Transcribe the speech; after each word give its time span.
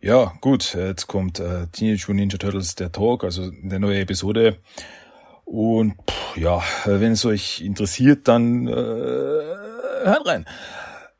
Ja, 0.00 0.32
gut, 0.40 0.74
jetzt 0.74 1.08
kommt 1.08 1.40
äh, 1.40 1.66
Teenage 1.72 2.04
Mutant 2.06 2.16
Ninja 2.16 2.38
Turtles 2.38 2.76
der 2.76 2.92
Talk, 2.92 3.24
also 3.24 3.50
eine 3.64 3.80
neue 3.80 3.98
Episode. 3.98 4.58
Und 5.44 5.94
pff, 6.08 6.36
ja, 6.36 6.62
wenn 6.84 7.12
es 7.12 7.24
euch 7.24 7.62
interessiert, 7.62 8.28
dann 8.28 8.68
äh, 8.68 8.72
hört 8.72 10.24
rein. 10.24 10.46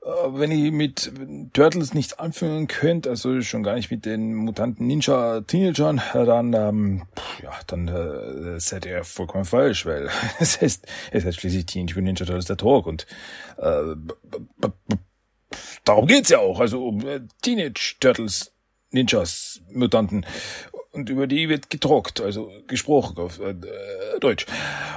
Äh, 0.03 0.09
wenn 0.31 0.53
ihr 0.53 0.71
mit 0.71 1.11
Turtles 1.55 1.93
nichts 1.93 2.21
anfangen 2.21 2.69
könnt, 2.69 3.09
also 3.09 3.41
schon 3.41 3.65
gar 3.65 3.75
nicht 3.75 3.91
mit 3.91 4.07
den 4.07 4.35
mutanten 4.35 4.87
Ninja 4.87 5.41
Teenagern, 5.41 6.01
dann 6.13 6.53
ähm, 6.53 7.03
pff, 7.17 7.43
ja, 7.43 7.51
dann 7.67 7.89
äh, 7.89 8.61
seid 8.61 8.87
ihr 8.87 9.03
vollkommen 9.03 9.45
falsch, 9.45 9.87
weil 9.87 10.09
es 10.39 10.61
heißt, 10.61 10.87
es 11.11 11.25
heißt 11.25 11.41
schließlich 11.41 11.67
Teenage 11.67 11.95
Mutant 11.95 12.05
Ninja 12.05 12.27
Turtles 12.27 12.45
der 12.45 12.59
Talk 12.59 12.87
und 12.87 13.09
äh, 13.57 13.97
darum 15.85 16.07
geht's 16.07 16.29
ja 16.29 16.39
auch, 16.39 16.61
also 16.61 16.87
um 16.87 17.05
äh, 17.05 17.23
Teenage 17.43 17.97
Turtles 17.99 18.53
Ninjas, 18.91 19.61
Mutanten. 19.71 20.27
Und 20.93 21.11
über 21.11 21.27
die 21.27 21.49
wird 21.49 21.71
gedruckt, 21.71 22.21
also 22.21 22.51
gesprochen 22.67 23.19
auf 23.19 23.39
äh, 23.41 23.55
Deutsch. 24.21 24.47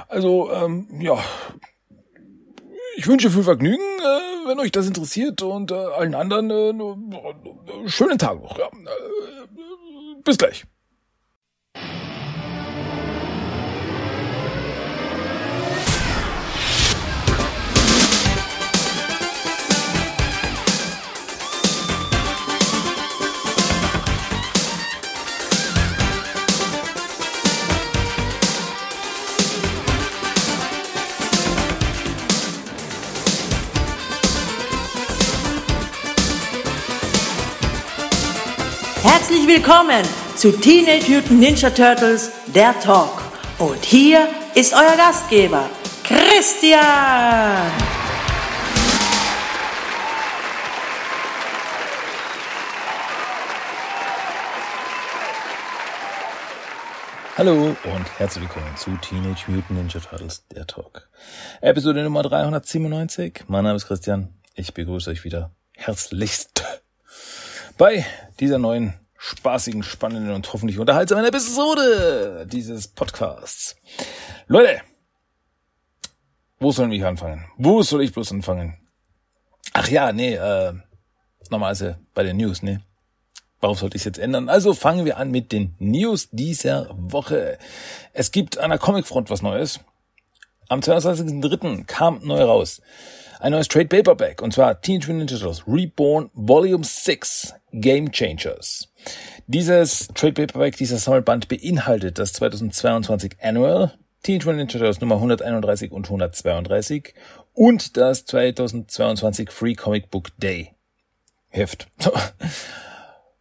Also, 0.08 0.50
ähm, 0.52 0.88
ja. 1.00 1.22
Ich 2.96 3.06
wünsche 3.06 3.30
viel 3.30 3.42
Vergnügen, 3.42 3.82
äh, 4.00 4.48
wenn 4.48 4.58
euch 4.58 4.72
das 4.72 4.86
interessiert 4.86 5.42
und 5.42 5.70
äh, 5.70 5.74
allen 5.74 6.14
anderen 6.14 6.50
äh, 6.50 6.70
äh, 6.74 7.88
schönen 7.88 8.18
Tag 8.18 8.42
noch. 8.42 8.58
Ja. 8.58 8.66
Äh, 8.66 10.20
bis 10.24 10.38
gleich. 10.38 10.64
Herzlich 39.32 39.48
willkommen 39.48 40.04
zu 40.36 40.52
Teenage 40.52 41.10
Mutant 41.10 41.40
Ninja 41.40 41.70
Turtles, 41.70 42.30
der 42.54 42.78
Talk. 42.80 43.22
Und 43.58 43.82
hier 43.82 44.28
ist 44.54 44.74
euer 44.74 44.94
Gastgeber, 44.94 45.70
Christian. 46.04 46.82
Hallo 57.38 57.74
und 57.84 58.18
herzlich 58.18 58.44
willkommen 58.44 58.76
zu 58.76 58.90
Teenage 58.98 59.44
Mutant 59.50 59.70
Ninja 59.70 60.00
Turtles, 60.00 60.46
der 60.48 60.66
Talk. 60.66 61.08
Episode 61.62 62.02
Nummer 62.02 62.22
397. 62.22 63.44
Mein 63.48 63.64
Name 63.64 63.76
ist 63.76 63.86
Christian. 63.86 64.28
Ich 64.54 64.74
begrüße 64.74 65.08
euch 65.08 65.24
wieder 65.24 65.52
herzlichst 65.74 66.82
bei 67.78 68.04
dieser 68.38 68.58
neuen 68.58 68.92
spaßigen, 69.22 69.84
spannenden 69.84 70.32
und 70.32 70.52
hoffentlich 70.52 70.80
unterhaltsamen 70.80 71.24
Episode 71.24 72.44
dieses 72.50 72.88
Podcasts. 72.88 73.76
Leute, 74.48 74.80
wo 76.58 76.72
sollen 76.72 76.90
wir 76.90 77.08
anfangen? 77.08 77.44
Wo 77.56 77.82
soll 77.82 78.02
ich 78.02 78.12
bloß 78.12 78.32
anfangen? 78.32 78.78
Ach 79.74 79.88
ja, 79.88 80.12
nee, 80.12 80.34
äh, 80.34 80.72
normalerweise 81.50 82.00
bei 82.14 82.24
den 82.24 82.36
News, 82.36 82.62
nee. 82.62 82.80
Warum 83.60 83.76
sollte 83.76 83.96
ich 83.96 84.00
es 84.00 84.06
jetzt 84.06 84.18
ändern? 84.18 84.48
Also 84.48 84.74
fangen 84.74 85.04
wir 85.04 85.18
an 85.18 85.30
mit 85.30 85.52
den 85.52 85.76
News 85.78 86.28
dieser 86.32 86.88
Woche. 86.92 87.58
Es 88.12 88.32
gibt 88.32 88.58
an 88.58 88.70
der 88.70 88.80
Comicfront 88.80 89.30
was 89.30 89.40
Neues. 89.40 89.78
Am 90.68 90.80
22.03. 90.80 91.84
kam 91.84 92.20
neu 92.24 92.42
raus 92.42 92.82
ein 93.42 93.50
neues 93.50 93.66
Trade 93.66 93.86
Paperback 93.86 94.40
und 94.40 94.52
zwar 94.52 94.80
Teenage 94.80 95.08
Mutant 95.08 95.30
Ninja 95.30 95.44
Turtles 95.44 95.64
Reborn 95.66 96.30
Volume 96.32 96.84
6 96.84 97.54
Game 97.72 98.12
Changers. 98.12 98.88
Dieses 99.46 100.08
Trade 100.14 100.32
Paperback, 100.32 100.76
dieser 100.76 100.98
Sammelband 100.98 101.48
beinhaltet 101.48 102.18
das 102.18 102.32
2022 102.34 103.36
Annual 103.42 103.92
Teenage 104.22 104.46
Mutant 104.46 104.58
Ninja 104.58 104.78
Turtles 104.78 105.00
Nummer 105.00 105.16
131 105.16 105.90
und 105.90 106.06
132 106.06 107.12
und 107.54 107.96
das 107.96 108.24
2022 108.24 109.50
Free 109.50 109.74
Comic 109.74 110.10
Book 110.10 110.28
Day 110.38 110.70
Heft. 111.48 111.88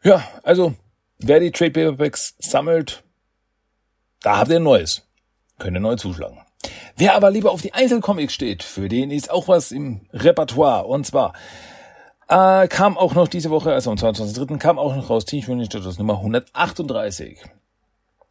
ja, 0.03 0.23
also 0.43 0.73
wer 1.19 1.39
die 1.39 1.51
Trade 1.51 1.71
Paperbacks 1.71 2.35
sammelt, 2.39 3.03
da 4.21 4.39
habt 4.39 4.49
ihr 4.49 4.57
ein 4.57 4.63
neues. 4.63 5.03
Könnt 5.59 5.77
ihr 5.77 5.81
neu 5.81 5.95
zuschlagen. 5.95 6.39
Wer 6.97 7.15
aber 7.15 7.31
lieber 7.31 7.51
auf 7.51 7.61
die 7.61 7.73
Einzelcomics 7.73 8.33
steht, 8.33 8.63
für 8.63 8.89
den 8.89 9.11
ist 9.11 9.29
auch 9.29 9.47
was 9.47 9.71
im 9.71 10.01
Repertoire. 10.13 10.85
Und 10.85 11.05
zwar 11.05 11.33
äh, 12.31 12.67
kam 12.69 12.97
auch 12.97 13.13
noch 13.13 13.27
diese 13.27 13.49
Woche, 13.49 13.73
also 13.73 13.91
am 13.91 13.97
22.3. 13.97 14.57
kam 14.57 14.79
auch 14.79 14.95
noch 14.95 15.09
raus 15.09 15.25
Teenage 15.25 15.77
Nummer 15.97 16.15
138. 16.15 17.39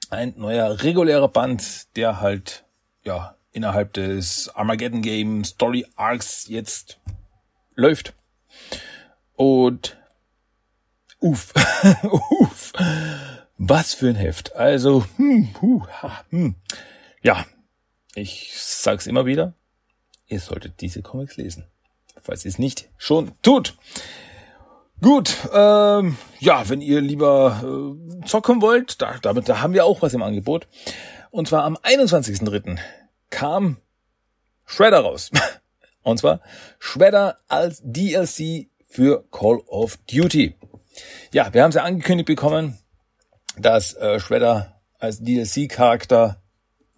Ein 0.09 0.35
neuer 0.37 0.83
regulärer 0.83 1.29
Band, 1.29 1.95
der 1.97 2.21
halt 2.21 2.65
ja 3.05 3.37
innerhalb 3.53 3.93
des 3.93 4.49
Armageddon 4.55 5.03
Game 5.03 5.45
Story 5.45 5.87
Arcs 5.97 6.49
jetzt 6.49 6.99
läuft. 7.75 8.15
Und 9.37 9.99
uff, 11.21 11.53
uff, 12.03 12.73
was 13.59 13.95
für 13.95 14.09
ein 14.09 14.17
Heft. 14.17 14.57
Also, 14.57 15.05
hm, 15.17 15.51
hu, 15.61 15.87
ha, 15.87 16.25
hm. 16.31 16.55
ja, 17.23 17.45
ich 18.15 18.53
sag's 18.57 19.07
immer 19.07 19.27
wieder, 19.27 19.55
ihr 20.27 20.41
solltet 20.41 20.81
diese 20.81 21.03
Comics 21.03 21.37
lesen, 21.37 21.67
falls 22.23 22.45
ihr 22.45 22.51
es 22.51 22.59
nicht 22.59 22.89
schon 22.97 23.33
tut. 23.43 23.77
Gut, 25.03 25.35
ähm, 25.55 26.19
ja, 26.41 26.69
wenn 26.69 26.83
ihr 26.83 27.01
lieber 27.01 27.63
äh, 27.65 28.27
zocken 28.27 28.61
wollt, 28.61 29.01
da, 29.01 29.15
damit, 29.23 29.49
da 29.49 29.63
haben 29.63 29.73
wir 29.73 29.87
auch 29.87 30.03
was 30.03 30.13
im 30.13 30.23
Angebot. 30.23 30.69
Und 31.31 31.49
zwar 31.49 31.65
am 31.65 31.77
21.03. 31.77 32.79
kam 33.31 33.79
Shredder 34.67 35.01
raus. 35.01 35.31
Und 36.03 36.19
zwar 36.19 36.41
Shredder 36.79 37.39
als 37.49 37.81
DLC 37.83 38.69
für 38.89 39.25
Call 39.31 39.61
of 39.67 39.99
Duty. 40.11 40.55
Ja, 41.33 41.53
wir 41.55 41.63
haben 41.63 41.71
es 41.71 41.77
ja 41.77 41.85
angekündigt 41.85 42.27
bekommen, 42.27 42.79
dass 43.57 43.95
äh, 43.95 44.21
Shredder 44.21 44.81
als 44.99 45.21
DLC-Charakter 45.23 46.40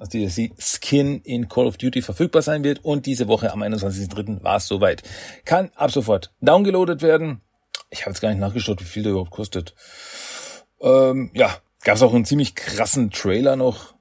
also 0.03 0.19
die 0.19 0.53
Skin 0.59 1.21
in 1.23 1.49
Call 1.49 1.67
of 1.67 1.77
Duty 1.77 2.03
verfügbar 2.03 2.43
sein 2.43 2.65
wird 2.65 2.85
und 2.85 3.07
diese 3.07 3.29
Woche 3.29 3.53
am 3.53 3.63
21.03. 3.63 4.43
war 4.43 4.57
es 4.57 4.67
soweit. 4.67 5.05
Kann 5.45 5.71
ab 5.77 5.93
sofort 5.93 6.33
downgeloadet 6.41 7.03
werden. 7.03 7.41
Ich 7.91 8.01
habe 8.01 8.11
jetzt 8.11 8.21
gar 8.21 8.31
nicht 8.31 8.41
nachgeschaut, 8.41 8.81
wie 8.81 8.85
viel 8.85 9.05
der 9.05 9.13
überhaupt 9.13 9.31
kostet. 9.31 9.77
Ähm, 10.81 11.31
ja, 11.35 11.57
gab 11.85 11.95
es 11.97 12.03
auch 12.03 12.13
einen 12.13 12.25
ziemlich 12.25 12.57
krassen 12.57 13.11
Trailer 13.11 13.55
noch. 13.55 13.95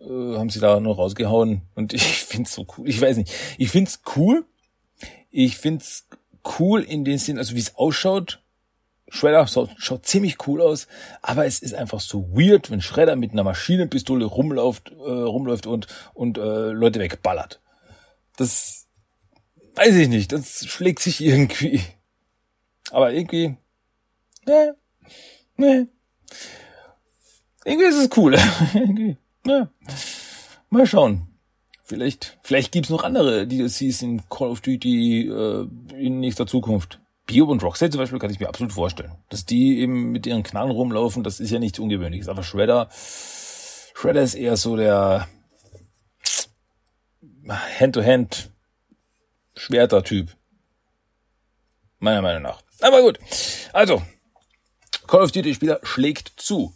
Äh, 0.00 0.04
haben 0.04 0.50
sie 0.50 0.60
da 0.60 0.78
noch 0.78 0.98
rausgehauen. 0.98 1.62
Und 1.74 1.92
ich 1.94 2.02
find's 2.02 2.54
so 2.54 2.64
cool. 2.78 2.88
Ich 2.88 3.00
weiß 3.00 3.16
nicht. 3.16 3.32
Ich 3.58 3.70
find's 3.70 4.02
cool. 4.14 4.44
Ich 5.30 5.58
find's 5.58 6.06
cool 6.60 6.82
in 6.82 7.04
den 7.04 7.18
Sinn, 7.18 7.38
also 7.38 7.56
wie 7.56 7.60
es 7.60 7.74
ausschaut. 7.74 8.40
Shredder 9.10 9.46
schaut, 9.46 9.70
schaut 9.76 10.06
ziemlich 10.06 10.46
cool 10.46 10.62
aus, 10.62 10.86
aber 11.20 11.44
es 11.44 11.58
ist 11.58 11.74
einfach 11.74 12.00
so 12.00 12.30
weird, 12.32 12.70
wenn 12.70 12.80
Shredder 12.80 13.16
mit 13.16 13.32
einer 13.32 13.44
Maschinenpistole 13.44 14.24
rumläuft, 14.24 14.90
äh, 14.90 14.94
rumläuft 14.94 15.66
und, 15.66 15.88
und 16.14 16.38
äh, 16.38 16.70
Leute 16.70 17.00
wegballert. 17.00 17.60
Das 18.36 18.86
weiß 19.74 19.96
ich 19.96 20.08
nicht, 20.08 20.32
das 20.32 20.64
schlägt 20.66 21.00
sich 21.00 21.20
irgendwie. 21.20 21.82
Aber 22.92 23.12
irgendwie, 23.12 23.56
ne, 24.46 24.76
ne. 25.56 25.88
Irgendwie 27.64 27.88
ist 27.88 27.96
es 27.96 28.16
cool. 28.16 28.36
irgendwie, 28.74 29.16
ne. 29.44 29.70
Mal 30.70 30.86
schauen. 30.86 31.26
Vielleicht, 31.82 32.38
vielleicht 32.44 32.70
gibt's 32.70 32.90
noch 32.90 33.02
andere 33.02 33.48
DLCs 33.48 34.02
in 34.02 34.22
Call 34.28 34.50
of 34.50 34.60
Duty 34.60 35.28
äh, 35.28 35.66
in 35.98 36.20
nächster 36.20 36.46
Zukunft. 36.46 37.00
Bio 37.30 37.44
und 37.44 37.62
Rocksteady 37.62 37.92
zum 37.92 38.00
Beispiel 38.00 38.18
kann 38.18 38.32
ich 38.32 38.40
mir 38.40 38.48
absolut 38.48 38.72
vorstellen. 38.72 39.12
Dass 39.28 39.46
die 39.46 39.78
eben 39.78 40.10
mit 40.10 40.26
ihren 40.26 40.42
Knarren 40.42 40.72
rumlaufen, 40.72 41.22
das 41.22 41.38
ist 41.38 41.52
ja 41.52 41.60
nichts 41.60 41.78
Ungewöhnliches. 41.78 42.28
Aber 42.28 42.42
Shredder, 42.42 42.88
Shredder 43.94 44.22
ist 44.22 44.34
eher 44.34 44.56
so 44.56 44.76
der 44.76 45.28
Hand-to-Hand 47.48 48.50
Schwerter-Typ. 49.54 50.36
Meiner 52.00 52.20
Meinung 52.20 52.42
nach. 52.42 52.62
Aber 52.80 53.00
gut. 53.00 53.20
Also, 53.72 54.02
Call 55.06 55.22
of 55.22 55.30
Duty 55.30 55.54
Spieler 55.54 55.78
schlägt 55.84 56.32
zu. 56.36 56.74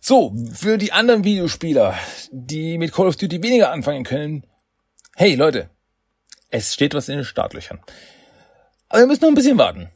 So, 0.00 0.32
für 0.54 0.78
die 0.78 0.92
anderen 0.92 1.24
Videospieler, 1.24 1.98
die 2.30 2.78
mit 2.78 2.92
Call 2.92 3.08
of 3.08 3.16
Duty 3.16 3.42
weniger 3.42 3.72
anfangen 3.72 4.04
können, 4.04 4.46
hey 5.16 5.34
Leute, 5.34 5.70
es 6.50 6.72
steht 6.72 6.94
was 6.94 7.08
in 7.08 7.16
den 7.16 7.24
Startlöchern. 7.24 7.80
Aber 8.88 9.00
wir 9.00 9.06
müssen 9.06 9.22
noch 9.22 9.28
ein 9.28 9.34
bisschen 9.34 9.58
warten. 9.58 9.90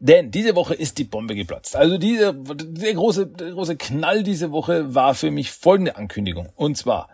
Denn 0.00 0.30
diese 0.30 0.54
Woche 0.54 0.74
ist 0.74 0.98
die 0.98 1.04
Bombe 1.04 1.34
geplatzt. 1.34 1.74
Also 1.74 1.98
diese, 1.98 2.32
der 2.34 2.94
große, 2.94 3.26
der 3.26 3.50
große 3.50 3.76
Knall 3.76 4.22
diese 4.22 4.52
Woche 4.52 4.94
war 4.94 5.14
für 5.14 5.30
mich 5.30 5.50
folgende 5.50 5.96
Ankündigung. 5.96 6.52
Und 6.54 6.76
zwar, 6.76 7.08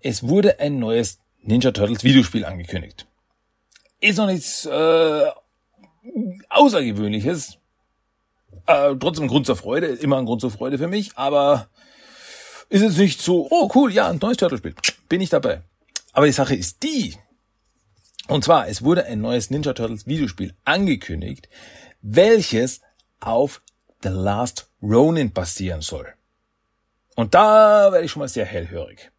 es 0.00 0.22
wurde 0.22 0.60
ein 0.60 0.78
neues 0.78 1.18
Ninja 1.42 1.72
Turtles 1.72 2.04
Videospiel 2.04 2.44
angekündigt. 2.44 3.06
Ist 4.00 4.18
noch 4.18 4.26
nichts 4.26 4.64
äh, 4.66 5.26
Außergewöhnliches. 6.48 7.58
Äh, 8.66 8.94
trotzdem 8.96 9.26
Grund 9.26 9.46
zur 9.46 9.56
Freude, 9.56 9.88
immer 9.88 10.18
ein 10.18 10.26
Grund 10.26 10.40
zur 10.40 10.50
Freude 10.50 10.78
für 10.78 10.88
mich, 10.88 11.16
aber 11.16 11.68
ist 12.68 12.82
es 12.82 12.96
nicht 12.96 13.20
so, 13.20 13.48
oh 13.50 13.70
cool, 13.74 13.92
ja, 13.92 14.08
ein 14.08 14.18
neues 14.18 14.36
Turtle-Spiel. 14.36 14.74
Bin 15.08 15.20
ich 15.20 15.30
dabei. 15.30 15.62
Aber 16.12 16.26
die 16.26 16.32
Sache 16.32 16.54
ist 16.54 16.82
die, 16.82 17.16
und 18.30 18.44
zwar, 18.44 18.68
es 18.68 18.82
wurde 18.82 19.04
ein 19.06 19.20
neues 19.20 19.50
Ninja 19.50 19.72
Turtles 19.72 20.06
Videospiel 20.06 20.54
angekündigt, 20.64 21.48
welches 22.00 22.80
auf 23.20 23.60
The 24.02 24.08
Last 24.08 24.70
Ronin 24.82 25.32
basieren 25.32 25.80
soll. 25.82 26.06
Und 27.16 27.34
da 27.34 27.92
werde 27.92 28.04
ich 28.04 28.10
schon 28.10 28.20
mal 28.20 28.28
sehr 28.28 28.46
hellhörig. 28.46 29.10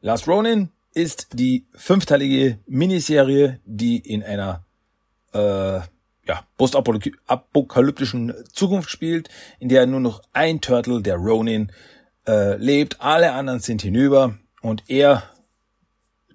Last 0.00 0.26
Ronin 0.26 0.70
ist 0.94 1.28
die 1.32 1.66
fünfteilige 1.74 2.58
Miniserie, 2.66 3.60
die 3.64 3.98
in 3.98 4.22
einer 4.22 4.64
äh, 5.32 5.80
ja, 6.24 6.44
postapokalyptischen 6.56 8.32
Zukunft 8.52 8.90
spielt, 8.90 9.28
in 9.58 9.68
der 9.68 9.86
nur 9.86 10.00
noch 10.00 10.22
ein 10.32 10.60
Turtle, 10.60 11.02
der 11.02 11.16
Ronin, 11.16 11.72
äh, 12.26 12.56
lebt. 12.56 13.00
Alle 13.00 13.32
anderen 13.32 13.60
sind 13.60 13.82
hinüber 13.82 14.38
und 14.60 14.84
er 14.88 15.24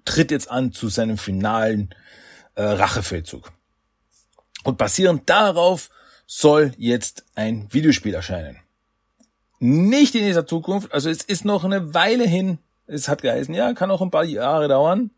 tritt 0.04 0.30
jetzt 0.30 0.50
an 0.50 0.72
zu 0.72 0.88
seinem 0.88 1.18
finalen 1.18 1.94
äh, 2.54 2.62
Rachefeldzug. 2.62 3.52
Und 4.64 4.78
basierend 4.78 5.28
darauf 5.28 5.90
soll 6.26 6.72
jetzt 6.76 7.24
ein 7.34 7.72
Videospiel 7.72 8.14
erscheinen. 8.14 8.58
Nicht 9.60 10.14
in 10.14 10.24
dieser 10.24 10.46
Zukunft, 10.46 10.92
also 10.92 11.10
es 11.10 11.22
ist 11.22 11.44
noch 11.44 11.64
eine 11.64 11.94
Weile 11.94 12.26
hin. 12.26 12.58
Es 12.86 13.08
hat 13.08 13.22
geheißen, 13.22 13.54
ja, 13.54 13.72
kann 13.74 13.90
auch 13.90 14.02
ein 14.02 14.10
paar 14.10 14.24
Jahre 14.24 14.68
dauern. 14.68 15.10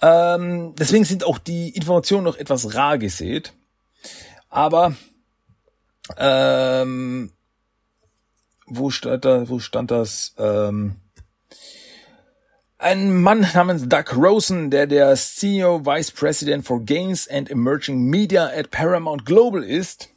Ähm, 0.00 0.74
deswegen 0.76 1.04
sind 1.04 1.24
auch 1.24 1.38
die 1.38 1.70
Informationen 1.70 2.24
noch 2.24 2.36
etwas 2.36 2.74
rar 2.74 2.98
gesät. 2.98 3.52
Aber 4.48 4.94
ähm, 6.16 7.32
wo 8.66 8.90
stand 8.90 9.24
da, 9.24 9.48
wo 9.48 9.60
stand 9.60 9.90
das? 9.90 10.34
Ähm, 10.38 10.96
ein 12.82 13.22
Mann 13.22 13.46
namens 13.54 13.88
Doug 13.88 14.16
Rosen, 14.16 14.70
der 14.70 14.86
der 14.86 15.14
Senior 15.14 15.86
Vice 15.86 16.10
President 16.10 16.66
for 16.66 16.80
Games 16.84 17.28
and 17.28 17.48
Emerging 17.48 18.02
Media 18.02 18.46
at 18.46 18.70
Paramount 18.72 19.24
Global 19.24 19.62
ist, 19.62 20.08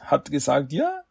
hat 0.00 0.30
gesagt, 0.30 0.72
ja, 0.72 1.02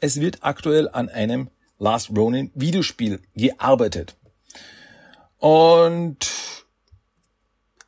es 0.00 0.20
wird 0.20 0.38
aktuell 0.42 0.88
an 0.90 1.08
einem 1.08 1.48
Last 1.78 2.10
Ronin 2.14 2.50
Videospiel 2.54 3.20
gearbeitet. 3.34 4.16
Und 5.38 6.18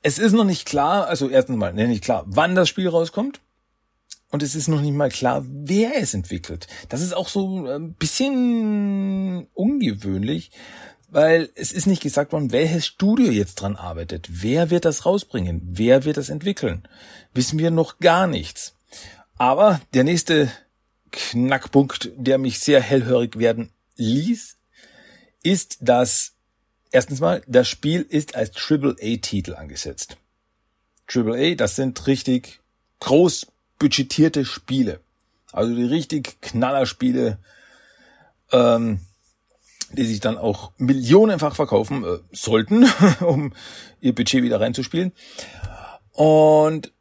es 0.03 0.19
ist 0.19 0.33
noch 0.33 0.45
nicht 0.45 0.67
klar, 0.67 1.09
also 1.09 1.29
erstens 1.29 1.59
mal 1.59 1.75
nicht 1.75 2.05
klar, 2.05 2.25
wann 2.27 2.55
das 2.55 2.71
Spiel 2.71 2.89
rauskommt. 2.89 3.41
Und 4.31 4.45
es 4.45 4.55
ist 4.55 4.69
noch 4.69 4.81
nicht 4.81 4.95
mal 4.95 5.11
klar, 5.11 5.45
wer 5.47 5.97
es 5.97 6.15
entwickelt. 6.15 6.69
Das 6.89 7.03
ist 7.03 7.15
auch 7.15 7.29
so 7.29 7.67
ein 7.67 7.95
bisschen 7.95 9.49
ungewöhnlich, 9.55 10.53
weil 11.11 11.51
es 11.55 11.73
ist 11.73 11.87
nicht 11.87 12.03
gesagt 12.03 12.33
worden, 12.33 12.53
welches 12.53 12.87
Studio 12.87 13.31
jetzt 13.31 13.57
dran 13.57 13.77
arbeitet. 13.77 14.29
Wer 14.31 14.71
wird 14.71 14.85
das 14.85 15.05
rausbringen? 15.05 15.61
Wer 15.65 16.05
wird 16.05 16.17
das 16.17 16.29
entwickeln? 16.29 16.89
Wissen 17.35 17.59
wir 17.59 17.71
noch 17.71 17.99
gar 17.99 18.27
nichts. 18.27 18.77
Aber 19.37 19.81
der 19.95 20.05
nächste 20.05 20.51
Knackpunkt, 21.11 22.11
der 22.17 22.39
mich 22.39 22.61
sehr 22.61 22.81
hellhörig 22.81 23.39
werden 23.39 23.71
ließ, 23.97 24.57
ist, 25.43 25.79
dass 25.81 26.35
erstens 26.91 27.21
mal 27.21 27.43
das 27.47 27.69
Spiel 27.69 28.03
ist 28.03 28.35
als 28.35 28.53
AAA-Titel 28.55 29.55
angesetzt. 29.55 30.17
AAA, 31.12 31.55
das 31.57 31.77
sind 31.77 32.07
richtig 32.07 32.61
groß 33.01 33.47
budgetierte 33.79 34.45
Spiele. 34.45 35.01
Also 35.53 35.75
die 35.75 35.85
richtig 35.85 36.41
Knallerspiele, 36.41 37.39
ähm, 38.53 39.01
die 39.93 40.05
sich 40.05 40.21
dann 40.21 40.39
auch 40.39 40.73
millionenfach 40.79 41.57
verkaufen 41.57 42.05
äh, 42.05 42.19
sollten, 42.33 42.87
um 43.21 43.53
ihr 44.01 44.15
Budget 44.15 44.43
wieder 44.43 44.61
reinzuspielen. 44.61 45.13
Und 46.13 46.93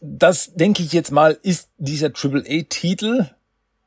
das 0.00 0.54
denke 0.54 0.82
ich 0.82 0.92
jetzt 0.92 1.10
mal, 1.10 1.38
ist 1.42 1.70
dieser 1.78 2.08
AAA-Titel, 2.08 3.26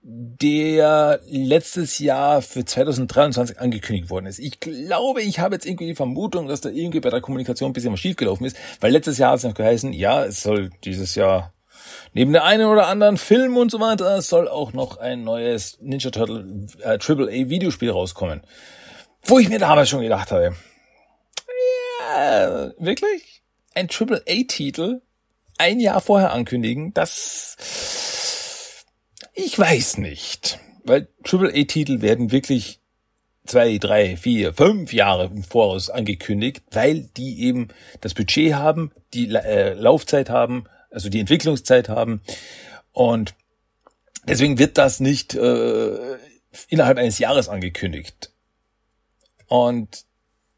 der 0.04 1.20
letztes 1.28 2.00
Jahr 2.00 2.42
für 2.42 2.66
2023 2.66 3.60
angekündigt 3.60 4.10
worden 4.10 4.26
ist. 4.26 4.40
Ich 4.40 4.60
glaube, 4.60 5.22
ich 5.22 5.40
habe 5.40 5.54
jetzt 5.56 5.68
irgendwie 5.68 5.86
die 5.86 5.96
Vermutung, 5.96 6.48
dass 6.48 6.62
da 6.62 6.70
irgendwie 6.70 7.00
bei 7.00 7.12
der 7.12 7.22
Kommunikation 7.22 7.70
ein 7.70 7.74
bisschen 7.74 7.94
was 7.94 8.00
schiefgelaufen 8.00 8.48
ist, 8.48 8.58
weil 8.80 8.92
letztes 8.92 9.20
Jahr 9.20 9.32
hat 9.32 9.38
es 9.38 9.44
noch 9.44 9.54
geheißen, 9.54 9.94
ja, 9.94 10.26
es 10.26 10.42
soll 10.42 10.72
dieses 10.84 11.14
Jahr 11.14 11.54
Neben 12.14 12.34
der 12.34 12.44
einen 12.44 12.68
oder 12.68 12.88
anderen 12.88 13.18
Film 13.18 13.58
und 13.58 13.72
so 13.72 13.80
weiter 13.80 14.22
soll 14.22 14.48
auch 14.48 14.74
noch 14.74 14.98
ein 14.98 15.24
neues 15.24 15.78
Ninja 15.82 16.12
Turtle 16.12 16.68
äh, 16.84 16.98
AAA 17.00 17.50
Videospiel 17.50 17.92
rauskommen. 17.92 18.42
Wo 19.24 19.40
ich 19.40 19.50
mir 19.50 19.60
damals 19.60 19.90
schon 19.90 20.02
gedacht 20.02 20.32
habe, 20.32 20.56
ja, 22.16 22.72
wirklich? 22.78 23.44
Ein 23.74 23.88
AAA 23.90 24.44
Titel 24.48 25.02
ein 25.58 25.80
Jahr 25.80 26.02
vorher 26.02 26.34
ankündigen, 26.34 26.92
das 26.94 27.56
ich 29.34 29.58
weiß 29.58 29.98
nicht. 30.00 30.60
Weil 30.84 31.08
AAA 31.24 31.66
Titel 31.66 32.02
werden 32.02 32.32
wirklich 32.32 32.80
zwei, 33.46 33.78
drei, 33.78 34.18
vier, 34.18 34.54
fünf 34.54 34.94
Jahre 34.94 35.26
im 35.26 35.44
Voraus 35.44 35.90
angekündigt, 35.90 36.64
weil 36.72 37.10
die 37.16 37.44
eben 37.44 37.70
das 38.02 38.14
Budget 38.14 38.56
haben, 38.56 38.92
die 39.14 39.30
äh, 39.34 39.74
Laufzeit 39.74 40.30
haben, 40.30 40.66
also 40.92 41.10
die 41.10 41.20
Entwicklungszeit 41.20 41.90
haben. 41.90 42.22
Und 42.92 43.34
deswegen 44.26 44.60
wird 44.60 44.78
das 44.78 45.00
nicht 45.00 45.34
äh, 45.34 46.18
innerhalb 46.68 46.98
eines 46.98 47.20
Jahres 47.20 47.50
angekündigt. 47.50 48.32
Und 49.48 50.06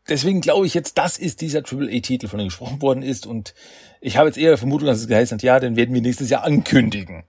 deswegen 0.08 0.42
glaube 0.42 0.66
ich 0.66 0.74
jetzt, 0.74 0.98
das 0.98 1.18
ist 1.18 1.42
dieser 1.42 1.60
AAA-Titel, 1.60 2.28
von 2.28 2.40
dem 2.40 2.48
gesprochen 2.48 2.82
worden 2.82 3.04
ist. 3.04 3.26
Und 3.26 3.54
ich 4.02 4.18
habe 4.18 4.28
jetzt 4.28 4.38
eher 4.38 4.58
Vermutung, 4.58 4.88
dass 4.88 5.00
es 5.00 5.08
geheißen 5.08 5.38
hat, 5.38 5.44
ja, 5.44 5.60
den 5.60 5.76
werden 5.76 5.94
wir 5.94 6.02
nächstes 6.02 6.30
Jahr 6.30 6.44
ankündigen 6.44 7.24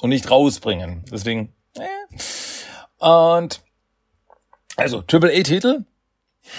und 0.00 0.10
nicht 0.10 0.30
rausbringen. 0.30 1.04
Deswegen, 1.10 1.54
äh. 1.76 1.86
Und 2.98 3.62
also 4.76 5.02
AAA-Titel. 5.06 5.84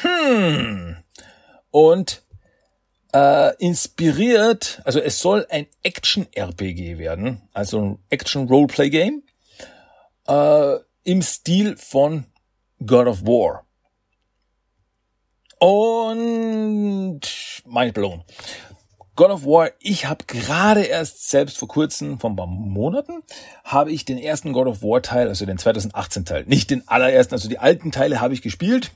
Hm. 0.01 0.97
Und 1.69 2.23
äh, 3.13 3.55
inspiriert, 3.57 4.81
also 4.85 4.99
es 4.99 5.19
soll 5.19 5.45
ein 5.49 5.67
Action-RPG 5.83 6.97
werden, 6.97 7.41
also 7.53 7.81
ein 7.81 7.99
Action-Roleplay-Game 8.09 9.23
äh, 10.27 10.75
im 11.03 11.21
Stil 11.21 11.77
von 11.77 12.25
God 12.85 13.07
of 13.07 13.25
War. 13.25 13.65
Und 15.59 17.21
mein 17.65 17.93
blown. 17.93 18.23
God 19.15 19.29
of 19.29 19.45
War, 19.45 19.71
ich 19.79 20.05
habe 20.05 20.25
gerade 20.25 20.81
erst 20.83 21.29
selbst 21.29 21.57
vor 21.59 21.67
kurzem, 21.67 22.17
vor 22.17 22.29
ein 22.31 22.35
paar 22.35 22.47
Monaten, 22.47 23.21
habe 23.63 23.91
ich 23.91 24.05
den 24.05 24.17
ersten 24.17 24.53
God 24.53 24.67
of 24.67 24.81
War 24.81 25.01
Teil, 25.01 25.27
also 25.27 25.45
den 25.45 25.57
2018 25.57 26.25
Teil, 26.25 26.45
nicht 26.47 26.71
den 26.71 26.87
allerersten, 26.87 27.35
also 27.35 27.49
die 27.49 27.59
alten 27.59 27.91
Teile 27.91 28.21
habe 28.21 28.33
ich 28.33 28.41
gespielt, 28.41 28.91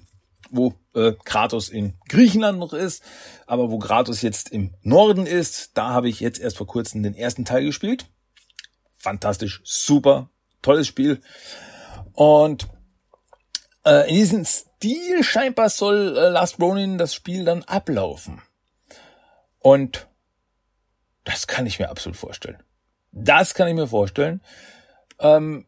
wo 0.50 0.74
äh, 0.94 1.14
Kratos 1.24 1.70
in 1.70 1.94
Griechenland 2.08 2.60
noch 2.60 2.74
ist, 2.74 3.04
aber 3.48 3.72
wo 3.72 3.80
Kratos 3.80 4.22
jetzt 4.22 4.50
im 4.50 4.74
Norden 4.82 5.26
ist, 5.26 5.78
da 5.78 5.90
habe 5.90 6.10
ich 6.10 6.20
jetzt 6.20 6.40
erst 6.40 6.58
vor 6.58 6.68
kurzem 6.68 7.04
den 7.04 7.16
ersten 7.16 7.46
Teil 7.46 7.66
gespielt. 7.66 8.06
Fantastisch, 8.98 9.62
super, 9.64 10.30
tolles 10.62 10.88
Spiel. 10.88 11.22
Und 12.14 12.68
äh, 13.86 14.10
in 14.10 14.16
diesem 14.16 14.46
Stil 14.46 15.24
scheinbar 15.24 15.70
soll 15.70 16.18
äh, 16.18 16.30
Last 16.30 16.60
Ronin 16.60 16.98
das 16.98 17.14
Spiel 17.14 17.46
dann 17.46 17.64
ablaufen. 17.64 18.42
Und 19.60 20.08
das 21.24 21.48
kann 21.48 21.66
ich 21.66 21.80
mir 21.80 21.90
absolut 21.90 22.18
vorstellen. 22.18 22.62
Das 23.12 23.54
kann 23.54 23.68
ich 23.68 23.76
mir 23.76 23.88
vorstellen. 23.88 24.42
Ähm, 25.20 25.68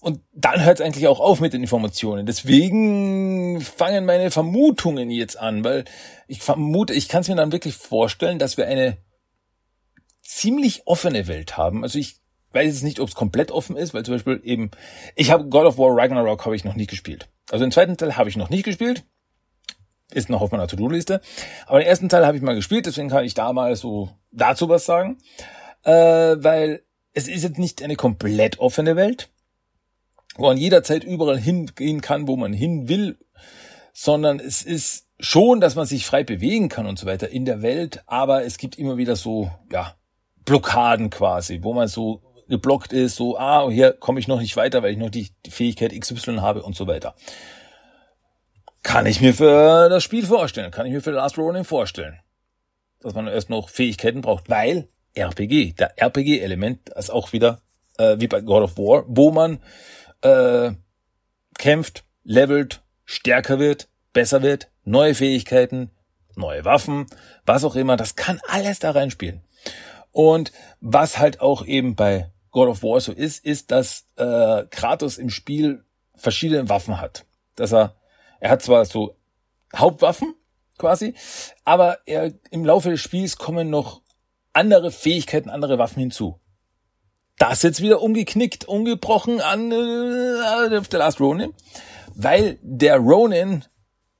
und 0.00 0.20
dann 0.32 0.64
hört 0.64 0.80
es 0.80 0.86
eigentlich 0.86 1.06
auch 1.08 1.20
auf 1.20 1.40
mit 1.40 1.52
den 1.52 1.60
Informationen. 1.60 2.24
Deswegen 2.24 3.60
fangen 3.60 4.06
meine 4.06 4.30
Vermutungen 4.30 5.10
jetzt 5.10 5.38
an, 5.38 5.62
weil 5.62 5.84
ich 6.26 6.40
vermute, 6.40 6.94
ich 6.94 7.08
kann 7.08 7.20
es 7.20 7.28
mir 7.28 7.36
dann 7.36 7.52
wirklich 7.52 7.74
vorstellen, 7.74 8.38
dass 8.38 8.56
wir 8.56 8.66
eine 8.66 8.96
ziemlich 10.22 10.86
offene 10.86 11.26
Welt 11.26 11.58
haben. 11.58 11.82
Also 11.82 11.98
ich 11.98 12.16
weiß 12.52 12.66
jetzt 12.66 12.82
nicht, 12.82 12.98
ob 13.00 13.08
es 13.08 13.14
komplett 13.14 13.50
offen 13.50 13.76
ist, 13.76 13.92
weil 13.92 14.04
zum 14.04 14.14
Beispiel 14.14 14.40
eben, 14.42 14.70
ich 15.16 15.30
habe 15.30 15.44
God 15.46 15.66
of 15.66 15.78
War 15.78 15.94
Ragnarok 15.94 16.44
habe 16.46 16.56
ich 16.56 16.64
noch 16.64 16.76
nicht 16.76 16.90
gespielt. 16.90 17.28
Also 17.50 17.64
den 17.64 17.72
zweiten 17.72 17.96
Teil 17.96 18.16
habe 18.16 18.28
ich 18.28 18.36
noch 18.36 18.50
nicht 18.50 18.64
gespielt. 18.64 19.04
Ist 20.12 20.30
noch 20.30 20.40
auf 20.40 20.50
meiner 20.50 20.66
To-Do-Liste. 20.66 21.20
Aber 21.66 21.78
den 21.78 21.86
ersten 21.86 22.08
Teil 22.08 22.26
habe 22.26 22.36
ich 22.36 22.42
mal 22.42 22.54
gespielt, 22.54 22.86
deswegen 22.86 23.10
kann 23.10 23.24
ich 23.24 23.34
da 23.34 23.52
mal 23.52 23.76
so 23.76 24.10
dazu 24.32 24.68
was 24.68 24.84
sagen. 24.84 25.18
Äh, 25.82 25.92
weil 25.92 26.82
es 27.12 27.28
ist 27.28 27.42
jetzt 27.42 27.58
nicht 27.58 27.82
eine 27.82 27.96
komplett 27.96 28.58
offene 28.58 28.96
Welt, 28.96 29.30
wo 30.36 30.46
man 30.46 30.56
jederzeit 30.56 31.04
überall 31.04 31.38
hingehen 31.38 32.00
kann, 32.00 32.28
wo 32.28 32.36
man 32.36 32.52
hin 32.52 32.88
will, 32.88 33.18
sondern 33.92 34.40
es 34.40 34.62
ist 34.62 35.06
schon, 35.18 35.60
dass 35.60 35.74
man 35.74 35.86
sich 35.86 36.06
frei 36.06 36.24
bewegen 36.24 36.68
kann 36.68 36.86
und 36.86 36.98
so 36.98 37.06
weiter 37.06 37.28
in 37.28 37.44
der 37.44 37.62
Welt, 37.62 38.02
aber 38.06 38.44
es 38.44 38.56
gibt 38.56 38.78
immer 38.78 38.96
wieder 38.96 39.16
so, 39.16 39.50
ja, 39.70 39.94
Blockaden 40.44 41.10
quasi, 41.10 41.60
wo 41.62 41.74
man 41.74 41.88
so 41.88 42.22
geblockt 42.48 42.92
ist, 42.92 43.16
so, 43.16 43.38
ah, 43.38 43.70
hier 43.70 43.92
komme 43.92 44.18
ich 44.18 44.28
noch 44.28 44.40
nicht 44.40 44.56
weiter, 44.56 44.82
weil 44.82 44.92
ich 44.92 44.98
noch 44.98 45.10
die 45.10 45.30
Fähigkeit 45.48 45.98
XY 45.98 46.36
habe 46.36 46.62
und 46.62 46.74
so 46.74 46.86
weiter. 46.86 47.14
Kann 48.82 49.06
ich 49.06 49.20
mir 49.20 49.34
für 49.34 49.88
das 49.88 50.02
Spiel 50.02 50.26
vorstellen, 50.26 50.70
kann 50.70 50.86
ich 50.86 50.92
mir 50.92 51.02
für 51.02 51.10
Last 51.10 51.38
Ronin 51.38 51.64
vorstellen, 51.64 52.18
dass 53.00 53.14
man 53.14 53.28
erst 53.28 53.50
noch 53.50 53.68
Fähigkeiten 53.68 54.22
braucht, 54.22 54.48
weil 54.48 54.88
RPG, 55.14 55.74
der 55.74 55.98
RPG-Element 55.98 56.88
ist 56.90 57.10
auch 57.10 57.32
wieder 57.32 57.60
äh, 57.98 58.16
wie 58.18 58.26
bei 58.26 58.40
God 58.40 58.62
of 58.62 58.78
War, 58.78 59.04
wo 59.06 59.30
man 59.30 59.60
äh, 60.22 60.72
kämpft, 61.58 62.04
levelt, 62.24 62.82
stärker 63.04 63.58
wird, 63.58 63.88
besser 64.12 64.42
wird, 64.42 64.68
neue 64.84 65.14
Fähigkeiten, 65.14 65.90
neue 66.36 66.64
Waffen, 66.64 67.06
was 67.46 67.64
auch 67.64 67.76
immer, 67.76 67.96
das 67.96 68.16
kann 68.16 68.40
alles 68.48 68.78
da 68.78 68.90
reinspielen. 68.92 69.42
Und 70.12 70.52
was 70.80 71.18
halt 71.18 71.40
auch 71.40 71.64
eben 71.64 71.94
bei 71.94 72.30
God 72.50 72.68
of 72.68 72.82
War 72.82 73.00
so 73.00 73.12
ist, 73.12 73.44
ist, 73.44 73.70
dass 73.70 74.06
äh, 74.16 74.64
Kratos 74.70 75.18
im 75.18 75.30
Spiel 75.30 75.84
verschiedene 76.14 76.68
Waffen 76.68 77.00
hat. 77.00 77.24
Dass 77.54 77.72
er, 77.72 77.94
er 78.40 78.50
hat 78.50 78.62
zwar 78.62 78.84
so 78.84 79.16
Hauptwaffen 79.74 80.34
quasi, 80.78 81.14
aber 81.64 81.98
er 82.06 82.32
im 82.50 82.64
Laufe 82.64 82.90
des 82.90 83.00
Spiels 83.00 83.36
kommen 83.36 83.70
noch 83.70 84.02
andere 84.52 84.90
Fähigkeiten, 84.90 85.50
andere 85.50 85.78
Waffen 85.78 86.00
hinzu. 86.00 86.39
Das 87.40 87.62
jetzt 87.62 87.80
wieder 87.80 88.02
umgeknickt, 88.02 88.68
umgebrochen 88.68 89.40
an 89.40 89.72
äh, 89.72 90.82
The 90.90 90.96
Last 90.98 91.20
Ronin, 91.20 91.54
weil 92.14 92.58
der 92.60 92.98
Ronin 92.98 93.64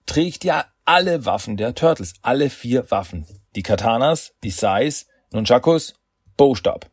trägt 0.06 0.42
ja 0.42 0.64
alle 0.86 1.26
Waffen 1.26 1.58
der 1.58 1.74
Turtles, 1.74 2.14
alle 2.22 2.48
vier 2.48 2.90
Waffen. 2.90 3.26
Die 3.56 3.62
Katanas, 3.62 4.32
die 4.42 4.50
Sais, 4.50 5.06
Nunchakus, 5.32 5.96
Bowstab. 6.38 6.90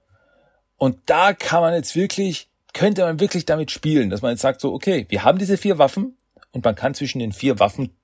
Und 0.76 0.98
da 1.06 1.32
kann 1.32 1.62
man 1.62 1.74
jetzt 1.74 1.96
wirklich, 1.96 2.50
könnte 2.74 3.04
man 3.04 3.22
wirklich 3.22 3.46
damit 3.46 3.72
spielen, 3.72 4.10
dass 4.10 4.22
man 4.22 4.32
jetzt 4.32 4.42
sagt 4.42 4.60
so, 4.60 4.74
okay, 4.74 5.06
wir 5.08 5.24
haben 5.24 5.40
diese 5.40 5.56
vier 5.56 5.78
Waffen 5.78 6.18
und 6.52 6.66
man 6.66 6.76
kann 6.76 6.94
zwischen 6.94 7.20
den 7.20 7.32
vier 7.32 7.58
Waffen 7.60 7.98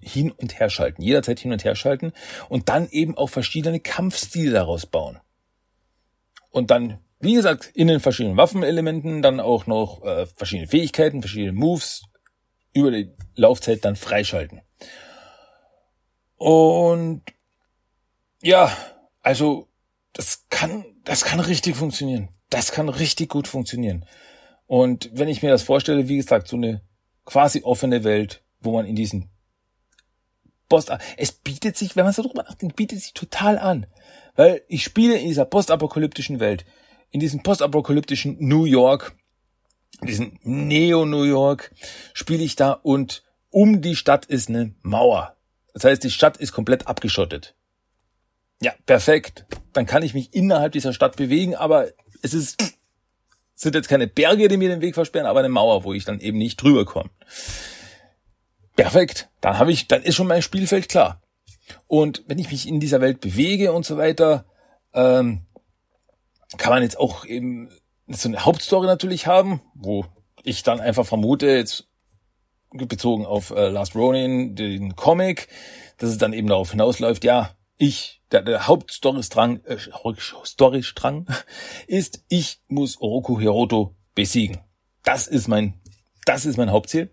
hin 0.00 0.32
und 0.32 0.60
her 0.60 0.68
schalten, 0.68 1.00
jederzeit 1.00 1.40
hin 1.40 1.52
und 1.52 1.64
her 1.64 1.76
schalten 1.76 2.12
und 2.50 2.68
dann 2.68 2.90
eben 2.90 3.16
auch 3.16 3.28
verschiedene 3.28 3.80
Kampfstile 3.80 4.52
daraus 4.52 4.84
bauen. 4.84 5.18
Und 6.50 6.70
dann, 6.70 6.98
wie 7.20 7.34
gesagt, 7.34 7.70
in 7.74 7.88
den 7.88 8.00
verschiedenen 8.00 8.38
Waffenelementen 8.38 9.22
dann 9.22 9.40
auch 9.40 9.66
noch 9.66 10.02
äh, 10.04 10.26
verschiedene 10.26 10.68
Fähigkeiten, 10.68 11.20
verschiedene 11.20 11.52
Moves 11.52 12.04
über 12.72 12.90
die 12.90 13.12
Laufzeit 13.36 13.84
dann 13.84 13.96
freischalten. 13.96 14.62
Und 16.36 17.22
ja, 18.40 18.74
also 19.20 19.68
das 20.14 20.46
kann, 20.48 20.84
das 21.04 21.24
kann 21.24 21.40
richtig 21.40 21.76
funktionieren. 21.76 22.30
Das 22.48 22.72
kann 22.72 22.88
richtig 22.88 23.28
gut 23.28 23.46
funktionieren. 23.46 24.06
Und 24.66 25.10
wenn 25.12 25.28
ich 25.28 25.42
mir 25.42 25.50
das 25.50 25.62
vorstelle, 25.62 26.08
wie 26.08 26.16
gesagt, 26.16 26.48
so 26.48 26.56
eine 26.56 26.80
quasi 27.26 27.62
offene 27.62 28.02
Welt, 28.02 28.42
wo 28.60 28.72
man 28.72 28.86
in 28.86 28.96
diesen 28.96 29.30
Post, 30.68 30.90
es 31.16 31.32
bietet 31.32 31.76
sich, 31.76 31.96
wenn 31.96 32.04
man 32.04 32.12
so 32.12 32.22
drüber 32.22 32.44
nachdenkt, 32.44 32.76
bietet 32.76 33.00
sich 33.00 33.12
total 33.12 33.58
an. 33.58 33.86
Weil 34.36 34.62
ich 34.68 34.84
spiele 34.84 35.18
in 35.18 35.28
dieser 35.28 35.44
postapokalyptischen 35.44 36.40
Welt, 36.40 36.64
in 37.10 37.20
diesem 37.20 37.42
postapokalyptischen 37.42 38.36
New 38.40 38.64
York, 38.64 39.16
in 40.00 40.06
diesem 40.06 40.38
Neo-New 40.42 41.24
York, 41.24 41.72
spiele 42.12 42.42
ich 42.42 42.56
da 42.56 42.72
und 42.72 43.22
um 43.50 43.82
die 43.82 43.96
Stadt 43.96 44.26
ist 44.26 44.48
eine 44.48 44.74
Mauer. 44.82 45.36
Das 45.74 45.84
heißt, 45.84 46.04
die 46.04 46.10
Stadt 46.10 46.36
ist 46.36 46.52
komplett 46.52 46.86
abgeschottet. 46.86 47.54
Ja, 48.62 48.72
perfekt. 48.86 49.46
Dann 49.72 49.86
kann 49.86 50.02
ich 50.02 50.14
mich 50.14 50.34
innerhalb 50.34 50.72
dieser 50.72 50.92
Stadt 50.92 51.16
bewegen, 51.16 51.54
aber 51.54 51.88
es 52.22 52.34
ist, 52.34 52.62
sind 53.54 53.74
jetzt 53.74 53.88
keine 53.88 54.06
Berge, 54.06 54.48
die 54.48 54.56
mir 54.56 54.68
den 54.68 54.80
Weg 54.80 54.94
versperren, 54.94 55.26
aber 55.26 55.40
eine 55.40 55.48
Mauer, 55.48 55.84
wo 55.84 55.92
ich 55.92 56.04
dann 56.04 56.20
eben 56.20 56.38
nicht 56.38 56.62
drüber 56.62 56.84
komme. 56.84 57.10
Perfekt. 58.76 59.28
Dann 59.40 59.58
habe 59.58 59.72
ich, 59.72 59.88
dann 59.88 60.02
ist 60.02 60.14
schon 60.14 60.26
mein 60.26 60.42
Spielfeld 60.42 60.88
klar. 60.88 61.22
Und 61.86 62.24
wenn 62.26 62.38
ich 62.38 62.50
mich 62.50 62.68
in 62.68 62.80
dieser 62.80 63.00
Welt 63.00 63.20
bewege 63.20 63.72
und 63.72 63.86
so 63.86 63.96
weiter, 63.96 64.44
ähm, 64.92 65.42
kann 66.56 66.72
man 66.72 66.82
jetzt 66.82 66.98
auch 66.98 67.24
eben 67.24 67.70
so 68.08 68.28
eine 68.28 68.44
Hauptstory 68.44 68.86
natürlich 68.86 69.26
haben, 69.26 69.60
wo 69.74 70.04
ich 70.42 70.62
dann 70.62 70.80
einfach 70.80 71.06
vermute, 71.06 71.46
jetzt 71.46 71.88
bezogen 72.72 73.26
auf 73.26 73.50
äh, 73.50 73.68
Last 73.68 73.94
Ronin, 73.94 74.54
den 74.54 74.96
Comic, 74.96 75.48
dass 75.98 76.10
es 76.10 76.18
dann 76.18 76.32
eben 76.32 76.48
darauf 76.48 76.70
hinausläuft, 76.70 77.24
ja, 77.24 77.56
ich, 77.76 78.22
der, 78.30 78.42
der 78.42 78.66
Hauptstorystrang, 78.66 79.60
äh, 79.64 79.76
Storystrang 80.44 81.26
ist, 81.86 82.24
ich 82.28 82.60
muss 82.68 83.00
Oroku 83.00 83.38
Hiroto 83.40 83.96
besiegen. 84.14 84.58
Das 85.02 85.26
ist 85.26 85.48
mein, 85.48 85.80
das 86.26 86.44
ist 86.44 86.58
mein 86.58 86.70
Hauptziel. 86.70 87.10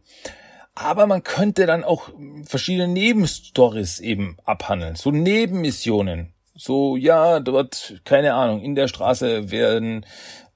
Aber 0.75 1.07
man 1.07 1.23
könnte 1.23 1.65
dann 1.65 1.83
auch 1.83 2.09
verschiedene 2.43 2.87
Nebenstories 2.87 3.99
eben 3.99 4.37
abhandeln, 4.45 4.95
so 4.95 5.09
Nebenmissionen. 5.09 6.33
So, 6.57 6.97
ja, 6.97 7.39
dort, 7.39 8.01
keine 8.03 8.33
Ahnung, 8.33 8.61
in 8.61 8.73
der 8.73 8.87
Straße 8.87 9.51
werden 9.51 10.05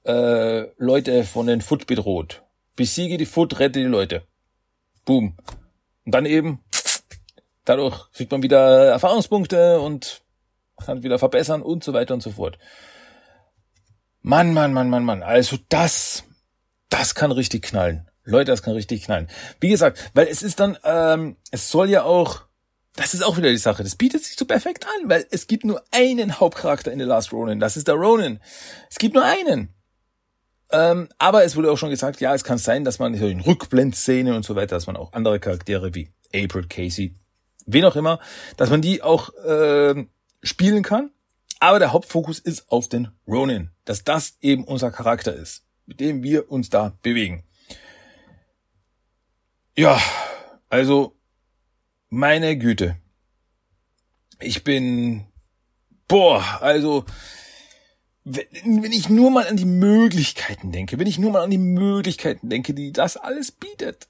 äh, 0.04 0.66
Leute 0.76 1.22
von 1.22 1.46
den 1.46 1.60
Foot 1.60 1.86
bedroht. 1.86 2.42
Besiege 2.74 3.18
die 3.18 3.26
Foot, 3.26 3.60
rette 3.60 3.78
die 3.78 3.84
Leute. 3.84 4.22
Boom. 5.04 5.36
Und 6.04 6.12
dann 6.12 6.26
eben, 6.26 6.60
dadurch 7.64 8.10
kriegt 8.12 8.32
man 8.32 8.42
wieder 8.42 8.88
Erfahrungspunkte 8.88 9.80
und 9.80 10.22
kann 10.84 11.04
wieder 11.04 11.20
verbessern 11.20 11.62
und 11.62 11.84
so 11.84 11.92
weiter 11.92 12.14
und 12.14 12.22
so 12.22 12.32
fort. 12.32 12.58
Mann, 14.22 14.52
Mann, 14.52 14.72
Mann, 14.72 14.90
Mann, 14.90 15.04
Mann. 15.04 15.22
Also 15.22 15.56
das, 15.68 16.24
das 16.88 17.14
kann 17.14 17.30
richtig 17.30 17.62
knallen. 17.62 18.08
Leute, 18.24 18.50
das 18.50 18.62
kann 18.62 18.74
richtig 18.74 19.04
knallen. 19.04 19.28
Wie 19.60 19.68
gesagt, 19.68 20.10
weil 20.14 20.26
es 20.26 20.42
ist 20.42 20.58
dann, 20.58 20.76
ähm, 20.82 21.36
es 21.52 21.70
soll 21.70 21.90
ja 21.90 22.02
auch, 22.02 22.42
das 22.94 23.14
ist 23.14 23.22
auch 23.22 23.36
wieder 23.36 23.50
die 23.50 23.56
Sache, 23.56 23.82
das 23.82 23.96
bietet 23.96 24.24
sich 24.24 24.36
so 24.36 24.44
perfekt 24.44 24.86
an, 24.86 25.08
weil 25.08 25.26
es 25.30 25.46
gibt 25.46 25.64
nur 25.64 25.82
einen 25.90 26.38
Hauptcharakter 26.38 26.92
in 26.92 26.98
The 26.98 27.06
Last 27.06 27.32
Ronin, 27.32 27.58
das 27.58 27.76
ist 27.76 27.88
der 27.88 27.94
Ronin. 27.94 28.40
Es 28.90 28.98
gibt 28.98 29.14
nur 29.14 29.24
einen. 29.24 29.74
Ähm, 30.70 31.08
aber 31.18 31.44
es 31.44 31.56
wurde 31.56 31.70
auch 31.70 31.76
schon 31.76 31.90
gesagt, 31.90 32.20
ja, 32.20 32.34
es 32.34 32.44
kann 32.44 32.58
sein, 32.58 32.84
dass 32.84 32.98
man 32.98 33.14
in 33.14 33.40
Rückblendszene 33.40 34.34
und 34.34 34.44
so 34.44 34.56
weiter, 34.56 34.76
dass 34.76 34.86
man 34.86 34.96
auch 34.96 35.12
andere 35.12 35.38
Charaktere 35.38 35.94
wie 35.94 36.10
April, 36.34 36.66
Casey, 36.66 37.14
wen 37.66 37.84
auch 37.84 37.96
immer, 37.96 38.20
dass 38.56 38.70
man 38.70 38.80
die 38.80 39.02
auch 39.02 39.34
äh, 39.34 40.06
spielen 40.42 40.82
kann. 40.82 41.10
Aber 41.60 41.78
der 41.78 41.92
Hauptfokus 41.92 42.38
ist 42.38 42.70
auf 42.70 42.88
den 42.88 43.08
Ronin, 43.26 43.70
dass 43.84 44.02
das 44.02 44.36
eben 44.40 44.64
unser 44.64 44.90
Charakter 44.90 45.34
ist, 45.34 45.64
mit 45.86 46.00
dem 46.00 46.22
wir 46.22 46.50
uns 46.50 46.70
da 46.70 46.98
bewegen. 47.02 47.44
Ja, 49.76 50.00
also 50.68 51.16
meine 52.12 52.58
Güte. 52.58 52.96
Ich 54.38 54.64
bin 54.64 55.24
boah, 56.08 56.44
also 56.60 57.06
wenn 58.24 58.92
ich 58.92 59.08
nur 59.08 59.30
mal 59.30 59.48
an 59.48 59.56
die 59.56 59.64
Möglichkeiten 59.64 60.70
denke, 60.70 60.98
wenn 60.98 61.06
ich 61.06 61.18
nur 61.18 61.32
mal 61.32 61.42
an 61.42 61.50
die 61.50 61.58
Möglichkeiten 61.58 62.50
denke, 62.50 62.74
die 62.74 62.92
das 62.92 63.16
alles 63.16 63.50
bietet, 63.50 64.08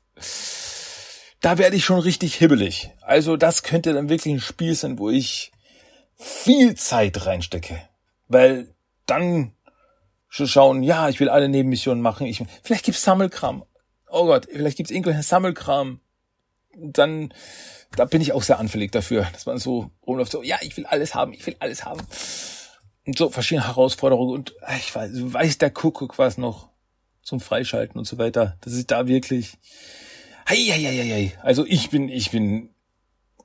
da 1.41 1.59
werde 1.59 1.77
ich 1.77 1.85
schon 1.85 2.01
richtig 2.01 2.35
hibbelig. 2.35 2.91
Also 3.03 3.37
das 3.37 3.63
könnte 3.63 3.95
dann 3.95 4.09
wirklich 4.09 4.35
ein 4.35 4.41
Spiel 4.41 4.75
sein, 4.75 4.99
wo 4.99 5.09
ich 5.09 5.53
viel 6.17 6.75
Zeit 6.75 7.25
reinstecke. 7.25 7.89
Weil 8.27 8.75
dann 9.07 9.53
schauen, 10.29 10.83
ja, 10.83 11.09
ich 11.09 11.21
will 11.21 11.29
alle 11.29 11.49
Nebenmissionen 11.49 12.03
machen. 12.03 12.27
Ich, 12.27 12.43
vielleicht 12.65 12.85
gibt's 12.85 13.03
Sammelkram. 13.05 13.65
Oh 14.09 14.27
Gott, 14.27 14.49
vielleicht 14.51 14.77
gibt's 14.77 14.91
irgendwelchen 14.91 15.23
Sammelkram. 15.23 16.01
Dann, 16.75 17.33
da 17.97 18.05
bin 18.05 18.21
ich 18.21 18.33
auch 18.33 18.43
sehr 18.43 18.59
anfällig 18.59 18.93
dafür, 18.93 19.27
dass 19.33 19.47
man 19.47 19.59
so 19.59 19.91
rumläuft, 20.07 20.33
so, 20.33 20.43
ja, 20.43 20.59
ich 20.63 20.77
will 20.77 20.87
alles 20.87 21.15
haben, 21.15 21.33
ich 21.33 21.47
will 21.47 21.57
alles 21.59 21.85
haben 21.85 22.01
und 23.07 23.19
so 23.19 23.31
verschiedene 23.31 23.67
Herausforderungen 23.67 24.33
und 24.33 24.55
äh, 24.67 24.77
ich 24.77 24.95
weiß, 24.95 25.11
weiß 25.15 25.59
der 25.59 25.71
Kuckuck 25.71 26.19
was 26.19 26.39
noch 26.39 26.71
zum 27.23 27.41
Freischalten 27.41 27.99
und 27.99 28.05
so 28.05 28.19
weiter. 28.19 28.57
Das 28.63 28.73
ist 28.73 28.91
da 28.91 29.07
wirklich. 29.07 29.59
Hei, 30.49 30.57
hei, 30.57 30.83
hei, 30.83 31.09
hei. 31.09 31.39
Also 31.43 31.65
ich 31.67 31.91
bin, 31.91 32.09
ich 32.09 32.31
bin, 32.31 32.71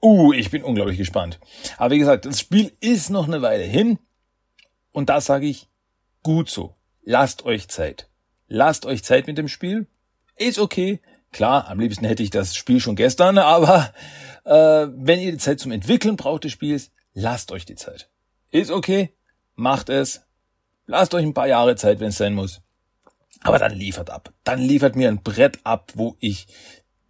uh, 0.01 0.34
ich 0.34 0.50
bin 0.50 0.63
unglaublich 0.63 0.98
gespannt. 0.98 1.39
Aber 1.77 1.94
wie 1.94 2.00
gesagt, 2.00 2.25
das 2.25 2.39
Spiel 2.39 2.72
ist 2.80 3.10
noch 3.10 3.27
eine 3.27 3.42
Weile 3.42 3.63
hin 3.63 4.00
und 4.92 5.10
da 5.10 5.22
sage 5.22 5.48
ich 5.48 5.68
gut 6.24 6.50
so. 6.50 6.75
Lasst 7.04 7.46
euch 7.46 7.68
Zeit. 7.68 8.10
Lasst 8.48 8.86
euch 8.86 9.04
Zeit 9.04 9.27
mit 9.27 9.38
dem 9.38 9.48
Spiel. 9.48 9.88
Ist 10.36 10.60
okay. 10.60 11.00
Klar, 11.32 11.68
am 11.68 11.80
liebsten 11.80 12.06
hätte 12.06 12.24
ich 12.24 12.30
das 12.30 12.56
Spiel 12.56 12.80
schon 12.80 12.96
gestern, 12.96 13.38
aber 13.38 13.94
äh, 14.48 14.88
wenn 14.96 15.20
ihr 15.20 15.32
die 15.32 15.38
Zeit 15.38 15.60
zum 15.60 15.72
Entwickeln 15.72 16.16
braucht 16.16 16.44
des 16.44 16.51
Spiels, 16.51 16.92
lasst 17.13 17.51
euch 17.51 17.66
die 17.66 17.75
Zeit. 17.75 18.10
Ist 18.51 18.72
okay, 18.72 19.13
macht 19.56 19.89
es, 19.89 20.27
Lasst 20.88 21.13
euch 21.13 21.24
ein 21.24 21.34
paar 21.34 21.48
Jahre 21.48 21.75
Zeit, 21.75 22.00
wenn 22.00 22.10
es 22.10 22.18
sein 22.18 22.34
muss. 22.34 22.62
Aber 23.42 23.60
dann 23.60 23.74
liefert 23.74 24.10
ab. 24.10 24.34
Dann 24.46 24.60
liefert 24.60 24.96
mir 24.96 25.10
ein 25.10 25.22
Brett 25.22 25.60
ab, 25.63 25.92
wo 25.96 26.16
ich 26.20 26.48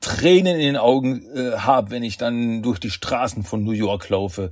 Tränen 0.02 0.56
in 0.56 0.66
den 0.66 0.78
Augen 0.78 1.24
äh, 1.36 1.58
habe, 1.58 1.92
wenn 1.92 2.04
ich 2.04 2.18
dann 2.18 2.64
durch 2.64 2.80
die 2.80 2.90
Straßen 2.90 3.44
von 3.44 3.64
New 3.64 3.72
York 3.72 4.10
laufe. 4.10 4.52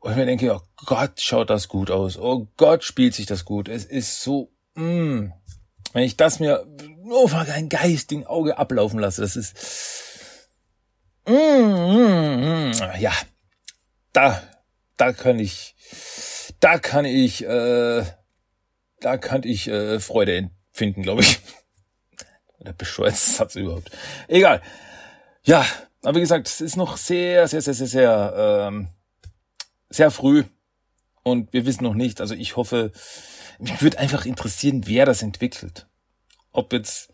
Und 0.00 0.16
mir 0.16 0.26
denke, 0.26 0.54
oh 0.54 0.60
Gott, 0.86 1.20
schaut 1.20 1.50
das 1.50 1.68
gut 1.68 1.90
aus. 1.90 2.18
Oh 2.18 2.46
Gott, 2.56 2.84
spielt 2.84 3.14
sich 3.14 3.26
das 3.26 3.44
gut. 3.44 3.68
Es 3.68 3.84
ist 3.84 4.22
so, 4.22 4.52
mm, 4.74 5.32
wenn 5.92 6.02
ich 6.02 6.16
das 6.16 6.40
mir 6.40 6.66
nur 7.02 7.28
vor 7.28 7.40
ein 7.40 7.68
geistigen 7.70 8.26
Auge 8.26 8.58
ablaufen 8.58 9.00
lasse, 9.00 9.22
das 9.22 9.34
ist, 9.34 9.56
mm, 11.30 12.70
mm, 12.70 12.70
mm, 12.70 13.00
ja, 13.00 13.12
da, 14.12 14.42
da 14.96 15.12
kann 15.12 15.38
ich, 15.38 15.74
da 16.60 16.78
kann 16.78 17.04
ich, 17.04 17.44
äh, 17.44 18.04
da 19.00 19.16
kann 19.16 19.42
ich 19.44 19.68
äh, 19.68 20.00
Freude 20.00 20.36
empfinden, 20.36 21.02
glaube 21.02 21.22
ich. 21.22 21.40
Der 22.58 22.72
bescheuertste 22.72 23.30
Satz 23.32 23.54
überhaupt. 23.56 23.90
Egal. 24.28 24.60
Ja, 25.44 25.64
aber 26.02 26.16
wie 26.16 26.20
gesagt, 26.20 26.46
es 26.46 26.60
ist 26.60 26.76
noch 26.76 26.96
sehr, 26.96 27.48
sehr, 27.48 27.62
sehr, 27.62 27.74
sehr, 27.74 27.86
sehr, 27.86 28.68
ähm, 28.68 28.88
sehr 29.88 30.10
früh 30.10 30.44
und 31.22 31.52
wir 31.52 31.66
wissen 31.66 31.84
noch 31.84 31.94
nicht. 31.94 32.20
Also 32.20 32.34
ich 32.34 32.56
hoffe, 32.56 32.92
mich 33.58 33.80
würde 33.82 33.98
einfach 33.98 34.26
interessieren, 34.26 34.82
wer 34.86 35.06
das 35.06 35.22
entwickelt. 35.22 35.86
Ob 36.52 36.72
jetzt, 36.72 37.12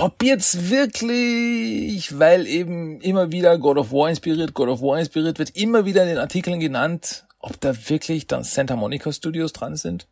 ob 0.00 0.22
jetzt 0.22 0.70
wirklich, 0.70 2.16
weil 2.20 2.46
eben 2.46 3.00
immer 3.00 3.32
wieder 3.32 3.58
God 3.58 3.78
of 3.78 3.90
War 3.90 4.08
inspiriert, 4.08 4.54
God 4.54 4.68
of 4.68 4.80
War 4.80 4.96
inspiriert 4.96 5.40
wird, 5.40 5.50
immer 5.56 5.86
wieder 5.86 6.04
in 6.04 6.10
den 6.10 6.18
Artikeln 6.18 6.60
genannt, 6.60 7.26
ob 7.40 7.60
da 7.60 7.74
wirklich 7.88 8.28
dann 8.28 8.44
Santa 8.44 8.76
Monica 8.76 9.12
Studios 9.12 9.52
dran 9.52 9.74
sind. 9.74 10.06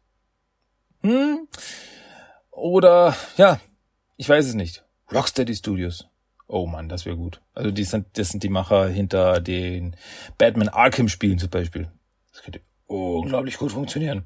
Hm? 1.03 1.47
Oder, 2.51 3.17
ja, 3.37 3.61
ich 4.17 4.29
weiß 4.29 4.47
es 4.47 4.55
nicht. 4.55 4.85
Rocksteady 5.13 5.55
Studios. 5.55 6.09
Oh 6.49 6.67
man, 6.67 6.89
das 6.89 7.07
wäre 7.07 7.17
gut. 7.17 7.41
Also 7.55 7.71
die 7.71 7.85
sind, 7.85 8.07
das 8.15 8.31
sind 8.31 8.43
die 8.43 8.49
Macher 8.49 8.89
hinter 8.89 9.41
den 9.41 9.95
Batman 10.37 10.69
Arkham 10.69 11.09
Spielen 11.09 11.39
zum 11.39 11.51
Beispiel. 11.51 11.93
Das 12.33 12.43
könnte 12.43 12.61
unglaublich 12.87 13.57
gut 13.57 13.71
funktionieren. 13.71 14.25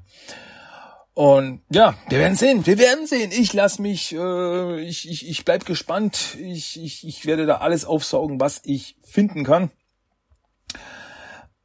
Und 1.13 1.61
ja, 1.69 1.95
wir 2.07 2.19
werden 2.19 2.37
sehen, 2.37 2.65
wir 2.65 2.77
werden 2.77 3.05
sehen. 3.05 3.31
Ich 3.31 3.51
lass 3.53 3.79
mich, 3.79 4.13
äh, 4.13 4.81
ich, 4.81 5.09
ich, 5.09 5.27
ich 5.27 5.43
bleib 5.43 5.65
gespannt. 5.65 6.37
Ich, 6.39 6.81
ich, 6.81 7.05
ich 7.05 7.25
werde 7.25 7.45
da 7.45 7.57
alles 7.57 7.83
aufsaugen, 7.83 8.39
was 8.39 8.61
ich 8.63 8.95
finden 9.03 9.43
kann. 9.43 9.71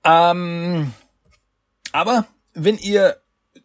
Ähm, 0.04 0.92
aber 1.92 2.26
wenn 2.54 2.78
ihr 2.78 3.16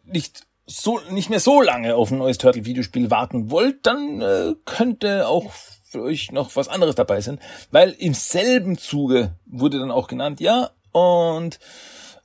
nicht 0.04 0.46
so 0.66 1.00
nicht 1.10 1.30
mehr 1.30 1.40
so 1.40 1.60
lange 1.60 1.96
auf 1.96 2.10
ein 2.10 2.18
neues 2.18 2.38
Turtle 2.38 2.64
Videospiel 2.64 3.10
warten 3.10 3.50
wollt, 3.50 3.86
dann 3.86 4.20
äh, 4.20 4.54
könnte 4.64 5.26
auch 5.28 5.52
für 5.84 6.02
euch 6.02 6.32
noch 6.32 6.56
was 6.56 6.68
anderes 6.68 6.94
dabei 6.94 7.20
sein, 7.20 7.40
weil 7.70 7.90
im 7.90 8.14
selben 8.14 8.78
Zuge 8.78 9.36
wurde 9.46 9.78
dann 9.78 9.90
auch 9.90 10.08
genannt, 10.08 10.40
ja, 10.40 10.70
und 10.92 11.58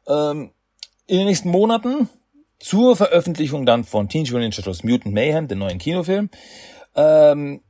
ähm, 0.08 0.52
in 1.08 1.18
den 1.18 1.28
nächsten 1.28 1.50
Monaten 1.50 2.10
zur 2.60 2.96
Veröffentlichung 2.96 3.66
dann 3.66 3.84
von 3.84 4.10
Teenage 4.10 4.32
Mutant 4.32 4.44
Ninja 4.44 4.64
Turtles 4.64 4.84
Mutant 4.84 5.14
Mayhem, 5.14 5.48
den 5.48 5.60
neuen 5.60 5.78
Kinofilm, 5.78 6.30
ähm, 6.96 7.62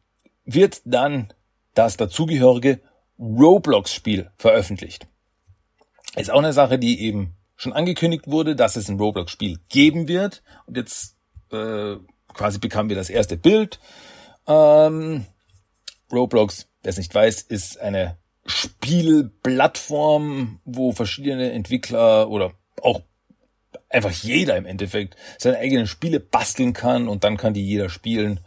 wird 0.45 0.81
dann 0.85 1.33
das 1.73 1.97
dazugehörige 1.97 2.79
Roblox-Spiel 3.19 4.31
veröffentlicht. 4.37 5.07
Ist 6.15 6.31
auch 6.31 6.39
eine 6.39 6.53
Sache, 6.53 6.79
die 6.79 7.01
eben 7.01 7.33
schon 7.55 7.73
angekündigt 7.73 8.27
wurde, 8.27 8.55
dass 8.55 8.75
es 8.75 8.89
ein 8.89 8.99
Roblox-Spiel 8.99 9.59
geben 9.69 10.07
wird. 10.07 10.43
Und 10.65 10.77
jetzt 10.77 11.15
äh, 11.51 11.95
quasi 12.33 12.59
bekamen 12.59 12.89
wir 12.89 12.95
das 12.95 13.09
erste 13.09 13.37
Bild. 13.37 13.79
Ähm, 14.47 15.25
Roblox, 16.11 16.67
wer 16.83 16.89
es 16.89 16.97
nicht 16.97 17.13
weiß, 17.13 17.41
ist 17.41 17.79
eine 17.79 18.17
Spielplattform, 18.45 20.61
wo 20.63 20.93
verschiedene 20.93 21.51
Entwickler 21.51 22.29
oder 22.29 22.53
auch 22.81 23.01
einfach 23.89 24.11
jeder 24.11 24.57
im 24.57 24.65
Endeffekt 24.65 25.15
seine 25.37 25.57
eigenen 25.57 25.87
Spiele 25.87 26.19
basteln 26.19 26.73
kann 26.73 27.07
und 27.07 27.23
dann 27.23 27.37
kann 27.37 27.53
die 27.53 27.65
jeder 27.65 27.89
spielen. 27.89 28.39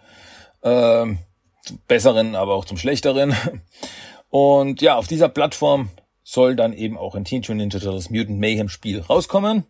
Ähm, 0.62 1.18
zum 1.64 1.79
Besseren, 1.87 2.35
aber 2.35 2.55
auch 2.55 2.64
zum 2.64 2.76
Schlechteren. 2.76 3.35
Und 4.31 4.81
ja, 4.81 4.96
auf 4.96 5.09
dieser 5.09 5.29
Plattform 5.29 5.90
soll 6.22 6.55
dann 6.55 6.72
eben 6.72 6.96
auch 6.96 7.14
ein 7.14 7.24
Teenage 7.24 7.53
Mutant 7.53 7.72
Ninja 7.72 7.81
Turtles 7.81 8.11
Mutant 8.11 8.38
Mayhem 8.38 8.68
Spiel 8.68 9.00
rauskommen. 9.00 9.64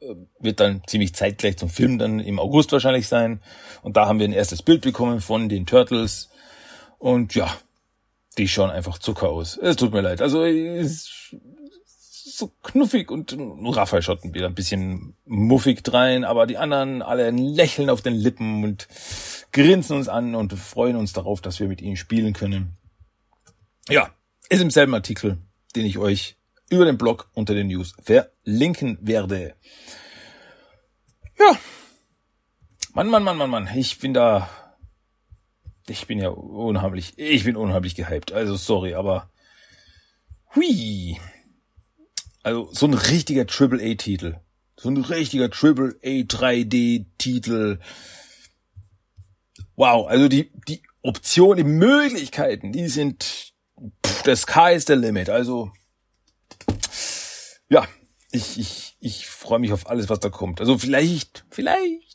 Äh, 0.00 0.14
wird 0.40 0.60
dann 0.60 0.82
ziemlich 0.86 1.14
zeitgleich 1.14 1.56
zum 1.56 1.68
Film 1.68 1.98
dann 1.98 2.18
im 2.18 2.38
August 2.38 2.72
wahrscheinlich 2.72 3.06
sein. 3.06 3.40
Und 3.82 3.96
da 3.96 4.06
haben 4.06 4.18
wir 4.18 4.26
ein 4.26 4.32
erstes 4.32 4.62
Bild 4.62 4.82
bekommen 4.82 5.20
von 5.20 5.48
den 5.48 5.66
Turtles. 5.66 6.30
Und 6.98 7.34
ja, 7.34 7.54
die 8.38 8.48
schauen 8.48 8.70
einfach 8.70 8.98
Zucker 8.98 9.28
aus. 9.28 9.56
Es 9.56 9.76
tut 9.76 9.92
mir 9.92 10.00
leid. 10.00 10.20
Also 10.20 10.44
so 12.40 12.52
knuffig 12.62 13.10
und 13.10 13.36
Raphael 13.38 14.02
schaut 14.02 14.24
wieder 14.24 14.46
ein 14.46 14.54
bisschen 14.54 15.14
muffig 15.24 15.84
drein, 15.84 16.24
aber 16.24 16.46
die 16.46 16.58
anderen 16.58 17.02
alle 17.02 17.30
lächeln 17.30 17.90
auf 17.90 18.02
den 18.02 18.14
Lippen 18.14 18.64
und 18.64 18.88
grinsen 19.52 19.96
uns 19.96 20.08
an 20.08 20.34
und 20.34 20.52
freuen 20.54 20.96
uns 20.96 21.12
darauf, 21.12 21.40
dass 21.40 21.60
wir 21.60 21.68
mit 21.68 21.80
ihnen 21.80 21.96
spielen 21.96 22.32
können. 22.32 22.76
Ja, 23.88 24.10
ist 24.48 24.60
im 24.60 24.70
selben 24.70 24.94
Artikel 24.94 25.38
den 25.74 25.86
ich 25.86 25.98
euch 25.98 26.36
über 26.68 26.84
den 26.84 26.98
Blog 26.98 27.30
unter 27.34 27.54
den 27.54 27.68
News 27.68 27.94
verlinken 28.02 28.98
werde. 29.00 29.54
Ja. 31.38 31.58
Mann, 32.92 33.08
Mann, 33.08 33.22
Mann, 33.22 33.36
Mann, 33.36 33.50
Mann. 33.50 33.68
Ich 33.74 33.98
bin 33.98 34.14
da. 34.14 34.48
Ich 35.88 36.06
bin 36.06 36.18
ja 36.18 36.28
unheimlich. 36.28 37.14
Ich 37.16 37.44
bin 37.44 37.56
unheimlich 37.56 37.94
gehypt. 37.94 38.32
Also 38.32 38.56
sorry, 38.56 38.94
aber. 38.94 39.30
Hui. 40.54 41.18
Also 42.42 42.70
so 42.72 42.86
ein 42.86 42.94
richtiger 42.94 43.46
Triple 43.46 43.82
A 43.82 43.94
Titel. 43.94 44.36
So 44.76 44.88
ein 44.88 44.96
richtiger 44.96 45.50
Triple 45.50 45.96
A 46.02 46.08
3D 46.08 47.06
Titel. 47.18 47.78
Wow, 49.76 50.08
also 50.08 50.28
die, 50.28 50.50
die 50.66 50.82
Optionen, 51.02 51.56
die 51.58 51.64
Möglichkeiten, 51.64 52.72
die 52.72 52.88
sind 52.88 53.52
pff, 54.04 54.22
the 54.24 54.36
sky 54.36 54.74
is 54.74 54.86
the 54.86 54.94
limit. 54.94 55.28
Also, 55.28 55.70
ja, 57.68 57.86
ich, 58.32 58.58
ich, 58.58 58.96
ich 59.00 59.26
freue 59.26 59.58
mich 59.58 59.72
auf 59.72 59.88
alles, 59.88 60.08
was 60.08 60.20
da 60.20 60.28
kommt. 60.28 60.60
Also 60.60 60.78
vielleicht, 60.78 61.44
vielleicht 61.50 62.09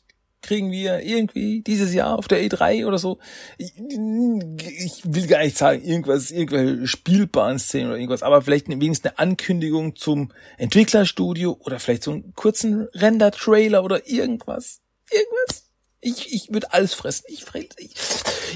kriegen 0.46 0.70
wir 0.70 1.00
irgendwie 1.00 1.60
dieses 1.62 1.92
Jahr 1.92 2.18
auf 2.18 2.28
der 2.28 2.40
E3 2.40 2.86
oder 2.86 2.98
so. 2.98 3.18
Ich, 3.58 3.72
ich 3.76 5.02
will 5.04 5.26
gar 5.26 5.42
nicht 5.42 5.58
sagen, 5.58 5.82
irgendwas, 5.82 6.30
irgendwelche 6.30 6.86
spielbaren 6.86 7.58
Szenen 7.58 7.88
oder 7.88 7.96
irgendwas, 7.96 8.22
aber 8.22 8.42
vielleicht 8.42 8.68
wenigstens 8.68 9.10
eine 9.10 9.18
Ankündigung 9.18 9.96
zum 9.96 10.32
Entwicklerstudio 10.56 11.56
oder 11.60 11.78
vielleicht 11.78 12.04
so 12.04 12.12
einen 12.12 12.34
kurzen 12.34 12.88
Render-Trailer 12.94 13.82
oder 13.82 14.08
irgendwas. 14.08 14.80
Irgendwas. 15.10 15.70
Ich, 16.00 16.32
ich 16.32 16.52
würde 16.52 16.72
alles 16.72 16.94
fressen. 16.94 17.24
Ich, 17.28 17.44
fress, 17.44 17.66
ich, 17.78 17.94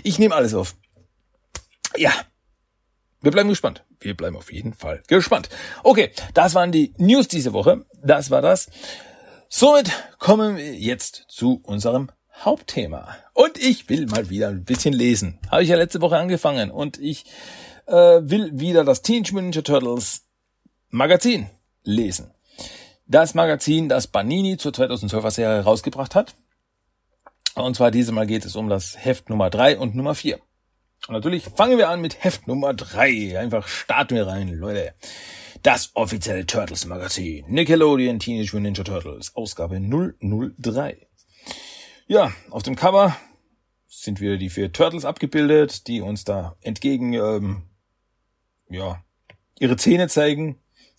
ich 0.04 0.18
nehme 0.18 0.34
alles 0.34 0.54
auf. 0.54 0.76
Ja, 1.96 2.12
wir 3.22 3.32
bleiben 3.32 3.50
gespannt. 3.50 3.84
Wir 3.98 4.16
bleiben 4.16 4.36
auf 4.36 4.50
jeden 4.50 4.72
Fall 4.72 5.02
gespannt. 5.06 5.50
Okay, 5.82 6.10
das 6.32 6.54
waren 6.54 6.72
die 6.72 6.94
News 6.96 7.28
diese 7.28 7.52
Woche. 7.52 7.84
Das 8.02 8.30
war 8.30 8.40
das. 8.40 8.68
Somit 9.52 9.90
kommen 10.20 10.56
wir 10.56 10.76
jetzt 10.76 11.24
zu 11.26 11.60
unserem 11.64 12.12
Hauptthema. 12.44 13.16
Und 13.34 13.58
ich 13.58 13.88
will 13.88 14.06
mal 14.06 14.30
wieder 14.30 14.46
ein 14.46 14.62
bisschen 14.62 14.94
lesen. 14.94 15.40
Habe 15.50 15.64
ich 15.64 15.68
ja 15.68 15.76
letzte 15.76 16.00
Woche 16.00 16.18
angefangen. 16.18 16.70
Und 16.70 17.00
ich 17.00 17.24
äh, 17.86 18.20
will 18.22 18.60
wieder 18.60 18.84
das 18.84 19.02
Teenage 19.02 19.34
Mutant 19.34 19.66
Turtles 19.66 20.22
Magazin 20.90 21.50
lesen. 21.82 22.30
Das 23.08 23.34
Magazin, 23.34 23.88
das 23.88 24.06
Banini 24.06 24.56
zur 24.56 24.70
2012er 24.70 25.30
Serie 25.32 25.64
rausgebracht 25.64 26.14
hat. 26.14 26.36
Und 27.56 27.74
zwar 27.74 27.90
diesmal 27.90 28.28
geht 28.28 28.44
es 28.44 28.54
um 28.54 28.68
das 28.68 29.04
Heft 29.04 29.30
Nummer 29.30 29.50
3 29.50 29.78
und 29.78 29.96
Nummer 29.96 30.14
4. 30.14 30.38
Und 31.08 31.14
natürlich 31.14 31.44
fangen 31.44 31.78
wir 31.78 31.88
an 31.88 32.00
mit 32.00 32.22
Heft 32.22 32.46
Nummer 32.46 32.74
drei. 32.74 33.38
Einfach 33.38 33.66
starten 33.66 34.16
wir 34.16 34.26
rein, 34.26 34.48
Leute. 34.48 34.94
Das 35.62 35.90
offizielle 35.94 36.46
Turtles 36.46 36.86
Magazin. 36.86 37.44
Nickelodeon 37.48 38.18
Teenage 38.18 38.56
Mutant 38.56 38.78
Ninja 38.78 38.84
Turtles. 38.84 39.34
Ausgabe 39.34 39.80
003. 39.80 41.06
Ja, 42.06 42.32
auf 42.50 42.62
dem 42.62 42.76
Cover 42.76 43.16
sind 43.86 44.20
wieder 44.20 44.36
die 44.36 44.50
vier 44.50 44.72
Turtles 44.72 45.04
abgebildet, 45.04 45.86
die 45.86 46.00
uns 46.00 46.24
da 46.24 46.56
entgegen, 46.60 47.12
ähm, 47.12 47.62
ja, 48.68 49.02
ihre 49.58 49.76
Zähne 49.76 50.08
zeigen. 50.08 50.58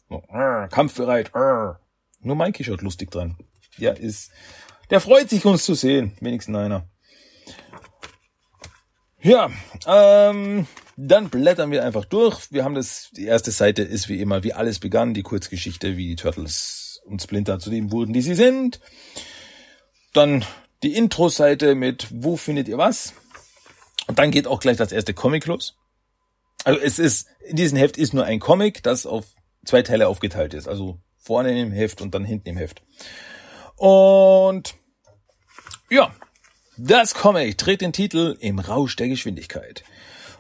Äh, 0.09 0.67
kampfbereit. 0.69 1.31
Äh. 1.33 1.73
Nur 2.19 2.35
Mikey 2.35 2.63
schaut 2.63 2.81
lustig 2.81 3.11
dran. 3.11 3.37
Ja, 3.77 3.91
ist, 3.91 4.31
der 4.89 4.99
freut 5.01 5.29
sich, 5.29 5.45
uns 5.45 5.65
zu 5.65 5.73
sehen. 5.73 6.15
Wenigstens 6.19 6.55
einer. 6.55 6.87
Ja, 9.23 9.51
ähm, 9.85 10.65
dann 10.97 11.29
blättern 11.29 11.69
wir 11.69 11.83
einfach 11.83 12.05
durch. 12.05 12.51
Wir 12.51 12.63
haben 12.63 12.73
das, 12.73 13.11
die 13.11 13.25
erste 13.25 13.51
Seite 13.51 13.83
ist 13.83 14.09
wie 14.09 14.19
immer, 14.19 14.43
wie 14.43 14.53
alles 14.53 14.79
begann, 14.79 15.13
die 15.13 15.21
Kurzgeschichte, 15.21 15.95
wie 15.95 16.07
die 16.07 16.15
Turtles 16.15 17.01
und 17.05 17.21
Splinter 17.21 17.59
zu 17.59 17.69
dem 17.69 17.91
wurden, 17.91 18.13
die 18.13 18.21
sie 18.21 18.33
sind. 18.33 18.79
Dann 20.13 20.43
die 20.81 20.95
Intro-Seite 20.95 21.75
mit 21.75 22.07
Wo 22.09 22.35
findet 22.35 22.67
ihr 22.67 22.79
was? 22.79 23.13
Und 24.07 24.17
dann 24.17 24.31
geht 24.31 24.47
auch 24.47 24.59
gleich 24.59 24.77
das 24.77 24.91
erste 24.91 25.13
Comic 25.13 25.45
los. 25.45 25.77
Also 26.63 26.79
es 26.79 26.97
ist, 26.97 27.27
in 27.47 27.55
diesem 27.55 27.77
Heft 27.77 27.97
ist 27.97 28.13
nur 28.13 28.25
ein 28.25 28.39
Comic, 28.39 28.81
das 28.81 29.05
auf 29.05 29.25
zwei 29.65 29.83
Teile 29.83 30.07
aufgeteilt 30.07 30.55
ist. 30.55 30.67
Also 30.67 30.99
vorne 31.17 31.59
im 31.59 31.71
Heft 31.71 32.01
und 32.01 32.15
dann 32.15 32.25
hinten 32.25 32.49
im 32.49 32.57
Heft. 32.57 32.81
Und 33.75 34.75
ja, 35.89 36.13
das 36.83 37.13
Comic 37.13 37.57
trägt 37.57 37.81
den 37.81 37.93
Titel 37.93 38.35
Im 38.39 38.59
Rausch 38.59 38.95
der 38.95 39.07
Geschwindigkeit. 39.07 39.83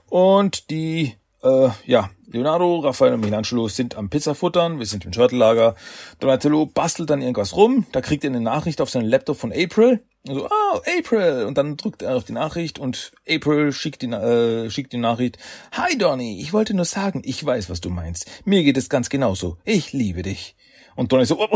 Und 0.09 0.69
die 0.71 1.15
äh, 1.43 1.69
ja, 1.85 2.09
Leonardo, 2.27 2.79
Raphael 2.79 3.13
und 3.13 3.21
Michelangelo 3.21 3.67
sind 3.67 3.95
am 3.95 4.09
Pizzafuttern, 4.09 4.79
wir 4.79 4.85
sind 4.85 5.05
im 5.05 5.11
Turtellager. 5.11 5.75
Donatello 6.19 6.65
bastelt 6.65 7.09
dann 7.09 7.21
irgendwas 7.21 7.55
rum, 7.55 7.85
da 7.91 8.01
kriegt 8.01 8.23
er 8.23 8.29
eine 8.29 8.41
Nachricht 8.41 8.81
auf 8.81 8.89
seinen 8.89 9.05
Laptop 9.05 9.37
von 9.37 9.51
April. 9.51 10.03
Und 10.27 10.35
so, 10.35 10.45
oh, 10.45 10.81
April! 10.99 11.45
Und 11.45 11.57
dann 11.57 11.77
drückt 11.77 12.03
er 12.03 12.15
auf 12.15 12.23
die 12.23 12.33
Nachricht 12.33 12.79
und 12.79 13.11
April 13.27 13.71
schickt 13.71 14.01
die, 14.01 14.07
äh, 14.07 14.69
schickt 14.69 14.93
die 14.93 14.97
Nachricht. 14.97 15.37
Hi 15.71 15.97
Donny, 15.97 16.39
ich 16.41 16.53
wollte 16.53 16.75
nur 16.75 16.85
sagen, 16.85 17.21
ich 17.25 17.43
weiß, 17.43 17.69
was 17.69 17.81
du 17.81 17.89
meinst. 17.89 18.29
Mir 18.45 18.63
geht 18.63 18.77
es 18.77 18.89
ganz 18.89 19.09
genauso. 19.09 19.57
Ich 19.63 19.93
liebe 19.93 20.21
dich. 20.21 20.55
Und 20.95 21.11
Donny 21.11 21.25
so, 21.25 21.47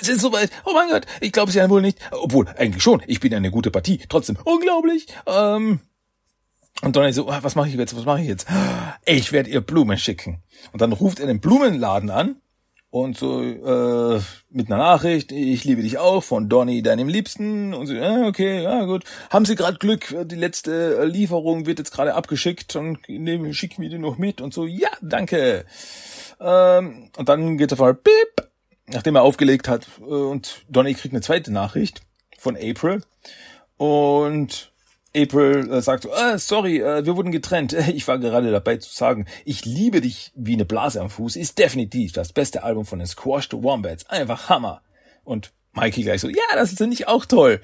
es 0.00 0.08
ist 0.08 0.20
soweit. 0.20 0.50
Oh 0.64 0.72
mein 0.74 0.88
Gott, 0.88 1.06
ich 1.20 1.32
glaube 1.32 1.50
es 1.50 1.54
ja 1.54 1.68
wohl 1.68 1.82
nicht. 1.82 1.98
Obwohl, 2.10 2.46
eigentlich 2.56 2.82
schon. 2.82 3.02
Ich 3.06 3.20
bin 3.20 3.34
eine 3.34 3.50
gute 3.50 3.70
Partie. 3.70 4.00
Trotzdem, 4.08 4.38
unglaublich. 4.44 5.06
Ähm, 5.26 5.80
und 6.82 6.96
Donny 6.96 7.12
so, 7.12 7.26
was 7.26 7.54
mache 7.54 7.68
ich 7.68 7.74
jetzt? 7.74 7.96
Was 7.96 8.04
mache 8.04 8.22
ich 8.22 8.28
jetzt? 8.28 8.46
Ich 9.04 9.32
werde 9.32 9.50
ihr 9.50 9.60
Blumen 9.60 9.98
schicken. 9.98 10.42
Und 10.72 10.80
dann 10.80 10.92
ruft 10.92 11.20
er 11.20 11.26
den 11.26 11.40
Blumenladen 11.40 12.10
an 12.10 12.36
und 12.90 13.16
so 13.16 13.42
äh, 13.42 14.20
mit 14.50 14.66
einer 14.66 14.78
Nachricht, 14.78 15.30
ich 15.30 15.62
liebe 15.64 15.82
dich 15.82 15.98
auch 15.98 16.24
von 16.24 16.48
Donny, 16.48 16.82
deinem 16.82 17.08
Liebsten. 17.08 17.72
Und 17.72 17.86
so, 17.86 17.94
ja, 17.94 18.26
okay, 18.26 18.62
ja 18.62 18.84
gut. 18.84 19.04
Haben 19.30 19.44
Sie 19.44 19.54
gerade 19.54 19.78
Glück? 19.78 20.14
Die 20.24 20.34
letzte 20.34 21.04
Lieferung 21.04 21.66
wird 21.66 21.78
jetzt 21.78 21.92
gerade 21.92 22.14
abgeschickt 22.14 22.74
und 22.74 23.08
nehmen, 23.08 23.54
schicken 23.54 23.82
wir 23.82 23.90
die 23.90 23.98
noch 23.98 24.18
mit 24.18 24.40
und 24.40 24.52
so. 24.52 24.66
Ja, 24.66 24.90
danke. 25.00 25.66
Ähm, 26.40 27.10
und 27.16 27.28
dann 27.28 27.58
geht 27.58 27.70
er 27.70 27.76
vor, 27.76 27.92
bip, 27.92 28.50
nachdem 28.86 29.16
er 29.16 29.22
aufgelegt 29.22 29.68
hat 29.68 29.86
und 30.00 30.64
Donny 30.68 30.94
kriegt 30.94 31.14
eine 31.14 31.22
zweite 31.22 31.52
Nachricht 31.52 32.02
von 32.38 32.56
April 32.56 33.02
und 33.76 34.72
April 35.16 35.72
äh, 35.72 35.82
sagt 35.82 36.04
so, 36.04 36.10
äh, 36.12 36.38
sorry, 36.38 36.78
äh, 36.78 37.04
wir 37.04 37.16
wurden 37.16 37.32
getrennt. 37.32 37.74
Ich 37.88 38.06
war 38.06 38.18
gerade 38.18 38.50
dabei 38.50 38.76
zu 38.76 38.90
sagen, 38.90 39.26
ich 39.44 39.64
liebe 39.64 40.00
dich 40.00 40.32
wie 40.34 40.54
eine 40.54 40.64
Blase 40.64 41.00
am 41.00 41.10
Fuß 41.10 41.36
ist 41.36 41.58
definitiv 41.58 42.12
das 42.12 42.32
beste 42.32 42.62
Album 42.62 42.84
von 42.84 43.00
den 43.00 43.08
Squashed 43.08 43.52
Wombats. 43.52 44.08
Einfach 44.08 44.48
Hammer. 44.48 44.82
Und 45.24 45.52
Mikey 45.72 46.02
gleich 46.02 46.20
so, 46.20 46.28
ja, 46.28 46.42
das 46.54 46.74
finde 46.74 46.94
ich 46.94 47.08
auch 47.08 47.24
toll. 47.26 47.60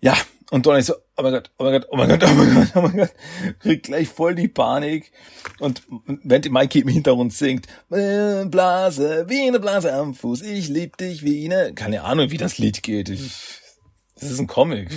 Ja, 0.00 0.16
und 0.50 0.64
Donny 0.64 0.82
so, 0.82 0.94
oh 1.16 1.22
mein 1.22 1.32
Gott, 1.32 1.50
oh 1.58 1.64
mein 1.64 1.72
Gott, 1.72 1.88
oh 1.90 1.96
mein 1.96 2.08
Gott, 2.08 2.22
oh 2.24 2.34
mein 2.34 2.54
Gott, 2.54 2.68
oh 2.74 2.80
mein 2.80 2.96
Gott, 2.96 3.14
kriegt 3.58 3.86
gleich 3.86 4.08
voll 4.08 4.34
die 4.34 4.48
Panik. 4.48 5.12
Und 5.58 5.82
während 6.06 6.50
Mikey 6.50 6.80
im 6.80 6.88
Hintergrund 6.88 7.34
singt, 7.34 7.66
äh, 7.90 8.46
Blase, 8.46 9.26
wie 9.28 9.46
eine 9.46 9.60
Blase 9.60 9.92
am 9.92 10.14
Fuß, 10.14 10.42
ich 10.42 10.68
lieb 10.68 10.96
dich 10.96 11.22
wie 11.22 11.44
eine, 11.44 11.74
keine 11.74 12.02
Ahnung, 12.02 12.30
wie 12.30 12.38
das 12.38 12.56
Lied 12.56 12.82
geht. 12.82 13.10
Das 13.10 14.30
ist 14.30 14.38
ein 14.38 14.46
Comic. 14.46 14.90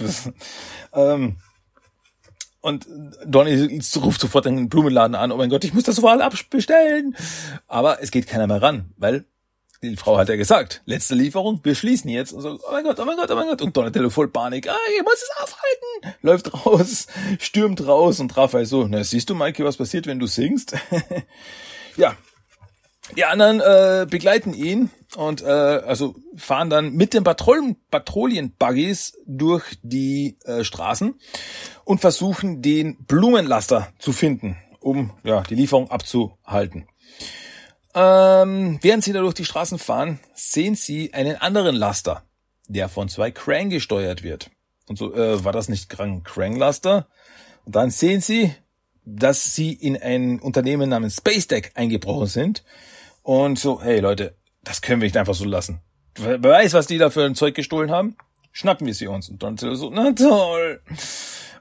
ähm, 0.93 1.37
und 2.61 2.87
Donny 3.25 3.81
ruft 3.97 4.21
sofort 4.21 4.45
den 4.45 4.69
Blumenladen 4.69 5.15
an. 5.15 5.31
Oh 5.31 5.37
mein 5.37 5.49
Gott, 5.49 5.63
ich 5.63 5.73
muss 5.73 5.83
das 5.83 5.95
sofort 5.95 6.21
abbestellen. 6.21 7.15
Aber 7.67 8.01
es 8.01 8.11
geht 8.11 8.27
keiner 8.27 8.47
mehr 8.47 8.61
ran, 8.61 8.93
weil 8.97 9.25
die 9.83 9.95
Frau 9.95 10.17
hat 10.17 10.29
ja 10.29 10.35
gesagt, 10.35 10.81
letzte 10.85 11.15
Lieferung, 11.15 11.59
wir 11.63 11.73
schließen 11.73 12.09
jetzt. 12.09 12.33
Und 12.33 12.41
so, 12.41 12.59
oh 12.61 12.71
mein 12.71 12.83
Gott, 12.83 12.99
oh 12.99 13.05
mein 13.05 13.17
Gott, 13.17 13.31
oh 13.31 13.35
mein 13.35 13.47
Gott. 13.47 13.61
Und 13.61 13.75
Donatello 13.75 14.09
voll 14.09 14.27
Panik. 14.27 14.69
Ah, 14.69 14.75
ich 14.95 15.03
muss 15.03 15.15
es 15.15 15.31
aufhalten. 15.41 16.17
Läuft 16.21 16.65
raus, 16.65 17.07
stürmt 17.39 17.85
raus 17.87 18.19
und 18.19 18.35
Raphael 18.37 18.65
so, 18.65 18.85
na 18.87 19.03
siehst 19.03 19.29
du, 19.29 19.35
Mikey, 19.35 19.65
was 19.65 19.77
passiert, 19.77 20.05
wenn 20.05 20.19
du 20.19 20.27
singst? 20.27 20.75
ja, 21.97 22.15
die 23.17 23.25
anderen 23.25 23.59
äh, 23.59 24.05
begleiten 24.07 24.53
ihn 24.53 24.91
und 25.15 25.41
äh, 25.41 25.47
also 25.47 26.15
fahren 26.35 26.69
dann 26.69 26.93
mit 26.93 27.13
den 27.13 27.23
Patrouillen, 27.23 27.75
Patrouillenbuggies 27.89 29.17
durch 29.25 29.65
die 29.81 30.37
äh, 30.45 30.63
Straßen 30.63 31.19
und 31.83 31.99
versuchen 32.01 32.61
den 32.61 33.03
Blumenlaster 33.05 33.91
zu 33.97 34.13
finden, 34.13 34.57
um 34.79 35.11
ja 35.23 35.41
die 35.41 35.55
Lieferung 35.55 35.89
abzuhalten. 35.89 36.87
Ähm, 37.93 38.79
während 38.81 39.03
sie 39.03 39.13
da 39.13 39.19
durch 39.19 39.33
die 39.33 39.45
Straßen 39.45 39.79
fahren, 39.79 40.19
sehen 40.33 40.75
sie 40.75 41.13
einen 41.13 41.35
anderen 41.35 41.75
Laster, 41.75 42.23
der 42.67 42.89
von 42.89 43.09
zwei 43.09 43.31
Krang 43.31 43.69
gesteuert 43.69 44.23
wird. 44.23 44.49
Und 44.87 44.97
so 44.97 45.13
äh, 45.13 45.43
war 45.43 45.51
das 45.51 45.69
nicht 45.69 45.89
Krang 45.89 46.23
Laster. 46.55 47.07
Und 47.65 47.75
dann 47.75 47.91
sehen 47.91 48.21
sie, 48.21 48.53
dass 49.05 49.55
sie 49.55 49.73
in 49.73 49.97
ein 50.01 50.39
Unternehmen 50.39 50.89
namens 50.89 51.17
Space 51.17 51.47
Deck 51.47 51.71
eingebrochen 51.75 52.27
sind 52.27 52.63
und 53.23 53.59
so, 53.59 53.81
hey 53.81 53.99
Leute, 53.99 54.35
das 54.63 54.81
können 54.81 55.01
wir 55.01 55.07
nicht 55.07 55.17
einfach 55.17 55.33
so 55.33 55.45
lassen. 55.45 55.81
Wer 56.15 56.41
weiß, 56.41 56.73
was 56.73 56.87
die 56.87 56.97
da 56.97 57.09
für 57.09 57.25
ein 57.25 57.35
Zeug 57.35 57.55
gestohlen 57.55 57.91
haben? 57.91 58.15
Schnappen 58.51 58.85
wir 58.85 58.93
sie 58.93 59.07
uns. 59.07 59.29
Und 59.29 59.41
Donatello 59.41 59.75
so, 59.75 59.89
na 59.89 60.11
toll. 60.11 60.81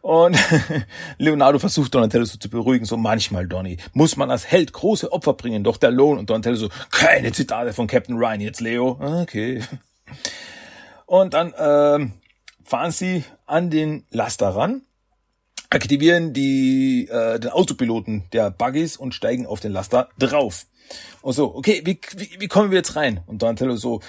Und 0.03 0.37
Leonardo 1.19 1.59
versucht 1.59 1.95
Donatello 1.95 2.25
so 2.25 2.39
zu 2.39 2.49
beruhigen, 2.49 2.85
so 2.87 2.97
manchmal, 2.97 3.47
Donny, 3.47 3.77
muss 3.93 4.17
man 4.17 4.31
als 4.31 4.51
Held 4.51 4.73
große 4.73 5.13
Opfer 5.13 5.35
bringen, 5.35 5.63
doch 5.65 5.77
der 5.77 5.91
Lohn. 5.91 6.19
Und 6.19 6.31
Donatello 6.31 6.57
so, 6.57 6.69
keine 6.91 7.33
Zitate 7.33 7.73
von 7.73 7.87
Captain 7.87 8.17
Ryan 8.17 8.41
jetzt, 8.41 8.61
Leo. 8.61 8.99
Okay. 9.23 9.63
Und 11.07 11.35
dann 11.35 11.53
ähm, 11.59 12.13
fahren 12.65 12.93
sie 12.93 13.25
an 13.47 13.71
den 13.71 14.05
Laster 14.11 14.49
ran, 14.51 14.83
aktivieren 15.69 16.33
die 16.33 17.09
äh, 17.11 17.39
den 17.39 17.51
Autopiloten 17.51 18.25
der 18.33 18.51
Buggies 18.51 18.97
und 18.97 19.15
steigen 19.15 19.47
auf 19.47 19.61
den 19.61 19.73
Laster 19.73 20.09
drauf. 20.19 20.67
Und 21.23 21.35
so, 21.35 21.55
okay, 21.55 21.83
wie, 21.85 22.01
wie, 22.17 22.41
wie 22.41 22.49
kommen 22.49 22.71
wir 22.71 22.79
jetzt 22.79 22.97
rein? 22.97 23.21
Und 23.27 23.43
Donatello 23.43 23.77
so, 23.77 24.01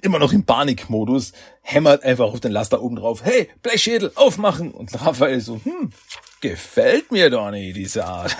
immer 0.00 0.18
noch 0.18 0.32
im 0.32 0.44
Panikmodus, 0.44 1.32
hämmert 1.60 2.04
einfach 2.04 2.32
auf 2.32 2.40
den 2.40 2.52
Laster 2.52 2.82
oben 2.82 2.96
drauf, 2.96 3.22
hey, 3.24 3.48
Blechschädel, 3.62 4.12
aufmachen! 4.14 4.72
Und 4.72 4.94
Raphael 5.00 5.40
so, 5.40 5.60
hm, 5.62 5.92
gefällt 6.40 7.12
mir 7.12 7.30
Donny, 7.30 7.72
diese 7.72 8.04
Art. 8.04 8.36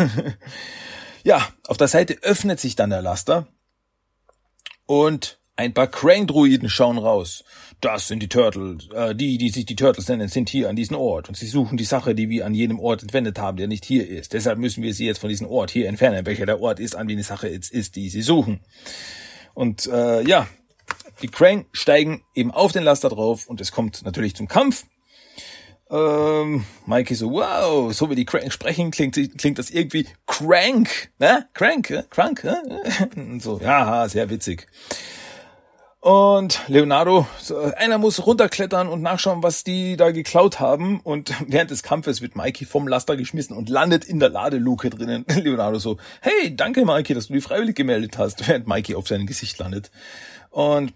ja, 1.24 1.46
auf 1.66 1.76
der 1.76 1.88
Seite 1.88 2.18
öffnet 2.22 2.60
sich 2.60 2.76
dann 2.76 2.90
der 2.90 3.02
Laster 3.02 3.46
und 4.86 5.38
ein 5.56 5.74
paar 5.74 5.86
Krang-Druiden 5.86 6.68
schauen 6.68 6.98
raus. 6.98 7.44
Das 7.80 8.08
sind 8.08 8.22
die 8.22 8.28
Turtles, 8.28 8.88
äh, 8.94 9.14
die, 9.14 9.38
die 9.38 9.50
sich 9.50 9.66
die 9.66 9.76
Turtles 9.76 10.08
nennen, 10.08 10.28
sind 10.28 10.48
hier 10.48 10.68
an 10.68 10.76
diesem 10.76 10.96
Ort. 10.96 11.28
Und 11.28 11.36
sie 11.36 11.46
suchen 11.46 11.76
die 11.76 11.84
Sache, 11.84 12.14
die 12.14 12.28
wir 12.28 12.46
an 12.46 12.54
jedem 12.54 12.78
Ort 12.78 13.02
entwendet 13.02 13.38
haben, 13.38 13.56
der 13.56 13.68
nicht 13.68 13.84
hier 13.84 14.08
ist. 14.08 14.32
Deshalb 14.32 14.58
müssen 14.58 14.82
wir 14.82 14.94
sie 14.94 15.06
jetzt 15.06 15.18
von 15.18 15.28
diesem 15.28 15.46
Ort 15.46 15.70
hier 15.70 15.88
entfernen, 15.88 16.24
welcher 16.24 16.46
der 16.46 16.60
Ort 16.60 16.80
ist, 16.80 16.94
an 16.94 17.08
wen 17.08 17.16
die 17.16 17.22
Sache 17.22 17.48
jetzt 17.48 17.70
ist, 17.70 17.96
die 17.96 18.08
sie 18.08 18.22
suchen. 18.22 18.60
Und 19.54 19.86
äh, 19.86 20.22
ja, 20.22 20.48
die 21.20 21.28
Krang 21.28 21.66
steigen 21.72 22.24
eben 22.34 22.50
auf 22.50 22.72
den 22.72 22.84
Laster 22.84 23.08
drauf 23.08 23.46
und 23.46 23.60
es 23.60 23.72
kommt 23.72 24.04
natürlich 24.04 24.34
zum 24.34 24.48
Kampf. 24.48 24.84
Ähm, 25.90 26.64
Mikey 26.86 27.14
so, 27.14 27.32
wow, 27.32 27.92
so 27.92 28.08
wie 28.08 28.14
die 28.14 28.24
Crank 28.24 28.50
sprechen, 28.50 28.90
klingt, 28.90 29.14
klingt 29.36 29.58
das 29.58 29.68
irgendwie 29.68 30.06
crank, 30.26 31.10
ne? 31.18 31.48
Crank, 31.52 31.90
äh? 31.90 32.04
crank, 32.08 32.44
äh? 32.44 33.38
So, 33.40 33.58
ja, 33.58 34.08
sehr 34.08 34.30
witzig. 34.30 34.66
Und 36.02 36.62
Leonardo, 36.66 37.28
einer 37.76 37.96
muss 37.96 38.26
runterklettern 38.26 38.88
und 38.88 39.02
nachschauen, 39.02 39.44
was 39.44 39.62
die 39.62 39.96
da 39.96 40.10
geklaut 40.10 40.58
haben. 40.58 40.98
Und 40.98 41.32
während 41.46 41.70
des 41.70 41.84
Kampfes 41.84 42.20
wird 42.20 42.34
Mikey 42.34 42.64
vom 42.64 42.88
Laster 42.88 43.16
geschmissen 43.16 43.56
und 43.56 43.68
landet 43.68 44.04
in 44.04 44.18
der 44.18 44.30
Ladeluke 44.30 44.90
drinnen. 44.90 45.24
Leonardo 45.32 45.78
so, 45.78 45.98
hey, 46.20 46.56
danke 46.56 46.84
Mikey, 46.84 47.14
dass 47.14 47.28
du 47.28 47.34
die 47.34 47.40
freiwillig 47.40 47.76
gemeldet 47.76 48.18
hast, 48.18 48.48
während 48.48 48.66
Mikey 48.66 48.96
auf 48.96 49.06
sein 49.06 49.26
Gesicht 49.26 49.60
landet. 49.60 49.92
Und 50.50 50.92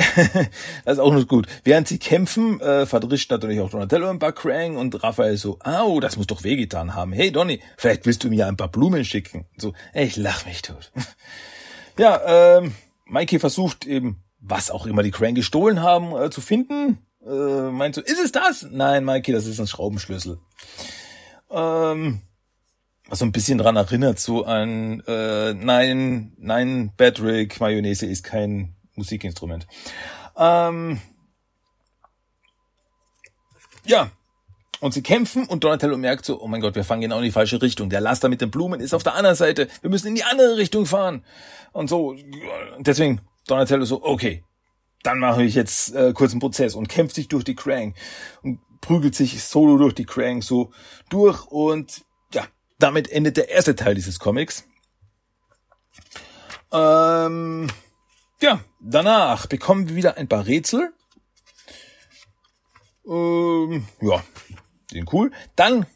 das 0.84 0.94
ist 0.94 0.98
auch 0.98 1.12
noch 1.12 1.26
gut. 1.26 1.46
Während 1.64 1.88
sie 1.88 1.98
kämpfen, 1.98 2.60
äh, 2.60 2.86
verdrischt 2.86 3.30
natürlich 3.30 3.60
auch 3.60 3.70
Donatello 3.70 4.08
ein 4.08 4.18
paar 4.18 4.32
Krang 4.32 4.76
und 4.76 5.02
Raphael 5.02 5.36
so, 5.36 5.58
au, 5.62 6.00
das 6.00 6.16
muss 6.16 6.26
doch 6.26 6.44
wehgetan 6.44 6.94
haben. 6.94 7.12
Hey 7.12 7.30
Donny, 7.30 7.60
vielleicht 7.76 8.06
willst 8.06 8.24
du 8.24 8.28
mir 8.28 8.46
ein 8.46 8.56
paar 8.56 8.68
Blumen 8.68 9.04
schicken. 9.04 9.46
So, 9.56 9.74
ich 9.94 10.16
lach 10.16 10.46
mich 10.46 10.62
tot. 10.62 10.92
ja, 11.98 12.58
ähm, 12.58 12.74
Mikey 13.06 13.38
versucht 13.38 13.86
eben, 13.86 14.22
was 14.40 14.70
auch 14.70 14.86
immer 14.86 15.02
die 15.02 15.10
Crane 15.10 15.34
gestohlen 15.34 15.82
haben, 15.82 16.16
äh, 16.16 16.30
zu 16.30 16.40
finden. 16.40 16.98
Äh, 17.26 17.70
meint 17.70 17.94
so, 17.94 18.00
ist 18.00 18.20
es 18.22 18.32
das? 18.32 18.66
Nein, 18.70 19.04
Mikey, 19.04 19.32
das 19.32 19.46
ist 19.46 19.60
ein 19.60 19.66
Schraubenschlüssel. 19.66 20.38
Ähm, 21.50 22.22
was 23.08 23.18
so 23.18 23.24
ein 23.24 23.32
bisschen 23.32 23.58
dran 23.58 23.76
erinnert, 23.76 24.20
so 24.20 24.44
an, 24.44 25.02
äh, 25.06 25.52
nein, 25.52 26.32
nein, 26.38 26.92
Patrick, 26.96 27.60
Mayonnaise 27.60 28.06
ist 28.06 28.22
kein 28.22 28.76
Musikinstrument. 29.00 29.66
Ähm, 30.36 31.00
ja, 33.84 34.10
Und 34.80 34.94
sie 34.94 35.02
kämpfen 35.02 35.46
und 35.46 35.62
Donatello 35.62 35.98
merkt 35.98 36.24
so, 36.24 36.40
oh 36.40 36.48
mein 36.48 36.62
Gott, 36.62 36.74
wir 36.74 36.84
fahren 36.84 37.02
genau 37.02 37.18
in 37.18 37.24
die 37.24 37.30
falsche 37.30 37.60
Richtung. 37.60 37.90
Der 37.90 38.00
Laster 38.00 38.30
mit 38.30 38.40
den 38.40 38.50
Blumen 38.50 38.80
ist 38.80 38.94
auf 38.94 39.02
der 39.02 39.14
anderen 39.14 39.36
Seite. 39.36 39.68
Wir 39.82 39.90
müssen 39.90 40.08
in 40.08 40.14
die 40.14 40.24
andere 40.24 40.56
Richtung 40.56 40.86
fahren. 40.86 41.22
Und 41.72 41.90
so, 41.90 42.16
deswegen 42.78 43.20
Donatello 43.46 43.84
so, 43.84 44.02
okay, 44.02 44.42
dann 45.02 45.18
mache 45.18 45.42
ich 45.42 45.54
jetzt 45.54 45.94
äh, 45.94 46.12
kurz 46.14 46.32
einen 46.32 46.40
Prozess 46.40 46.74
und 46.74 46.88
kämpft 46.88 47.14
sich 47.14 47.28
durch 47.28 47.44
die 47.44 47.54
Krang 47.54 47.94
und 48.42 48.60
prügelt 48.80 49.14
sich 49.14 49.44
solo 49.44 49.76
durch 49.76 49.94
die 49.94 50.06
Krang 50.06 50.40
so 50.40 50.72
durch 51.10 51.46
und 51.46 52.02
ja, 52.32 52.44
damit 52.78 53.10
endet 53.10 53.36
der 53.36 53.50
erste 53.50 53.76
Teil 53.76 53.94
dieses 53.94 54.18
Comics. 54.18 54.64
Ähm, 56.72 57.70
ja, 58.42 58.64
danach 58.80 59.46
bekommen 59.46 59.88
wir 59.88 59.96
wieder 59.96 60.16
ein 60.16 60.28
paar 60.28 60.46
Rätsel. 60.46 60.92
Ähm, 63.06 63.86
ja, 64.00 64.22
sind 64.90 65.12
cool. 65.12 65.30
Dann 65.56 65.86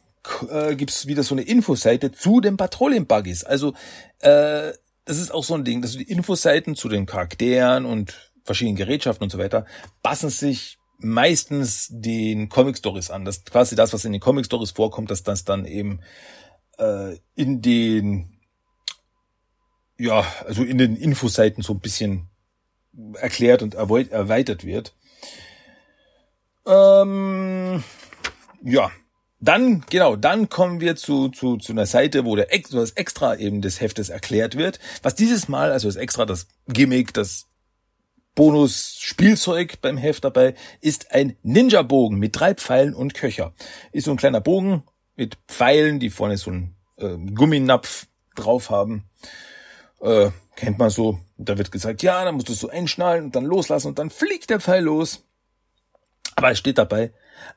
äh, 0.49 0.75
gibt's 0.75 1.07
wieder 1.07 1.23
so 1.23 1.35
eine 1.35 1.43
Infoseite 1.43 2.13
zu 2.13 2.41
den 2.41 2.57
Patrouillen-Buggies. 2.57 3.45
Also 3.45 3.75
äh, 4.21 4.73
das 5.05 5.19
ist 5.19 5.33
auch 5.33 5.45
so 5.45 5.55
ein 5.55 5.65
Ding, 5.65 5.83
dass 5.83 5.93
die 5.93 6.03
Infoseiten 6.03 6.77
zu 6.77 6.89
den 6.89 7.07
Charakteren 7.07 7.85
und 7.85 8.33
verschiedenen 8.45 8.77
Gerätschaften 8.77 9.25
und 9.25 9.31
so 9.31 9.39
weiter 9.39 9.67
passen 10.03 10.31
sich 10.31 10.79
meistens 10.99 11.89
den 11.91 12.49
Comic 12.49 12.79
Stories 12.79 13.11
an. 13.11 13.25
Das 13.25 13.45
quasi 13.45 13.77
das, 13.77 13.93
was 13.93 14.05
in 14.05 14.13
den 14.13 14.21
Comic 14.21 14.47
Stories 14.47 14.71
vorkommt, 14.71 15.11
dass 15.11 15.23
das 15.23 15.45
dann 15.45 15.67
eben 15.67 16.01
äh, 16.79 17.17
in 17.35 17.63
den 17.63 18.31
ja, 19.97 20.25
also 20.45 20.65
in 20.65 20.79
den 20.79 20.97
Infoseiten 20.97 21.63
so 21.63 21.75
ein 21.75 21.81
bisschen 21.81 22.29
erklärt 23.15 23.63
und 23.63 23.75
erweitert 23.75 24.65
wird. 24.65 24.95
Ähm, 26.67 27.83
ja, 28.63 28.91
dann, 29.41 29.85
genau, 29.91 30.17
dann 30.17 30.49
kommen 30.49 30.81
wir 30.81 30.97
zu, 30.97 31.29
zu, 31.29 31.59
zu 31.59 31.73
einer 31.73 31.87
Seite, 31.87 32.25
wo 32.25 32.35
der 32.35 32.49
das 32.71 32.93
Extra 32.93 33.37
eben 33.37 33.61
des 33.61 33.81
Heftes 33.81 34.09
erklärt 34.09 34.57
wird. 34.57 34.81
Was 35.03 35.15
dieses 35.15 35.49
Mal, 35.49 35.71
also 35.71 35.87
das 35.89 35.97
Extra, 35.97 36.25
das 36.25 36.47
Gimmick, 36.67 37.13
das 37.13 37.47
Bonus-Spielzeug 38.35 39.81
beim 39.83 39.99
Heft 39.99 40.25
dabei, 40.25 40.55
ist 40.81 41.13
ein 41.13 41.37
Ninja-Bogen 41.43 42.19
mit 42.19 42.39
drei 42.39 42.55
Pfeilen 42.55 42.95
und 42.95 43.15
Köcher. 43.15 43.53
Ist 43.93 44.05
so 44.05 44.13
ein 44.13 44.17
kleiner 44.17 44.41
Bogen 44.41 44.85
mit 45.15 45.37
Pfeilen, 45.47 46.01
die 46.01 46.11
vorne 46.11 46.39
so 46.39 46.51
einen 46.51 46.75
äh, 46.97 47.17
Gumminapf 47.33 48.07
drauf 48.35 48.71
haben. 48.71 49.05
Äh, 50.01 50.31
kennt 50.57 50.79
man 50.79 50.91
so. 50.91 51.19
Da 51.37 51.59
wird 51.59 51.73
gesagt, 51.73 52.03
ja, 52.03 52.25
dann 52.25 52.35
musst 52.35 52.49
du 52.49 52.53
es 52.53 52.61
so 52.61 52.69
einschnallen 52.69 53.25
und 53.25 53.37
dann 53.37 53.45
loslassen 53.45 53.89
und 53.89 53.99
dann 53.99 54.11
fliegt 54.11 54.51
der 54.51 54.61
Pfeil 54.61 54.85
los. 54.85 55.25
Aber 56.37 56.51
es 56.51 56.59
steht 56.59 56.79
dabei, 56.79 57.13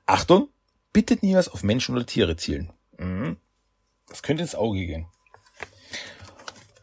Achtung, 0.06 0.50
bitte 0.94 1.18
niemals 1.22 1.50
auf 1.50 1.64
Menschen 1.64 1.96
oder 1.96 2.06
Tiere 2.06 2.36
zielen. 2.38 2.72
Mhm. 2.98 3.38
Das 4.10 4.24
könnte 4.24 4.44
ins 4.44 4.56
Auge 4.56 4.86
gehen. 4.86 5.08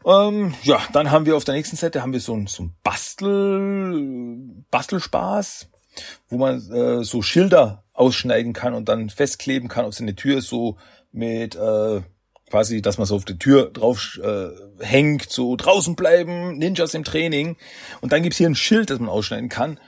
Ähm, 0.07 0.55
ja, 0.63 0.81
dann 0.93 1.11
haben 1.11 1.25
wir 1.25 1.37
auf 1.37 1.45
der 1.45 1.55
nächsten 1.55 1.77
Seite 1.77 2.03
haben 2.03 2.13
wir 2.13 2.21
so 2.21 2.35
ein, 2.35 2.47
so 2.47 2.65
ein 2.65 2.75
Bastel, 2.83 4.65
Bastelspaß, 4.71 5.71
wo 6.29 6.37
man 6.37 6.71
äh, 6.71 7.03
so 7.05 7.23
Schilder 7.23 7.85
ausschneiden 7.95 8.53
kann 8.53 8.75
und 8.75 8.89
dann 8.89 9.09
festkleben 9.09 9.69
kann 9.69 9.87
auf 9.87 9.95
seine 9.95 10.15
Tür 10.15 10.43
so 10.43 10.77
mit 11.11 11.55
äh, 11.55 12.03
quasi, 12.51 12.83
dass 12.83 12.99
man 12.99 13.07
so 13.07 13.17
auf 13.17 13.25
die 13.25 13.39
Tür 13.39 13.71
drauf 13.71 14.19
äh, 14.23 14.49
hängt, 14.81 15.31
so 15.31 15.57
draußen 15.57 15.97
bleiben, 15.97 16.59
Ninjas 16.59 16.95
im 16.95 17.05
Training. 17.05 17.57
Und 18.01 18.13
dann 18.13 18.23
gibt's 18.23 18.39
hier 18.39 18.49
ein 18.49 18.55
Schild, 18.55 18.91
das 18.91 18.99
man 18.99 19.09
ausschneiden 19.09 19.49
kann 19.49 19.79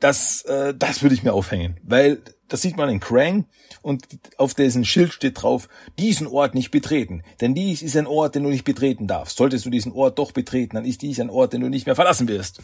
das, 0.00 0.42
äh, 0.42 0.74
das 0.74 1.02
würde 1.02 1.14
ich 1.14 1.22
mir 1.22 1.32
aufhängen, 1.32 1.78
weil 1.82 2.22
das 2.48 2.62
sieht 2.62 2.76
man 2.76 2.88
in 2.88 3.00
Krang 3.00 3.46
und 3.82 4.06
auf 4.36 4.54
dessen 4.54 4.84
Schild 4.84 5.12
steht 5.12 5.42
drauf, 5.42 5.68
diesen 5.98 6.26
Ort 6.26 6.54
nicht 6.54 6.70
betreten, 6.70 7.22
denn 7.40 7.54
dies 7.54 7.82
ist 7.82 7.96
ein 7.96 8.06
Ort, 8.06 8.34
den 8.34 8.44
du 8.44 8.48
nicht 8.48 8.64
betreten 8.64 9.06
darfst. 9.06 9.36
Solltest 9.36 9.66
du 9.66 9.70
diesen 9.70 9.92
Ort 9.92 10.18
doch 10.18 10.32
betreten, 10.32 10.76
dann 10.76 10.84
ist 10.84 11.02
dies 11.02 11.20
ein 11.20 11.30
Ort, 11.30 11.52
den 11.52 11.60
du 11.60 11.68
nicht 11.68 11.86
mehr 11.86 11.96
verlassen 11.96 12.28
wirst. 12.28 12.60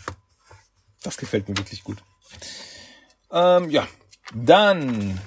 Das 1.02 1.18
gefällt 1.18 1.48
mir 1.48 1.56
wirklich 1.58 1.84
gut. 1.84 1.98
Ähm, 3.30 3.68
ja, 3.70 3.86
dann 4.34 5.20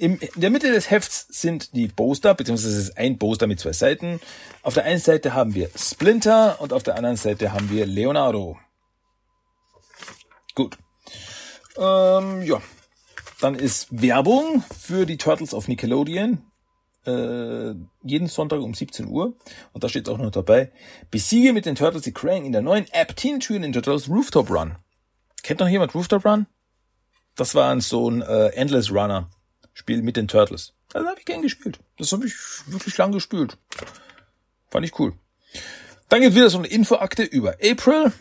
in 0.00 0.18
der 0.34 0.48
Mitte 0.48 0.72
des 0.72 0.90
Hefts 0.90 1.26
sind 1.28 1.74
die 1.74 1.86
Poster, 1.86 2.32
beziehungsweise 2.34 2.78
es 2.78 2.88
ist 2.88 2.96
ein 2.96 3.18
Poster 3.18 3.46
mit 3.46 3.60
zwei 3.60 3.74
Seiten. 3.74 4.18
Auf 4.62 4.72
der 4.72 4.84
einen 4.84 4.98
Seite 4.98 5.34
haben 5.34 5.54
wir 5.54 5.68
Splinter 5.76 6.58
und 6.60 6.72
auf 6.72 6.82
der 6.82 6.96
anderen 6.96 7.16
Seite 7.16 7.52
haben 7.52 7.68
wir 7.68 7.84
Leonardo. 7.84 8.58
Gut. 10.54 10.78
Ähm, 11.76 12.42
ja. 12.42 12.62
Dann 13.42 13.54
ist 13.54 13.88
Werbung 13.90 14.64
für 14.78 15.04
die 15.04 15.18
Turtles 15.18 15.52
auf 15.52 15.68
Nickelodeon. 15.68 16.46
Äh, 17.06 17.74
jeden 18.02 18.28
Sonntag 18.28 18.60
um 18.60 18.72
17 18.72 19.06
Uhr. 19.06 19.34
Und 19.74 19.84
da 19.84 19.90
steht 19.90 20.08
auch 20.08 20.18
noch 20.18 20.30
dabei. 20.30 20.72
Besiege 21.10 21.52
mit 21.52 21.66
den 21.66 21.74
Turtles 21.74 22.02
die 22.02 22.12
Krang 22.12 22.46
in 22.46 22.52
der 22.52 22.62
neuen 22.62 22.86
App 22.92 23.10
Mutant 23.10 23.50
Ninja 23.50 23.82
Turtles 23.82 24.08
Rooftop 24.08 24.50
Run. 24.50 24.76
Kennt 25.42 25.60
noch 25.60 25.68
jemand 25.68 25.94
Rooftop 25.94 26.24
Run? 26.24 26.46
Das 27.36 27.54
war 27.54 27.78
so 27.82 28.10
ein 28.10 28.22
äh, 28.22 28.48
Endless 28.48 28.90
Runner 28.90 29.28
Spiel 29.72 30.02
mit 30.02 30.16
den 30.16 30.28
Turtles. 30.28 30.74
Das 30.90 31.06
habe 31.06 31.18
ich 31.18 31.24
gern 31.24 31.42
gespielt. 31.42 31.78
Das 31.98 32.12
habe 32.12 32.26
ich 32.26 32.34
wirklich 32.66 32.96
lang 32.98 33.12
gespielt. 33.12 33.56
Fand 34.70 34.84
ich 34.84 34.98
cool. 34.98 35.14
Dann 36.08 36.20
gibt 36.20 36.34
wieder 36.34 36.50
so 36.50 36.58
eine 36.58 36.66
Infoakte 36.66 37.22
über 37.22 37.56
April. 37.62 38.12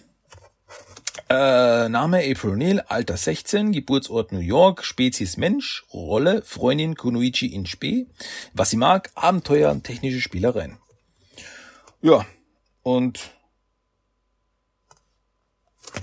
Äh, 1.30 1.90
Name 1.90 2.20
April 2.20 2.52
O'Neil, 2.52 2.80
Alter 2.88 3.18
16, 3.18 3.72
Geburtsort 3.72 4.32
New 4.32 4.40
York, 4.40 4.84
Spezies 4.84 5.38
Mensch, 5.38 5.84
Rolle 5.94 6.42
Freundin 6.44 6.96
Kunoichi 6.96 7.48
in 7.48 7.66
Spee. 7.66 8.08
Was 8.54 8.72
sie 8.72 8.78
mag, 8.78 9.12
Abenteuer, 9.16 9.82
technische 9.84 10.22
Spielereien. 10.22 10.78
Ja, 12.02 12.26
und 12.82 13.20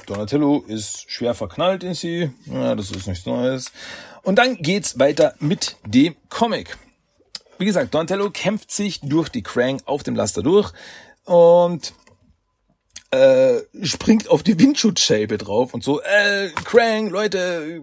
Donatello 0.06 0.64
ist 0.66 1.10
schwer 1.10 1.34
verknallt 1.34 1.82
in 1.82 1.94
sie. 1.94 2.30
Ja, 2.46 2.74
das 2.74 2.90
ist 2.90 3.06
nichts 3.06 3.26
Neues. 3.26 3.72
Und 4.26 4.40
dann 4.40 4.56
geht's 4.56 4.98
weiter 4.98 5.36
mit 5.38 5.76
dem 5.86 6.16
Comic. 6.30 6.76
Wie 7.58 7.64
gesagt, 7.64 7.94
Donatello 7.94 8.28
kämpft 8.30 8.72
sich 8.72 8.98
durch 9.00 9.28
die 9.28 9.44
Krang 9.44 9.80
auf 9.84 10.02
dem 10.02 10.16
Laster 10.16 10.42
durch 10.42 10.72
und 11.26 11.94
äh, 13.12 13.60
springt 13.82 14.28
auf 14.28 14.42
die 14.42 14.58
Windschutzscheibe 14.58 15.38
drauf 15.38 15.74
und 15.74 15.84
so, 15.84 16.02
äh, 16.02 16.48
Krang, 16.64 17.08
Leute, 17.08 17.80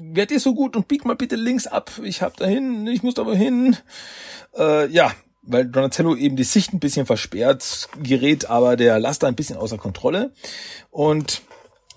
werdet 0.00 0.32
ihr 0.32 0.40
so 0.40 0.52
gut 0.52 0.74
und 0.74 0.88
biegt 0.88 1.04
mal 1.04 1.14
bitte 1.14 1.36
links 1.36 1.68
ab. 1.68 1.92
Ich 2.02 2.22
hab 2.22 2.36
da 2.38 2.46
hin, 2.46 2.88
ich 2.88 3.04
muss 3.04 3.14
da 3.14 3.22
aber 3.22 3.36
hin. 3.36 3.76
Äh, 4.58 4.88
ja, 4.88 5.14
weil 5.42 5.66
Donatello 5.66 6.16
eben 6.16 6.34
die 6.34 6.42
Sicht 6.42 6.72
ein 6.72 6.80
bisschen 6.80 7.06
versperrt, 7.06 7.88
gerät 8.02 8.50
aber 8.50 8.76
der 8.76 8.98
Laster 8.98 9.28
ein 9.28 9.36
bisschen 9.36 9.58
außer 9.58 9.78
Kontrolle 9.78 10.32
und 10.90 11.42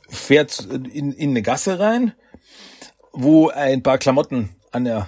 fährt 0.08 0.60
in, 0.60 1.12
in 1.12 1.32
eine 1.32 1.42
Gasse 1.42 1.80
rein, 1.80 2.14
wo 3.16 3.50
ein 3.50 3.84
paar 3.84 3.98
Klamotten 3.98 4.56
an 4.72 4.86
der, 4.86 5.08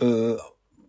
äh, 0.00 0.36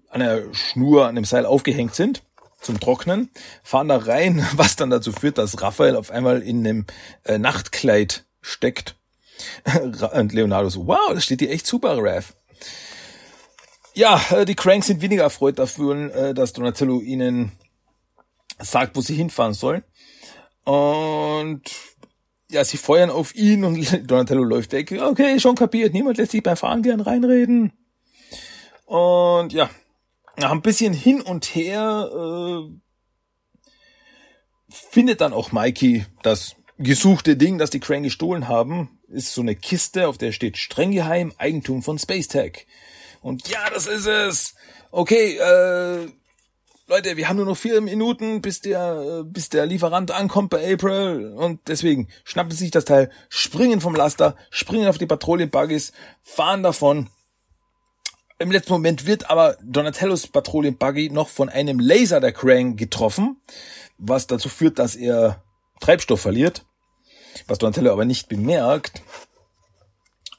an 0.10 0.19
der 0.19 0.53
Schnur, 0.53 1.08
an 1.08 1.15
dem 1.15 1.25
Seil 1.25 1.45
aufgehängt 1.45 1.95
sind 1.95 2.23
zum 2.62 2.79
Trocknen, 2.79 3.29
fahren 3.63 3.88
da 3.88 3.97
rein, 3.97 4.45
was 4.55 4.75
dann 4.75 4.89
dazu 4.89 5.12
führt, 5.12 5.38
dass 5.38 5.62
Raphael 5.62 5.95
auf 5.95 6.12
einmal 6.12 6.41
in 6.41 6.65
einem 6.65 6.86
äh, 7.23 7.38
Nachtkleid 7.38 8.25
steckt. 8.41 8.95
Und 10.13 10.34
Leonardo 10.34 10.69
so, 10.69 10.86
wow, 10.88 11.13
das 11.13 11.23
steht 11.23 11.41
dir 11.41 11.49
echt 11.49 11.65
super, 11.65 11.97
Raph. 11.97 12.34
Ja, 13.93 14.21
äh, 14.32 14.45
die 14.45 14.55
Cranks 14.55 14.88
sind 14.88 15.01
weniger 15.01 15.23
erfreut 15.23 15.60
dafür, 15.60 16.13
äh, 16.13 16.34
dass 16.34 16.53
Donatello 16.53 16.99
ihnen 16.99 17.53
sagt, 18.60 18.95
wo 18.95 19.01
sie 19.01 19.15
hinfahren 19.15 19.53
sollen. 19.53 19.84
Und 20.65 21.63
ja, 22.51 22.63
sie 22.63 22.77
feuern 22.77 23.09
auf 23.09 23.35
ihn 23.35 23.63
und 23.63 23.77
Donatello 24.09 24.43
läuft 24.43 24.71
weg. 24.71 24.91
Okay, 24.91 25.39
schon 25.39 25.55
kapiert, 25.55 25.93
niemand 25.93 26.17
lässt 26.17 26.31
sich 26.31 26.43
beim 26.43 26.57
Fahren 26.57 26.81
gern 26.81 27.01
reinreden. 27.01 27.73
Und 28.85 29.53
ja, 29.53 29.69
nach 30.38 30.51
ein 30.51 30.62
bisschen 30.62 30.93
hin 30.93 31.21
und 31.21 31.45
her 31.53 32.09
äh, 32.12 32.71
findet 34.69 35.21
dann 35.21 35.33
auch 35.33 35.51
Mikey 35.51 36.05
das 36.23 36.55
gesuchte 36.77 37.35
Ding, 37.38 37.57
das 37.57 37.69
die 37.69 37.79
Crane 37.79 38.03
gestohlen 38.03 38.47
haben. 38.47 38.99
Ist 39.09 39.33
so 39.33 39.41
eine 39.41 39.55
Kiste, 39.55 40.07
auf 40.07 40.17
der 40.17 40.31
steht 40.31 40.57
streng 40.57 40.91
geheim, 40.91 41.33
Eigentum 41.38 41.83
von 41.83 41.99
Space 41.99 42.29
Tech. 42.29 42.65
Und 43.21 43.47
ja, 43.49 43.69
das 43.69 43.85
ist 43.85 44.07
es. 44.07 44.55
Okay, 44.91 45.38
äh, 45.38 46.07
Leute, 46.89 47.17
wir 47.17 47.30
haben 47.30 47.38
nur 47.38 47.45
noch 47.45 47.56
vier 47.56 47.82
Minuten, 47.82 48.41
bis 48.41 48.62
der, 48.62 49.23
bis 49.23 49.49
der 49.49 49.67
Lieferant 49.67 50.10
ankommt 50.10 50.49
bei 50.49 50.73
April. 50.73 51.34
Und 51.38 51.60
deswegen 51.67 52.08
schnappen 52.23 52.49
sie 52.49 52.58
sich 52.58 52.71
das 52.71 52.84
Teil, 52.84 53.12
springen 53.30 53.80
vom 53.80 53.93
Laster, 53.93 54.36
springen 54.49 54.88
auf 54.88 54.97
die 54.97 55.06
Patrouillenbuggies, 55.06 55.91
fahren 56.23 56.63
davon 56.63 57.08
im 58.39 58.52
letzten 58.52 58.73
Moment 58.73 59.06
wird 59.06 59.30
aber 59.30 59.58
Donatellos 59.62 60.25
Patrouillenbuggy 60.28 61.12
noch 61.12 61.28
von 61.28 61.49
einem 61.49 61.80
Laser 61.80 62.21
der 62.21 62.32
Krang 62.32 62.75
getroffen, 62.75 63.39
was 63.99 64.25
dazu 64.25 64.49
führt, 64.49 64.80
dass 64.80 64.95
er 64.95 65.43
Treibstoff 65.82 66.21
verliert, 66.21 66.65
was 67.47 67.60
Donatello 67.60 67.91
aber 67.91 68.06
nicht 68.06 68.30
bemerkt. 68.30 69.04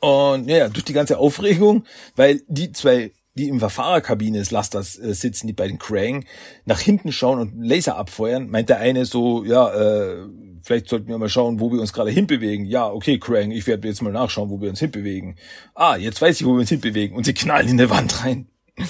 Und 0.01 0.49
ja, 0.49 0.69
durch 0.69 0.85
die 0.85 0.95
ganze 0.95 1.19
Aufregung, 1.19 1.85
weil 2.17 2.43
die 2.49 2.73
zwei, 2.73 3.13
die 3.35 3.49
im 3.49 3.61
Fahrerkabine 3.61 4.39
des 4.39 4.51
Lasters 4.51 4.99
äh, 4.99 5.15
sitzen, 5.15 5.47
die 5.47 5.53
bei 5.53 5.69
den 5.69 5.79
Krang, 5.79 6.25
nach 6.65 6.81
hinten 6.81 7.13
schauen 7.13 7.39
und 7.39 7.65
Laser 7.65 7.97
abfeuern, 7.97 8.51
meint 8.51 8.69
der 8.69 8.79
eine 8.79 9.05
so, 9.05 9.45
ja, 9.45 9.73
äh, 9.73 10.27
vielleicht 10.63 10.89
sollten 10.89 11.09
wir 11.09 11.19
mal 11.19 11.29
schauen, 11.29 11.61
wo 11.61 11.71
wir 11.73 11.81
uns 11.81 11.93
gerade 11.93 12.11
hinbewegen. 12.11 12.67
Ja, 12.67 12.91
okay, 12.91 13.19
Krang, 13.19 13.51
ich 13.51 13.67
werde 13.67 13.89
jetzt 13.89 14.03
mal 14.03 14.13
nachschauen, 14.13 14.51
wo 14.51 14.61
wir 14.61 14.69
uns 14.69 14.81
hinbewegen. 14.81 15.37
Ah, 15.75 15.97
jetzt 15.97 16.21
weiß 16.21 16.41
ich, 16.41 16.47
wo 16.47 16.53
wir 16.53 16.61
uns 16.61 16.69
hinbewegen. 16.69 17.17
Und 17.17 17.25
sie 17.25 17.35
knallen 17.35 17.69
in 17.69 17.79
die 17.79 17.91
Wand 17.91 18.25
rein. 18.25 18.49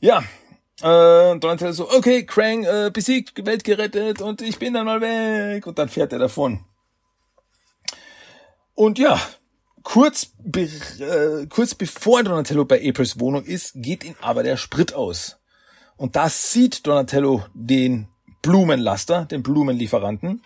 ja, 0.00 0.24
äh, 0.80 1.38
Donatello 1.38 1.72
so, 1.72 1.90
okay, 1.90 2.24
Krang 2.26 2.64
äh, 2.64 2.90
besiegt, 2.92 3.46
Welt 3.46 3.62
gerettet 3.62 4.20
und 4.20 4.42
ich 4.42 4.58
bin 4.58 4.74
dann 4.74 4.86
mal 4.86 5.00
weg. 5.00 5.66
Und 5.66 5.78
dann 5.78 5.88
fährt 5.88 6.12
er 6.12 6.18
davon. 6.18 6.64
Und 8.74 8.98
ja, 8.98 9.20
kurz, 9.82 10.32
be 10.38 10.62
äh, 10.62 11.46
kurz 11.46 11.74
bevor 11.74 12.22
Donatello 12.22 12.64
bei 12.64 12.88
Aprils 12.88 13.18
Wohnung 13.20 13.44
ist, 13.44 13.72
geht 13.74 14.04
ihm 14.04 14.14
aber 14.20 14.42
der 14.42 14.56
Sprit 14.56 14.94
aus. 14.94 15.38
Und 15.96 16.16
da 16.16 16.28
sieht 16.28 16.86
Donatello 16.86 17.44
den 17.54 18.08
Blumenlaster, 18.42 19.24
den 19.24 19.42
Blumenlieferanten. 19.42 20.42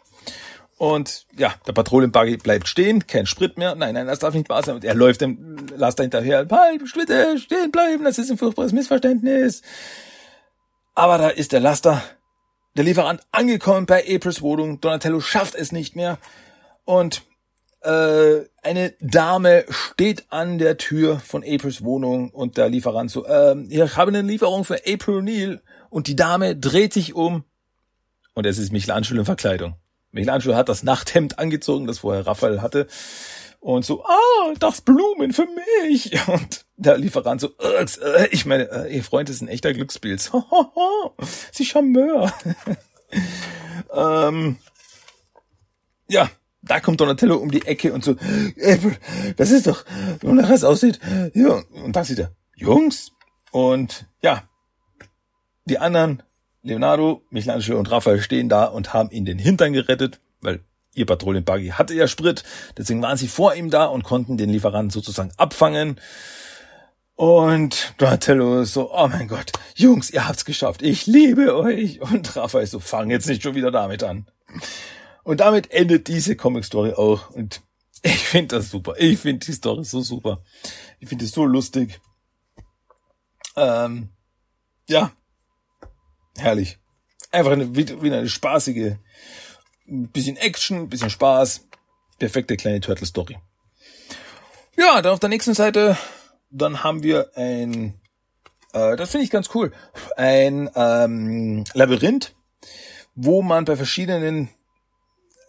Und 0.79 1.27
ja, 1.37 1.55
der 1.66 1.72
Patrouillenbuggy 1.72 2.37
bleibt 2.37 2.68
stehen, 2.68 3.07
kein 3.07 3.25
Sprit 3.27 3.57
mehr. 3.57 3.75
Nein, 3.75 3.94
nein, 3.94 4.07
das 4.07 4.18
darf 4.18 4.35
nicht 4.35 4.51
wahr 4.51 4.62
sein. 4.62 4.75
Und 4.75 4.85
er 4.85 4.94
läuft 4.94 5.22
dem 5.22 5.57
Laster 5.75 6.03
hinterher. 6.03 6.46
Halt, 6.51 6.83
bitte 6.92 7.38
stehen 7.38 7.70
bleiben, 7.70 8.05
das 8.05 8.18
ist 8.18 8.31
ein 8.31 8.37
furchtbares 8.37 8.72
Missverständnis. 8.72 9.62
Aber 10.94 11.16
da 11.16 11.29
ist 11.29 11.53
der 11.53 11.61
Laster, 11.61 12.03
der 12.77 12.85
Lieferant 12.85 13.22
angekommen 13.33 13.87
bei 13.87 14.05
Aprils 14.07 14.42
Wohnung. 14.42 14.81
Donatello 14.81 15.20
schafft 15.20 15.55
es 15.55 15.72
nicht 15.72 15.96
mehr. 15.96 16.18
Und 16.85 17.22
äh, 17.83 18.45
eine 18.62 18.95
Dame 19.01 19.65
steht 19.69 20.27
an 20.31 20.59
der 20.59 20.77
Tür 20.77 21.19
von 21.21 21.43
Aprils 21.43 21.83
Wohnung 21.85 22.31
und 22.31 22.57
der 22.57 22.69
Lieferant 22.69 23.11
so, 23.11 23.27
äh, 23.27 23.57
ich 23.69 23.97
habe 23.97 24.09
eine 24.11 24.23
Lieferung 24.23 24.65
für 24.65 24.77
April 24.87 25.19
O'Neil. 25.19 25.61
Und 25.89 26.09
die 26.09 26.17
Dame 26.17 26.57
dreht 26.57 26.93
sich 26.93 27.15
um 27.15 27.45
und 28.37 28.45
es 28.45 28.59
ist 28.59 28.71
Michelangelo 28.71 29.21
in 29.21 29.25
Verkleidung. 29.25 29.77
Michelangelo 30.12 30.57
hat 30.57 30.69
das 30.69 30.83
Nachthemd 30.83 31.39
angezogen, 31.39 31.87
das 31.87 32.01
vorher 32.01 32.27
Raphael 32.27 32.61
hatte. 32.61 32.87
Und 33.61 33.85
so, 33.85 34.05
ah, 34.05 34.53
das 34.59 34.83
Blumen 34.83 35.33
für 35.33 35.47
mich. 35.87 36.12
Und 36.29 36.67
der 36.77 36.99
Lieferant 36.99 37.41
so, 37.41 37.49
äh, 37.59 38.29
ich 38.31 38.45
meine, 38.45 38.71
äh, 38.71 38.95
ihr 38.95 39.03
Freund 39.03 39.31
ist 39.31 39.41
ein 39.41 39.49
echter 39.49 39.73
Glückspilz. 39.73 40.31
Sie 41.53 41.65
Charmeur. 41.65 42.33
ähm, 43.93 44.59
ja, 46.09 46.31
da 46.66 46.81
kommt 46.81 47.00
Donatello 47.00 47.37
um 47.37 47.50
die 47.50 47.66
Ecke 47.66 47.92
und 47.92 48.05
so, 48.05 48.12
April, 48.12 48.96
das 49.37 49.50
ist 49.50 49.66
doch, 49.66 49.85
wonach 50.20 50.50
es 50.50 50.64
aussieht. 50.64 51.00
Ja, 51.35 51.62
und 51.85 51.94
da 51.94 52.05
sieht 52.05 52.18
er, 52.18 52.33
Jungs. 52.55 53.12
Und 53.52 54.07
ja, 54.22 54.42
die 55.64 55.79
anderen 55.79 56.22
Leonardo, 56.62 57.22
Michelangelo 57.31 57.79
und 57.79 57.90
Raphael 57.90 58.20
stehen 58.20 58.48
da 58.48 58.64
und 58.64 58.92
haben 58.92 59.11
ihn 59.11 59.24
den 59.24 59.38
Hintern 59.38 59.72
gerettet, 59.72 60.20
weil 60.40 60.61
ihr 60.94 61.07
Patrouillenbuggy 61.07 61.68
hatte 61.68 61.94
ja 61.94 62.09
Sprit. 62.09 62.42
Deswegen 62.76 63.02
waren 63.02 63.16
sie 63.16 63.29
vor 63.29 63.55
ihm 63.55 63.70
da 63.70 63.87
und 63.87 64.02
konnten 64.02 64.37
den 64.37 64.50
Lieferanten 64.50 64.90
sozusagen 64.90 65.31
abfangen. 65.37 66.00
Und 67.14 67.94
Donatello 67.98 68.64
so, 68.64 68.92
oh 68.92 69.09
mein 69.09 69.29
Gott, 69.29 69.52
Jungs, 69.74 70.11
ihr 70.11 70.29
habt's 70.29 70.44
geschafft. 70.44 70.83
Ich 70.83 71.07
liebe 71.07 71.57
euch. 71.57 72.00
Und 72.00 72.37
Raphael 72.37 72.66
so, 72.66 72.79
fang 72.79 73.11
jetzt 73.11 73.26
nicht 73.26 73.42
schon 73.42 73.55
wieder 73.55 73.70
damit 73.70 74.02
an. 74.02 74.26
Und 75.27 75.41
damit 75.41 75.71
endet 75.73 76.09
diese 76.09 76.37
Comic-Story 76.37 76.93
auch. 76.93 77.31
Und 77.31 77.61
ich 78.03 78.29
finde 78.29 78.57
das 78.57 78.71
super. 78.71 78.95
Ich 78.99 79.19
finde 79.19 79.45
die 79.45 79.53
Story 79.53 79.85
so 79.85 80.01
super. 80.01 80.43
Ich 81.01 81.09
finde 81.09 81.25
es 81.25 81.33
so 81.33 81.45
lustig. 81.45 82.01
Ähm, 83.57 84.11
ja, 84.89 85.12
Herrlich. 86.39 86.79
Einfach 87.33 87.53
eine, 87.53 87.75
wieder 87.75 88.19
eine 88.19 88.29
spaßige, 88.29 88.97
ein 89.89 90.09
bisschen 90.09 90.37
Action, 90.37 90.83
ein 90.83 90.89
bisschen 90.89 91.11
Spaß. 91.11 91.67
Perfekte 92.19 92.57
kleine 92.57 92.81
Turtle-Story. 92.81 93.39
Ja, 94.77 95.03
dann 95.03 95.12
auf 95.12 95.21
der 95.21 95.29
nächsten 95.29 95.55
Seite, 95.55 95.97
dann 96.51 96.85
haben 96.85 97.03
wir 97.03 97.31
ein, 97.37 97.95
äh, 98.73 98.97
das 98.97 99.11
finde 99.11 99.25
ich 99.25 99.31
ganz 99.31 99.51
cool, 99.55 99.73
ein 100.17 100.71
ähm, 100.75 101.65
Labyrinth, 101.73 102.35
wo 103.15 103.43
man 103.43 103.65
bei 103.65 103.77
verschiedenen 103.77 104.51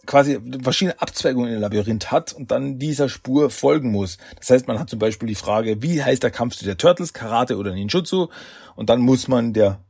quasi 0.08 0.40
verschiedene 0.62 1.00
Abzweigungen 1.00 1.52
im 1.52 1.60
Labyrinth 1.60 2.10
hat 2.10 2.32
und 2.32 2.50
dann 2.50 2.78
dieser 2.78 3.10
Spur 3.10 3.50
folgen 3.50 3.92
muss. 3.92 4.16
Das 4.38 4.48
heißt, 4.50 4.66
man 4.66 4.78
hat 4.78 4.88
zum 4.88 4.98
Beispiel 4.98 5.28
die 5.28 5.34
Frage, 5.34 5.82
wie 5.82 6.02
heißt 6.02 6.22
der 6.22 6.30
Kampf 6.30 6.56
zu 6.56 6.64
der 6.64 6.78
Turtles, 6.78 7.12
Karate 7.12 7.58
oder 7.58 7.74
Ninjutsu? 7.74 8.28
Und 8.74 8.88
dann 8.88 9.00
muss 9.00 9.28
man 9.28 9.52
der 9.52 9.84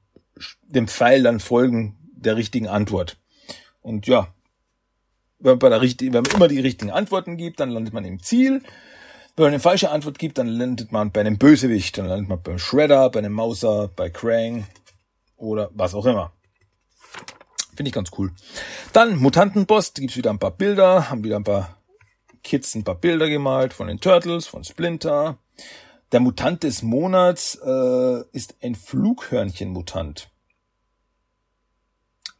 dem 0.67 0.89
Pfeil 0.89 1.23
dann 1.23 1.41
folgen 1.41 1.97
der 2.13 2.37
richtigen 2.37 2.67
Antwort. 2.67 3.17
Und 3.81 4.07
ja, 4.09 4.29
wenn 5.39 5.53
man, 5.53 5.59
bei 5.61 5.69
der 5.69 5.81
richtigen, 5.81 6.13
wenn 6.13 6.25
man 6.25 6.33
immer 6.33 6.49
die 6.49 6.61
richtigen 6.61 6.91
Antworten 6.91 7.37
gibt, 7.37 7.61
dann 7.61 7.71
landet 7.71 7.95
man 7.95 8.05
im 8.05 8.21
Ziel. 8.21 8.63
Wenn 9.37 9.45
man 9.45 9.53
eine 9.53 9.61
falsche 9.61 9.91
Antwort 9.91 10.19
gibt, 10.19 10.39
dann 10.39 10.49
landet 10.49 10.91
man 10.91 11.13
bei 11.13 11.21
einem 11.21 11.39
Bösewicht. 11.39 11.97
Dann 11.97 12.07
landet 12.07 12.29
man 12.29 12.43
beim 12.43 12.59
Shredder, 12.59 13.09
bei 13.11 13.21
einem 13.21 13.35
Mauser, 13.35 13.89
bei 13.95 14.11
Krang 14.11 14.67
oder 15.37 15.71
was 15.75 15.95
auch 15.95 16.07
immer. 16.07 16.33
Finde 17.79 17.91
ich 17.91 17.95
ganz 17.95 18.11
cool. 18.19 18.33
Dann 18.93 19.19
Mutantenboss, 19.19 19.93
da 19.93 20.01
gibt's 20.01 20.17
wieder 20.17 20.31
ein 20.31 20.41
paar 20.41 20.51
Bilder, 20.51 21.11
haben 21.11 21.23
wieder 21.23 21.37
ein 21.37 21.45
paar 21.45 21.79
Kids 22.43 22.75
ein 22.75 22.83
paar 22.83 22.97
Bilder 22.97 23.29
gemalt 23.29 23.73
von 23.73 23.87
den 23.87 24.01
Turtles, 24.01 24.49
von 24.49 24.65
Splinter. 24.65 25.39
Der 26.11 26.19
Mutant 26.19 26.65
des 26.65 26.83
Monats 26.83 27.55
äh, 27.65 28.25
ist 28.33 28.57
ein 28.63 28.75
Flughörnchenmutant. 28.75 30.29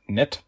Nett. 0.09 0.43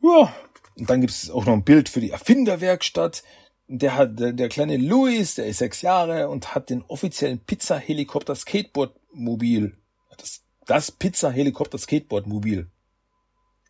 Ja, 0.00 0.32
und 0.76 0.88
dann 0.88 1.00
gibt 1.00 1.12
es 1.12 1.30
auch 1.30 1.46
noch 1.46 1.54
ein 1.54 1.64
Bild 1.64 1.88
für 1.88 2.00
die 2.00 2.12
Erfinderwerkstatt. 2.12 3.24
Der 3.66 3.96
hat 3.96 4.20
der, 4.20 4.34
der 4.34 4.48
kleine 4.48 4.76
Louis, 4.76 5.34
der 5.34 5.46
ist 5.46 5.58
sechs 5.58 5.82
Jahre 5.82 6.28
und 6.28 6.54
hat 6.54 6.70
den 6.70 6.82
offiziellen 6.82 7.40
Pizza-Helikopter 7.40 8.36
Skateboard-Mobil. 8.36 9.76
Das, 10.16 10.42
das 10.64 10.92
Pizza-Helikopter 10.92 11.76
Skateboard-Mobil 11.76 12.70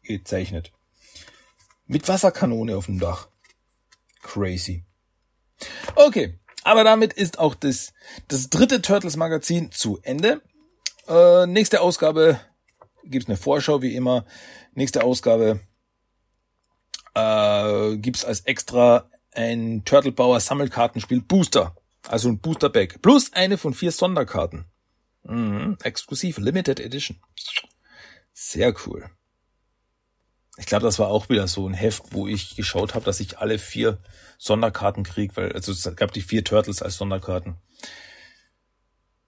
gezeichnet. 0.02 0.72
Mit 1.86 2.08
Wasserkanone 2.08 2.76
auf 2.76 2.86
dem 2.86 2.98
Dach. 2.98 3.28
Crazy. 4.22 4.84
Okay, 5.94 6.38
aber 6.62 6.84
damit 6.84 7.12
ist 7.12 7.38
auch 7.38 7.54
das, 7.54 7.92
das 8.28 8.50
dritte 8.50 8.82
Turtles 8.82 9.16
Magazin 9.16 9.72
zu 9.72 9.98
Ende. 10.02 10.42
Äh, 11.08 11.46
nächste 11.46 11.80
Ausgabe 11.80 12.40
gibt's 13.04 13.28
eine 13.28 13.36
Vorschau 13.36 13.82
wie 13.82 13.94
immer. 13.94 14.24
Nächste 14.74 15.02
Ausgabe 15.02 15.60
äh, 17.14 17.96
gibt's 17.96 18.24
als 18.24 18.40
extra 18.40 19.10
ein 19.32 19.84
Turtle 19.84 20.12
Bauer 20.12 20.40
Sammelkartenspiel 20.40 21.22
Booster. 21.22 21.76
Also 22.08 22.28
ein 22.28 22.38
Booster 22.38 22.68
Bag. 22.68 23.02
Plus 23.02 23.32
eine 23.32 23.58
von 23.58 23.74
vier 23.74 23.92
Sonderkarten. 23.92 24.64
Mhm, 25.22 25.76
exklusiv, 25.82 26.38
Limited 26.38 26.80
Edition. 26.80 27.20
Sehr 28.32 28.74
cool. 28.86 29.10
Ich 30.60 30.66
glaube, 30.66 30.84
das 30.84 30.98
war 30.98 31.08
auch 31.08 31.30
wieder 31.30 31.48
so 31.48 31.66
ein 31.66 31.72
Heft, 31.72 32.02
wo 32.10 32.28
ich 32.28 32.54
geschaut 32.54 32.94
habe, 32.94 33.04
dass 33.06 33.18
ich 33.18 33.38
alle 33.38 33.58
vier 33.58 33.98
Sonderkarten 34.38 35.04
kriege, 35.04 35.34
weil 35.34 35.52
also 35.52 35.72
es 35.72 35.96
gab 35.96 36.12
die 36.12 36.20
vier 36.20 36.44
Turtles 36.44 36.82
als 36.82 36.98
Sonderkarten. 36.98 37.56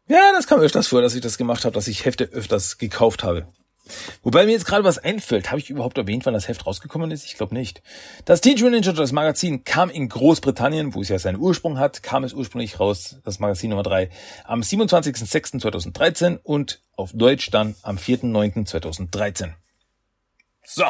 Ja, 0.08 0.32
das 0.34 0.46
kam 0.46 0.60
öfters 0.60 0.88
vor, 0.88 1.00
dass 1.00 1.14
ich 1.14 1.22
das 1.22 1.38
gemacht 1.38 1.64
habe, 1.64 1.74
dass 1.74 1.88
ich 1.88 2.04
Hefte 2.04 2.24
öfters 2.24 2.76
gekauft 2.76 3.24
habe. 3.24 3.46
Wobei 4.22 4.44
mir 4.44 4.52
jetzt 4.52 4.66
gerade 4.66 4.84
was 4.84 4.98
einfällt, 4.98 5.50
habe 5.50 5.58
ich 5.58 5.70
überhaupt 5.70 5.96
erwähnt, 5.96 6.26
wann 6.26 6.34
das 6.34 6.48
Heft 6.48 6.66
rausgekommen 6.66 7.10
ist? 7.10 7.24
Ich 7.24 7.34
glaube 7.34 7.54
nicht. 7.54 7.82
Das 8.26 8.42
Teenage 8.42 8.64
Mutant 8.64 8.80
Ninja 8.80 8.92
Turtles 8.92 9.12
Magazin 9.12 9.64
kam 9.64 9.88
in 9.88 10.10
Großbritannien, 10.10 10.94
wo 10.94 11.00
es 11.00 11.08
ja 11.08 11.18
seinen 11.18 11.38
Ursprung 11.38 11.78
hat, 11.78 12.02
kam 12.02 12.24
es 12.24 12.34
ursprünglich 12.34 12.78
raus, 12.78 13.16
das 13.24 13.38
Magazin 13.38 13.70
Nummer 13.70 13.82
3, 13.82 14.10
am 14.44 14.60
27.06.2013 14.60 16.38
und 16.42 16.82
auf 16.94 17.12
Deutsch 17.14 17.50
dann 17.50 17.74
am 17.82 17.96
4.09.2013. 17.96 19.54
So. 20.64 20.84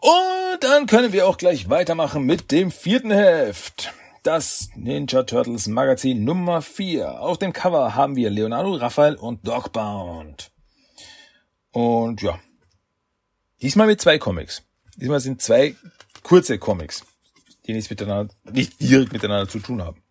Und 0.00 0.60
dann 0.60 0.86
können 0.86 1.12
wir 1.12 1.26
auch 1.26 1.38
gleich 1.38 1.68
weitermachen 1.68 2.24
mit 2.24 2.50
dem 2.50 2.70
vierten 2.70 3.10
Heft. 3.10 3.92
Das 4.22 4.70
Ninja 4.74 5.22
Turtles 5.22 5.68
Magazin 5.68 6.24
Nummer 6.24 6.62
4. 6.62 7.20
Auf 7.20 7.38
dem 7.38 7.52
Cover 7.52 7.94
haben 7.94 8.16
wir 8.16 8.28
Leonardo, 8.30 8.74
Raphael 8.74 9.14
und 9.14 9.46
Dogbound. 9.46 10.50
Und 11.70 12.22
ja. 12.22 12.38
Diesmal 13.62 13.86
mit 13.86 14.00
zwei 14.00 14.18
Comics. 14.18 14.62
Diesmal 14.96 15.20
sind 15.20 15.42
zwei 15.42 15.76
kurze 16.22 16.58
Comics, 16.58 17.04
die 17.66 17.72
nichts 17.72 17.90
miteinander, 17.90 18.34
nicht 18.50 18.80
direkt 18.80 19.12
miteinander 19.12 19.48
zu 19.48 19.60
tun 19.60 19.82
haben. 19.82 20.02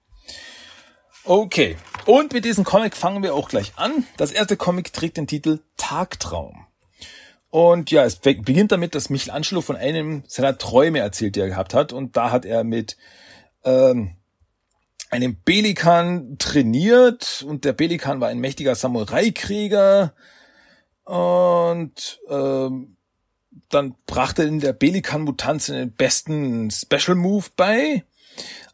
Okay. 1.23 1.75
Und 2.05 2.33
mit 2.33 2.45
diesem 2.45 2.63
Comic 2.63 2.95
fangen 2.95 3.23
wir 3.23 3.33
auch 3.33 3.49
gleich 3.49 3.73
an. 3.77 4.05
Das 4.17 4.31
erste 4.31 4.57
Comic 4.57 4.93
trägt 4.93 5.17
den 5.17 5.27
Titel 5.27 5.59
Tagtraum. 5.75 6.67
Und 7.55 7.89
ja, 7.89 8.03
es 8.03 8.17
beginnt 8.17 8.73
damit, 8.73 8.95
dass 8.95 9.09
Michelangelo 9.09 9.61
von 9.61 9.77
einem 9.77 10.23
seiner 10.27 10.57
Träume 10.57 10.99
erzählt, 10.99 11.37
die 11.37 11.39
er 11.39 11.47
gehabt 11.47 11.73
hat. 11.73 11.93
Und 11.93 12.17
da 12.17 12.29
hat 12.29 12.43
er 12.43 12.65
mit 12.65 12.97
ähm, 13.63 14.17
einem 15.09 15.37
Belikan 15.41 16.35
trainiert. 16.37 17.45
Und 17.47 17.63
der 17.63 17.71
Belikan 17.71 18.19
war 18.19 18.27
ein 18.27 18.39
mächtiger 18.39 18.75
Samurai-Krieger. 18.75 20.13
Und 21.05 22.19
ähm, 22.27 22.97
dann 23.69 23.95
brachte 24.05 24.43
in 24.43 24.59
der 24.59 24.73
Belikan-Mutanz 24.73 25.67
den 25.67 25.93
besten 25.93 26.69
Special 26.71 27.15
Move 27.15 27.45
bei 27.55 28.03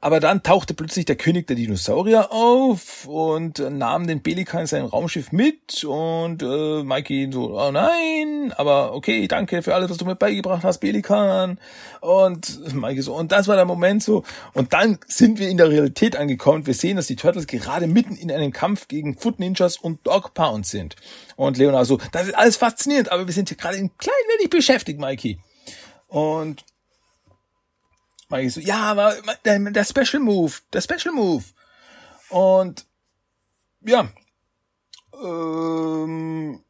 aber 0.02 0.20
dann 0.20 0.42
tauchte 0.42 0.74
plötzlich 0.74 1.06
der 1.06 1.16
König 1.16 1.46
der 1.46 1.56
Dinosaurier 1.56 2.32
auf 2.32 3.08
und 3.08 3.60
nahm 3.60 4.08
den 4.08 4.24
Pelikan 4.24 4.62
in 4.62 4.68
seinem 4.68 4.88
Raumschiff 4.88 5.32
mit 5.32 5.84
und 5.84 6.42
äh, 6.42 6.84
Mikey 6.84 7.30
so, 7.32 7.56
oh 7.60 7.72
nein, 7.72 8.52
aber 8.58 8.96
okay, 8.96 9.28
danke 9.28 9.62
für 9.62 9.76
alles, 9.76 9.92
was 9.92 9.98
du 9.98 10.06
mir 10.06 10.16
beigebracht 10.16 10.64
hast, 10.64 10.80
Pelikan. 10.80 11.60
Und 12.02 12.74
Mikey 12.74 13.04
so, 13.04 13.14
und 13.14 13.32
das 13.32 13.48
war 13.48 13.56
der 13.56 13.66
Moment 13.66 14.02
so. 14.02 14.24
Und 14.56 14.74
dann 14.74 14.98
sind 15.06 15.38
wir 15.38 15.50
in 15.50 15.58
der 15.58 15.70
Realität 15.70 16.16
angekommen. 16.16 16.66
Wir 16.66 16.74
sehen, 16.74 16.98
dass 16.98 17.06
die 17.06 17.16
Turtles 17.16 17.46
gerade 17.46 17.86
mitten 17.86 18.16
in 18.16 18.32
einem 18.32 18.52
Kampf 18.52 18.88
gegen 18.88 19.20
Foot 19.20 19.40
Ninjas 19.40 19.78
und 19.78 20.06
Dog 20.08 20.34
Pound 20.34 20.66
sind. 20.66 20.96
Und 21.36 21.58
Leonard 21.58 21.86
so, 21.86 22.00
das 22.12 22.28
ist 22.28 22.34
alles 22.34 22.58
faszinierend, 22.58 23.12
aber 23.12 23.28
wir 23.28 23.34
sind 23.36 23.50
hier 23.50 23.58
gerade 23.58 23.78
ein 23.78 23.92
klein 24.00 24.16
wenig 24.36 24.50
beschäftigt, 24.50 25.00
Mikey. 25.00 25.38
Und 26.08 26.66
Mike 28.32 28.50
so, 28.50 28.60
ja, 28.62 28.80
aber 28.80 29.16
der, 29.46 29.86
Special 29.86 30.22
Move, 30.22 30.54
der 30.74 30.82
Special 30.82 31.14
Move. 31.14 31.44
Und 32.30 32.86
ja, 33.82 34.10
ähm, 35.22 36.64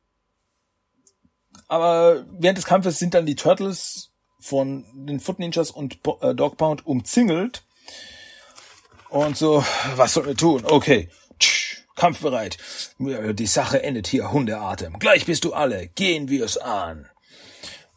aber 1.68 2.26
während 2.32 2.58
des 2.58 2.66
Kampfes 2.66 3.00
sind 3.00 3.14
dann 3.14 3.26
die 3.26 3.36
Turtles 3.36 4.12
von 4.40 4.86
den 4.94 5.20
Foot 5.20 5.40
Ninjas 5.40 5.72
und 5.72 6.00
äh, 6.22 6.34
Dog 6.34 6.58
Pound 6.58 6.86
umzingelt. 6.86 7.64
Und 9.10 9.38
so, 9.38 9.64
was 9.96 10.14
sollen 10.14 10.28
wir 10.28 10.38
tun? 10.38 10.64
Okay, 10.66 11.10
Tsch, 11.38 11.84
kampfbereit. 11.96 12.58
Die 12.98 13.48
Sache 13.48 13.84
endet 13.84 14.08
hier, 14.08 14.32
Hundeatem. 14.32 15.00
Gleich 15.00 15.26
bist 15.26 15.44
du 15.44 15.54
alle. 15.54 15.88
Gehen 15.88 16.30
wir 16.30 16.46
es 16.46 16.58
an. 16.58 17.08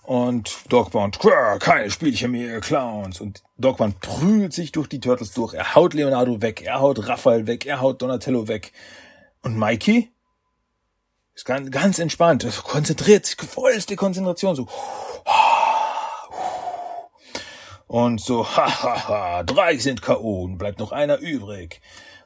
Und 0.03 0.59
Dogbound, 0.69 1.19
keine 1.61 1.91
Spielchen 1.91 2.33
mehr, 2.33 2.55
ihr 2.55 2.61
Clowns. 2.61 3.21
Und 3.21 3.43
Dogbound 3.57 4.01
prügelt 4.01 4.53
sich 4.53 4.73
durch 4.73 4.89
die 4.89 5.01
Turtles 5.01 5.33
durch. 5.33 5.55
Er 5.55 5.75
haut 5.75 5.95
Leonardo 5.95 6.43
weg, 6.43 6.63
er 6.63 6.81
haut 6.81 7.07
Raphael 7.07 7.47
weg, 7.47 7.67
er 7.67 7.81
haut 7.81 8.03
Donatello 8.03 8.49
weg. 8.49 8.73
Und 9.43 9.57
Mikey 9.57 10.11
ist 11.35 11.45
ganz, 11.45 11.71
ganz 11.71 11.99
entspannt, 11.99 12.47
konzentriert 12.65 13.27
sich, 13.27 13.37
vollste 13.37 13.97
Konzentration, 13.97 14.57
so. 14.57 14.69
Und 17.87 18.21
so, 18.21 18.45
hahaha, 18.57 19.45
drei 19.45 19.77
sind 19.79 20.03
K.O. 20.03 20.49
bleibt 20.49 20.81
noch 20.81 20.91
einer 20.91 21.19
übrig. 21.19 21.81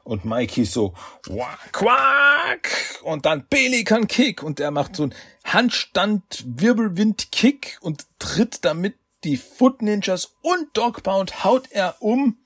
Und 0.04 0.24
Mikey 0.24 0.64
so, 0.64 0.94
quack, 1.22 1.72
quack. 1.72 3.00
Und 3.02 3.26
dann 3.26 3.46
Pelikan 3.46 4.08
Kick. 4.08 4.42
Und 4.42 4.60
er 4.60 4.70
macht 4.70 4.96
so 4.96 5.02
einen 5.02 5.14
Handstand 5.44 6.44
Wirbelwind 6.46 7.30
Kick 7.30 7.76
und 7.82 8.06
tritt 8.18 8.64
damit 8.64 8.94
die 9.28 9.36
Foot 9.36 9.82
Ninjas 9.82 10.36
und 10.40 10.68
Dogbound 10.72 11.44
haut 11.44 11.70
er 11.70 11.96
um. 12.00 12.38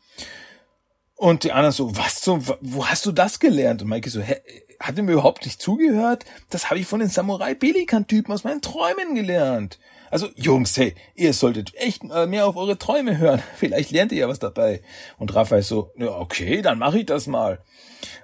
Und 1.14 1.44
die 1.44 1.52
anderen 1.52 1.72
so, 1.72 1.96
was 1.96 2.20
zum, 2.20 2.44
wo 2.60 2.86
hast 2.86 3.06
du 3.06 3.12
das 3.12 3.38
gelernt? 3.38 3.82
Und 3.82 3.88
Mikey 3.88 4.10
so, 4.10 4.20
hä, 4.20 4.40
hat 4.80 4.96
er 4.96 5.04
mir 5.04 5.12
überhaupt 5.12 5.44
nicht 5.44 5.62
zugehört? 5.62 6.24
Das 6.50 6.70
habe 6.70 6.80
ich 6.80 6.86
von 6.86 6.98
den 6.98 7.08
Samurai 7.08 7.54
Pelikan 7.54 8.08
Typen 8.08 8.32
aus 8.32 8.42
meinen 8.42 8.60
Träumen 8.60 9.14
gelernt. 9.14 9.78
Also 10.10 10.28
Jungs, 10.34 10.76
hey, 10.76 10.96
ihr 11.14 11.32
solltet 11.32 11.72
echt 11.76 12.02
äh, 12.12 12.26
mehr 12.26 12.46
auf 12.46 12.56
eure 12.56 12.76
Träume 12.76 13.16
hören. 13.16 13.40
Vielleicht 13.56 13.92
lernt 13.92 14.10
ihr 14.10 14.18
ja 14.18 14.28
was 14.28 14.40
dabei. 14.40 14.82
Und 15.18 15.32
Raphael 15.32 15.62
so, 15.62 15.92
ja, 15.96 16.18
okay, 16.18 16.62
dann 16.62 16.80
mache 16.80 16.98
ich 16.98 17.06
das 17.06 17.28
mal. 17.28 17.60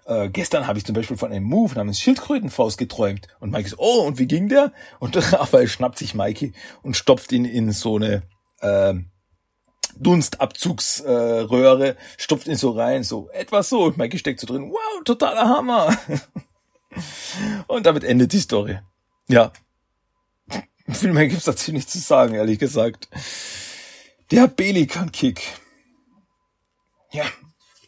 Äh, 0.06 0.30
gestern 0.30 0.66
habe 0.66 0.78
ich 0.78 0.84
zum 0.84 0.96
Beispiel 0.96 1.16
von 1.16 1.30
einem 1.30 1.44
Move 1.44 1.74
namens 1.76 2.00
Schildkrötenfaust 2.00 2.76
geträumt. 2.76 3.28
Und 3.38 3.52
Mikey 3.52 3.68
so, 3.68 3.76
oh, 3.78 4.02
und 4.04 4.18
wie 4.18 4.26
ging 4.26 4.48
der? 4.48 4.72
Und 4.98 5.16
Raphael 5.32 5.68
schnappt 5.68 5.98
sich 5.98 6.16
Mikey 6.16 6.52
und 6.82 6.96
stopft 6.96 7.30
ihn 7.30 7.44
in 7.44 7.70
so 7.70 7.94
eine 7.94 8.24
äh, 8.60 8.94
Dunstabzugsröhre, 9.96 11.88
äh, 11.88 11.96
stopft 12.16 12.46
ihn 12.46 12.56
so 12.56 12.70
rein, 12.70 13.02
so 13.02 13.28
etwas 13.30 13.68
so. 13.68 13.84
Und 13.84 13.96
Mikey 13.96 14.18
steckt 14.18 14.40
so 14.40 14.46
drin, 14.46 14.70
wow, 14.70 15.04
totaler 15.04 15.48
Hammer. 15.48 15.96
und 17.66 17.86
damit 17.86 18.04
endet 18.04 18.32
die 18.32 18.40
Story. 18.40 18.78
Ja, 19.28 19.52
viel 20.94 21.12
mehr 21.12 21.28
gibt's 21.28 21.44
dazu 21.44 21.72
nicht 21.72 21.90
zu 21.90 21.98
sagen, 21.98 22.34
ehrlich 22.34 22.58
gesagt. 22.58 23.08
Der 24.30 24.48
Belikan-Kick. 24.48 25.42
Ja, 27.12 27.24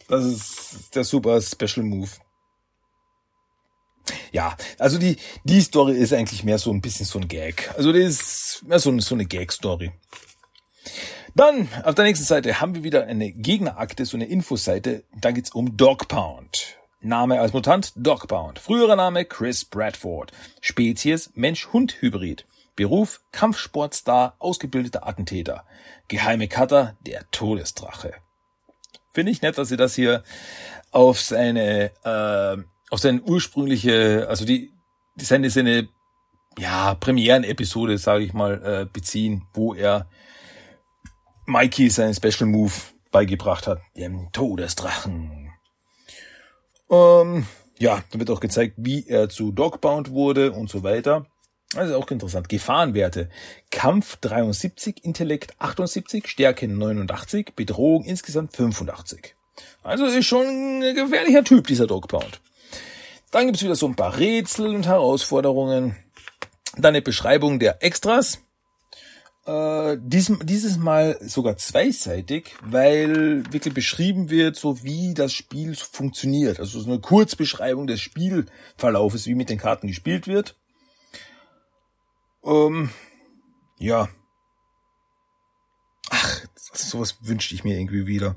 das 0.09 0.25
ist 0.25 0.95
der 0.95 1.05
super 1.05 1.41
Special 1.41 1.85
Move. 1.85 2.11
Ja, 4.33 4.57
also 4.79 4.99
die, 4.99 5.17
die 5.45 5.61
Story 5.61 5.97
ist 5.97 6.13
eigentlich 6.13 6.45
mehr 6.45 6.59
so 6.59 6.73
ein 6.73 6.81
bisschen 6.81 7.07
so 7.07 7.19
ein 7.19 7.29
Gag. 7.29 7.73
Also 7.77 7.93
das 7.93 8.03
ist 8.03 8.63
mehr 8.65 8.79
so, 8.79 8.99
so 9.01 9.15
eine 9.15 9.27
Gag-Story. 9.27 9.93
Dann, 11.35 11.69
auf 11.85 11.95
der 11.95 12.05
nächsten 12.05 12.25
Seite 12.25 12.61
haben 12.61 12.75
wir 12.75 12.83
wieder 12.83 13.07
eine 13.07 13.31
Gegnerakte, 13.31 14.05
so 14.05 14.17
eine 14.17 14.27
Infoseite. 14.27 15.05
Da 15.21 15.31
geht's 15.31 15.51
um 15.51 15.77
Dog 15.77 16.09
Pound. 16.09 16.77
Name 17.01 17.41
als 17.41 17.53
Mutant 17.53 17.93
Dog 17.97 18.27
Pound. 18.29 18.59
Früherer 18.59 18.97
Name 18.97 19.25
Chris 19.25 19.65
Bradford. 19.65 20.33
Spezies 20.61 21.31
Mensch-Hund-Hybrid. 21.35 22.47
Beruf 22.77 23.21
Kampfsportstar, 23.33 24.35
ausgebildeter 24.39 25.07
Attentäter. 25.07 25.65
Geheime 26.09 26.49
Cutter, 26.49 26.97
der 27.07 27.31
Todesdrache. 27.31 28.15
Finde 29.13 29.33
ich 29.33 29.43
nett, 29.43 29.59
dass 29.59 29.69
sie 29.69 29.77
das 29.77 29.95
hier 29.95 30.25
auf 30.91 31.21
seine, 31.21 31.91
äh, 32.05 32.63
auf 32.91 32.99
seine 32.99 33.23
ursprüngliche, 33.23 34.27
also 34.29 34.45
die, 34.45 34.73
die 35.17 35.25
seine, 35.25 35.51
seine, 35.51 35.89
ja, 36.59 36.95
Premieren-Episode, 36.95 37.99
sage 37.99 38.25
ich 38.25 38.33
mal, 38.33 38.63
äh, 38.83 38.87
beziehen, 38.93 39.47
wo 39.55 39.75
er 39.75 40.07
Mikey 41.51 41.91
seinen 41.91 42.15
Special 42.15 42.49
Move 42.49 42.73
beigebracht 43.11 43.67
hat, 43.67 43.81
dem 43.97 44.31
Todesdrachen. 44.33 45.51
Ähm, 46.91 47.47
ja, 47.79 48.03
da 48.11 48.19
wird 48.19 48.31
auch 48.31 48.41
gezeigt, 48.41 48.75
wie 48.77 49.07
er 49.09 49.29
zu 49.29 49.51
Dogbound 49.51 50.11
wurde 50.11 50.53
und 50.53 50.71
so 50.71 50.83
weiter. 50.83 51.27
Also 51.75 51.97
auch 51.97 52.11
interessant. 52.11 52.49
Gefahrenwerte. 52.49 53.29
Kampf 53.71 54.17
73, 54.17 55.05
Intellekt 55.05 55.55
78, 55.59 56.27
Stärke 56.29 56.69
89, 56.69 57.55
Bedrohung 57.55 58.05
insgesamt 58.05 58.57
85. 58.57 59.35
Also 59.83 60.07
ist 60.07 60.27
schon 60.27 60.47
ein 60.47 60.95
gefährlicher 60.95 61.45
Typ, 61.45 61.67
dieser 61.67 61.87
Dogpound. 61.87 62.41
Dann 63.31 63.47
gibt's 63.47 63.63
wieder 63.63 63.77
so 63.77 63.87
ein 63.87 63.97
paar 63.97 64.19
Rätsel 64.19 64.75
und 64.75 64.87
Herausforderungen. 64.87 65.97
Dann 66.77 66.95
eine 66.95 67.03
Beschreibung 67.03 67.59
der 67.59 67.83
Extras. 67.83 68.41
Äh, 69.47 69.97
diesem, 70.01 70.45
dieses 70.45 70.77
Mal 70.77 71.19
sogar 71.23 71.57
zweiseitig, 71.57 72.55
weil 72.63 73.43
wirklich 73.51 73.73
beschrieben 73.73 74.29
wird, 74.29 74.57
so 74.57 74.83
wie 74.83 75.15
das 75.15 75.33
Spiel 75.33 75.75
funktioniert. 75.75 76.61
Also 76.61 76.81
so 76.81 76.91
eine 76.91 77.01
Kurzbeschreibung 77.01 77.87
des 77.87 78.01
Spielverlaufes, 78.01 79.27
wie 79.27 79.35
mit 79.35 79.49
den 79.49 79.59
Karten 79.59 79.87
gespielt 79.87 80.27
wird. 80.27 80.57
Ähm, 82.45 82.91
ja. 83.79 84.09
Ach, 86.11 86.41
sowas 86.75 87.17
wünschte 87.23 87.55
ich 87.55 87.65
mir 87.65 87.79
irgendwie 87.79 88.07
wieder. 88.07 88.37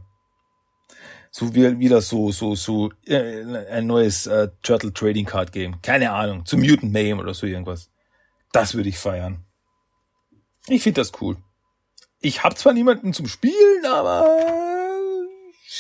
So 1.32 1.56
wie 1.56 1.80
wieder 1.80 2.02
so 2.02 2.32
so 2.32 2.56
so 2.56 2.92
äh, 3.08 3.44
ein 3.72 3.88
neues 3.88 4.28
äh, 4.28 4.50
Turtle 4.62 4.94
Trading 4.94 5.26
Card 5.26 5.52
Game. 5.52 5.82
Keine 5.82 6.12
Ahnung, 6.12 6.46
zu 6.46 6.58
Mutant 6.58 6.94
Mayhem 6.94 7.20
oder 7.20 7.34
so 7.34 7.48
irgendwas. 7.48 7.90
Das 8.52 8.76
würde 8.76 8.90
ich 8.90 9.00
feiern. 9.00 9.44
Ich 10.68 10.84
finde 10.84 11.02
das 11.02 11.12
cool. 11.22 11.38
Ich 12.20 12.44
habe 12.44 12.56
zwar 12.56 12.74
niemanden 12.74 13.14
zum 13.14 13.28
Spielen, 13.28 13.86
aber 13.86 14.38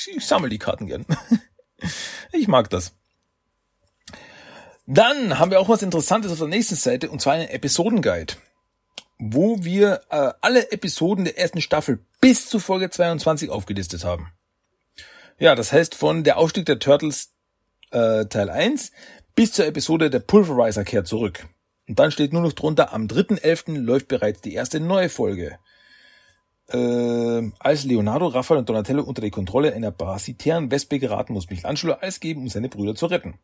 ich 0.07 0.25
sammle 0.25 0.49
die 0.49 0.59
Karten 0.59 0.87
gern. 0.87 1.05
ich 2.31 2.47
mag 2.47 2.69
das. 2.69 2.93
Dann 4.85 5.39
haben 5.39 5.51
wir 5.51 5.61
auch 5.61 5.69
was 5.69 5.81
Interessantes 5.81 6.31
auf 6.31 6.39
der 6.39 6.47
nächsten 6.47 6.75
Seite 6.75 7.09
und 7.09 7.21
zwar 7.21 7.33
einen 7.33 7.47
Episodenguide, 7.47 8.33
wo 9.17 9.63
wir 9.63 10.01
äh, 10.09 10.33
alle 10.41 10.71
Episoden 10.71 11.23
der 11.23 11.37
ersten 11.37 11.61
Staffel 11.61 12.05
bis 12.19 12.49
zu 12.49 12.59
Folge 12.59 12.89
22 12.89 13.49
aufgelistet 13.49 14.03
haben. 14.03 14.33
Ja, 15.39 15.55
das 15.55 15.71
heißt 15.71 15.95
von 15.95 16.23
der 16.23 16.37
Aufstieg 16.37 16.65
der 16.65 16.79
Turtles 16.79 17.31
äh, 17.91 18.25
Teil 18.25 18.49
1 18.49 18.91
bis 19.35 19.53
zur 19.53 19.65
Episode 19.65 20.09
der 20.09 20.19
Pulverizer 20.19 20.83
kehrt 20.83 21.07
zurück. 21.07 21.47
Und 21.87 21.99
dann 21.99 22.11
steht 22.11 22.33
nur 22.33 22.41
noch 22.41 22.53
drunter, 22.53 22.93
am 22.93 23.07
3.11. 23.07 23.77
läuft 23.77 24.07
bereits 24.07 24.41
die 24.41 24.53
erste 24.53 24.79
neue 24.79 25.09
Folge. 25.09 25.59
Äh, 26.69 27.51
als 27.59 27.83
Leonardo, 27.83 28.27
Raphael 28.27 28.59
und 28.59 28.69
Donatello 28.69 29.03
unter 29.03 29.21
die 29.21 29.31
Kontrolle 29.31 29.73
einer 29.73 29.91
parasitären 29.91 30.71
Wespe 30.71 30.99
geraten, 30.99 31.33
muss 31.33 31.49
Michelangelo 31.49 31.93
alles 31.93 32.19
geben, 32.19 32.41
um 32.41 32.49
seine 32.49 32.69
Brüder 32.69 32.95
zu 32.95 33.07
retten. 33.07 33.37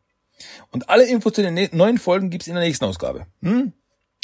Und 0.70 0.88
alle 0.88 1.06
Infos 1.06 1.34
zu 1.34 1.42
den 1.42 1.54
ne-, 1.54 1.68
neuen 1.72 1.98
Folgen 1.98 2.30
gibt's 2.30 2.46
in 2.46 2.54
der 2.54 2.64
nächsten 2.64 2.86
Ausgabe. 2.86 3.26
Hm? 3.42 3.74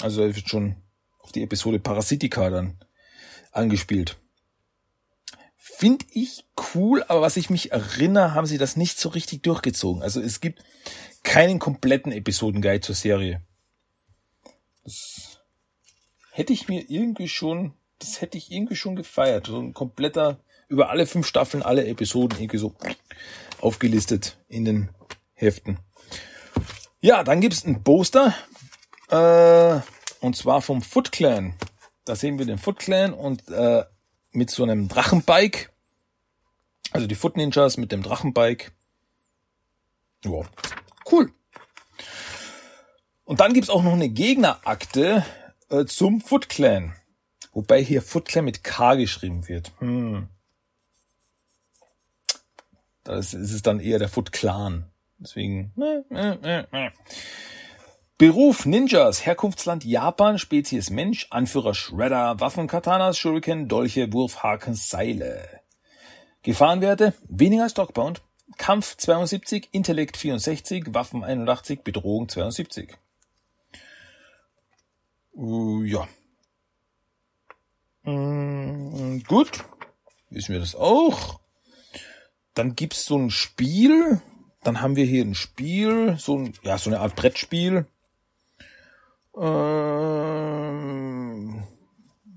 Also 0.00 0.24
es 0.24 0.34
wird 0.34 0.48
schon 0.48 0.76
auf 1.20 1.32
die 1.32 1.42
Episode 1.42 1.78
Parasitica 1.78 2.48
dann 2.48 2.78
angespielt. 3.52 4.16
Finde 5.56 6.06
ich 6.10 6.44
cool, 6.74 7.04
aber 7.08 7.20
was 7.20 7.36
ich 7.36 7.50
mich 7.50 7.72
erinnere, 7.72 8.32
haben 8.32 8.46
sie 8.46 8.56
das 8.56 8.76
nicht 8.76 8.98
so 8.98 9.10
richtig 9.10 9.42
durchgezogen. 9.42 10.02
Also 10.02 10.22
es 10.22 10.40
gibt 10.40 10.62
keinen 11.22 11.58
kompletten 11.58 12.12
Episodenguide 12.12 12.80
zur 12.80 12.94
Serie. 12.94 13.42
Das 14.86 15.40
hätte 16.30 16.52
ich 16.52 16.68
mir 16.68 16.88
irgendwie 16.88 17.28
schon, 17.28 17.74
das 17.98 18.20
hätte 18.20 18.38
ich 18.38 18.52
irgendwie 18.52 18.76
schon 18.76 18.94
gefeiert. 18.94 19.48
So 19.48 19.58
ein 19.58 19.74
kompletter, 19.74 20.38
über 20.68 20.90
alle 20.90 21.08
fünf 21.08 21.26
Staffeln, 21.26 21.64
alle 21.64 21.88
Episoden 21.88 22.38
irgendwie 22.38 22.58
so 22.58 22.72
aufgelistet 23.60 24.38
in 24.46 24.64
den 24.64 24.90
Heften. 25.34 25.80
Ja, 27.00 27.24
dann 27.24 27.40
gibt's 27.40 27.64
ein 27.64 27.82
Poster, 27.82 28.32
äh, 29.08 29.80
und 30.24 30.36
zwar 30.36 30.62
vom 30.62 30.82
Foot 30.82 31.10
Clan. 31.10 31.54
Da 32.04 32.14
sehen 32.14 32.38
wir 32.38 32.46
den 32.46 32.58
Foot 32.58 32.78
Clan 32.78 33.12
und 33.12 33.48
äh, 33.48 33.84
mit 34.30 34.50
so 34.50 34.62
einem 34.62 34.86
Drachenbike. 34.86 35.72
Also 36.92 37.08
die 37.08 37.16
Foot 37.16 37.36
Ninjas 37.36 37.76
mit 37.76 37.90
dem 37.90 38.04
Drachenbike. 38.04 38.70
Wow. 40.22 40.46
Cool. 41.10 41.32
Und 43.26 43.40
dann 43.40 43.52
gibt's 43.52 43.70
auch 43.70 43.82
noch 43.82 43.92
eine 43.92 44.08
Gegnerakte 44.08 45.24
äh, 45.68 45.84
zum 45.84 46.20
Foot 46.20 46.48
Clan. 46.48 46.94
Wobei 47.52 47.82
hier 47.82 48.00
Foot 48.00 48.26
Clan 48.26 48.44
mit 48.44 48.62
K 48.62 48.94
geschrieben 48.94 49.48
wird. 49.48 49.72
Hm. 49.80 50.28
Das 53.02 53.34
ist 53.34 53.52
es 53.52 53.62
dann 53.62 53.80
eher 53.80 53.98
der 53.98 54.08
Foot 54.08 54.30
Clan. 54.32 54.86
Deswegen. 55.18 55.72
Äh, 55.76 56.02
äh, 56.14 56.64
äh, 56.70 56.90
Beruf 58.16 58.64
Ninjas, 58.64 59.26
Herkunftsland 59.26 59.84
Japan, 59.84 60.38
Spezies 60.38 60.90
Mensch, 60.90 61.26
Anführer 61.30 61.74
Shredder, 61.74 62.38
Waffen 62.40 62.68
Katanas, 62.68 63.18
Shuriken, 63.18 63.68
Dolche, 63.68 64.12
Wurfhaken, 64.12 64.74
Seile. 64.74 65.60
Gefahrenwerte 66.42 67.12
weniger 67.28 67.68
Stockbound, 67.68 68.22
Kampf 68.56 68.96
72, 68.96 69.68
Intellekt 69.72 70.16
64, 70.16 70.94
Waffen 70.94 71.24
81, 71.24 71.82
Bedrohung 71.82 72.28
72. 72.28 72.96
Uh, 75.36 75.82
ja. 75.84 76.08
Mm, 78.04 79.22
gut, 79.28 79.64
wissen 80.30 80.52
wir 80.52 80.60
das 80.60 80.74
auch. 80.74 81.40
Dann 82.54 82.74
gibt's 82.74 83.04
so 83.04 83.18
ein 83.18 83.30
Spiel, 83.30 84.20
dann 84.64 84.80
haben 84.80 84.96
wir 84.96 85.04
hier 85.04 85.24
ein 85.24 85.34
Spiel, 85.34 86.16
so 86.18 86.38
ein, 86.38 86.54
ja, 86.62 86.78
so 86.78 86.90
eine 86.90 87.00
Art 87.00 87.14
Brettspiel 87.16 87.86
ähm, 89.38 90.02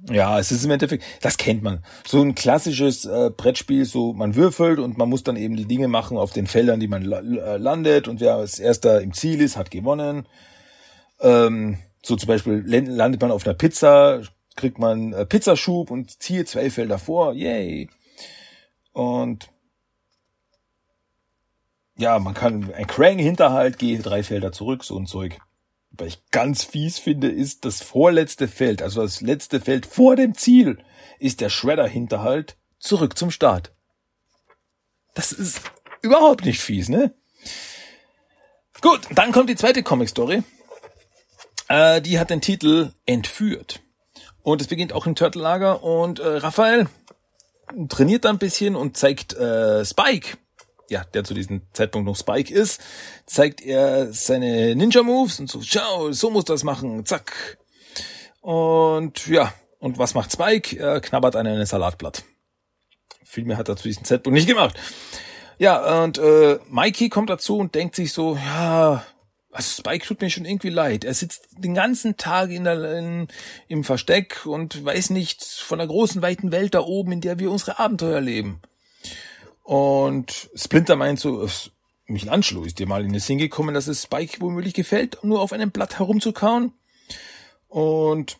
ja, 0.09 0.39
es 0.39 0.51
ist 0.51 0.65
im 0.65 0.71
Endeffekt, 0.71 1.03
das 1.21 1.37
kennt 1.37 1.63
man. 1.63 1.83
So 2.05 2.21
ein 2.21 2.35
klassisches 2.35 3.05
äh, 3.05 3.31
Brettspiel, 3.35 3.85
so 3.85 4.11
man 4.13 4.35
würfelt 4.35 4.79
und 4.79 4.97
man 4.97 5.07
muss 5.09 5.23
dann 5.23 5.37
eben 5.37 5.55
die 5.55 5.65
Dinge 5.65 5.87
machen 5.87 6.17
auf 6.17 6.33
den 6.33 6.47
Feldern, 6.47 6.79
die 6.79 6.87
man 6.87 7.03
la 7.03 7.55
landet 7.55 8.07
und 8.07 8.19
wer 8.19 8.35
als 8.35 8.59
erster 8.59 9.01
im 9.01 9.13
Ziel 9.13 9.41
ist, 9.41 9.55
hat 9.55 9.71
gewonnen. 9.71 10.25
Ähm, 11.21 11.77
so 12.01 12.15
zum 12.15 12.27
Beispiel 12.27 12.63
landet 12.65 13.21
man 13.21 13.31
auf 13.31 13.45
einer 13.45 13.55
Pizza, 13.55 14.21
kriegt 14.55 14.79
man 14.79 15.13
äh, 15.13 15.25
Pizzaschub 15.25 15.91
und 15.91 16.21
ziehe 16.21 16.45
zwei 16.45 16.69
Felder 16.69 16.99
vor, 16.99 17.33
yay. 17.33 17.89
Und 18.93 19.49
ja, 21.97 22.19
man 22.19 22.33
kann 22.33 22.73
ein 22.73 22.87
Krang-Hinterhalt, 22.87 23.77
gehe 23.77 23.99
drei 23.99 24.23
Felder 24.23 24.51
zurück, 24.51 24.83
so 24.83 24.97
ein 24.97 25.05
Zeug 25.05 25.39
was 25.91 26.07
ich 26.07 26.31
ganz 26.31 26.63
fies 26.63 26.99
finde, 26.99 27.29
ist 27.29 27.65
das 27.65 27.81
vorletzte 27.81 28.47
Feld, 28.47 28.81
also 28.81 29.01
das 29.01 29.21
letzte 29.21 29.59
Feld 29.59 29.85
vor 29.85 30.15
dem 30.15 30.35
Ziel, 30.35 30.79
ist 31.19 31.41
der 31.41 31.49
Shredder-Hinterhalt 31.49 32.57
zurück 32.79 33.17
zum 33.17 33.31
Start. 33.31 33.73
Das 35.13 35.31
ist 35.31 35.61
überhaupt 36.01 36.45
nicht 36.45 36.61
fies, 36.61 36.89
ne? 36.89 37.13
Gut, 38.81 39.01
dann 39.13 39.31
kommt 39.31 39.49
die 39.49 39.55
zweite 39.55 39.83
Comic-Story. 39.83 40.43
Äh, 41.69 42.01
die 42.01 42.19
hat 42.19 42.31
den 42.31 42.41
Titel 42.41 42.91
Entführt. 43.05 43.79
Und 44.41 44.61
es 44.61 44.67
beginnt 44.67 44.91
auch 44.91 45.05
im 45.05 45.15
Turtle-Lager 45.15 45.83
und 45.83 46.19
äh, 46.19 46.27
Raphael 46.37 46.87
trainiert 47.87 48.25
da 48.25 48.29
ein 48.29 48.39
bisschen 48.39 48.75
und 48.75 48.97
zeigt 48.97 49.33
äh, 49.33 49.85
Spike, 49.85 50.37
ja, 50.89 51.03
der 51.13 51.23
zu 51.23 51.35
diesem 51.35 51.61
Zeitpunkt 51.73 52.07
noch 52.07 52.15
Spike 52.15 52.51
ist, 52.51 52.81
zeigt 53.27 53.61
er 53.61 54.11
seine 54.11 54.75
Ninja-Moves 54.75 55.39
und 55.39 55.49
so, 55.49 55.61
schau, 55.61 56.11
so 56.11 56.31
muss 56.31 56.45
das 56.45 56.63
machen, 56.63 57.05
zack. 57.05 57.59
Und 58.41 59.27
ja, 59.27 59.53
und 59.77 59.99
was 59.99 60.15
macht 60.15 60.31
Spike? 60.31 60.79
Er 60.79 60.99
knabbert 61.01 61.35
an 61.35 61.45
einem 61.45 61.65
Salatblatt. 61.65 62.23
Viel 63.23 63.45
mehr 63.45 63.57
hat 63.57 63.69
er 63.69 63.75
zu 63.75 63.83
diesem 63.83 64.03
Zeitpunkt 64.03 64.33
nicht 64.33 64.47
gemacht. 64.47 64.75
Ja, 65.59 66.03
und 66.03 66.17
äh, 66.17 66.57
Mikey 66.69 67.09
kommt 67.09 67.29
dazu 67.29 67.57
und 67.57 67.75
denkt 67.75 67.93
sich 67.93 68.13
so, 68.13 68.35
ja, 68.35 69.03
also 69.51 69.81
Spike 69.81 70.05
tut 70.05 70.21
mir 70.21 70.29
schon 70.29 70.45
irgendwie 70.45 70.69
leid. 70.69 71.03
Er 71.03 71.13
sitzt 71.13 71.47
den 71.57 71.73
ganzen 71.73 72.17
Tag 72.17 72.51
in 72.51 72.65
der, 72.65 72.97
in, 72.97 73.27
im 73.67 73.83
Versteck 73.83 74.45
und 74.45 74.83
weiß 74.85 75.09
nichts 75.09 75.57
von 75.57 75.79
der 75.79 75.87
großen, 75.87 76.21
weiten 76.21 76.51
Welt 76.51 76.75
da 76.75 76.81
oben, 76.81 77.13
in 77.13 77.21
der 77.21 77.39
wir 77.39 77.49
unsere 77.51 77.79
Abenteuer 77.79 78.21
leben. 78.21 78.61
Und 79.63 80.49
Splinter 80.55 80.95
meint 80.95 81.19
so, 81.19 81.47
Michelangelo 82.05 82.63
ist 82.63 82.79
dir 82.79 82.87
mal 82.87 83.05
in 83.05 83.13
den 83.13 83.19
Sinn 83.19 83.37
gekommen, 83.37 83.73
dass 83.73 83.87
es 83.87 84.03
Spike 84.03 84.41
womöglich 84.41 84.73
gefällt, 84.73 85.23
nur 85.23 85.41
auf 85.41 85.53
einem 85.53 85.71
Blatt 85.71 85.99
herumzukauen. 85.99 86.73
Und 87.67 88.37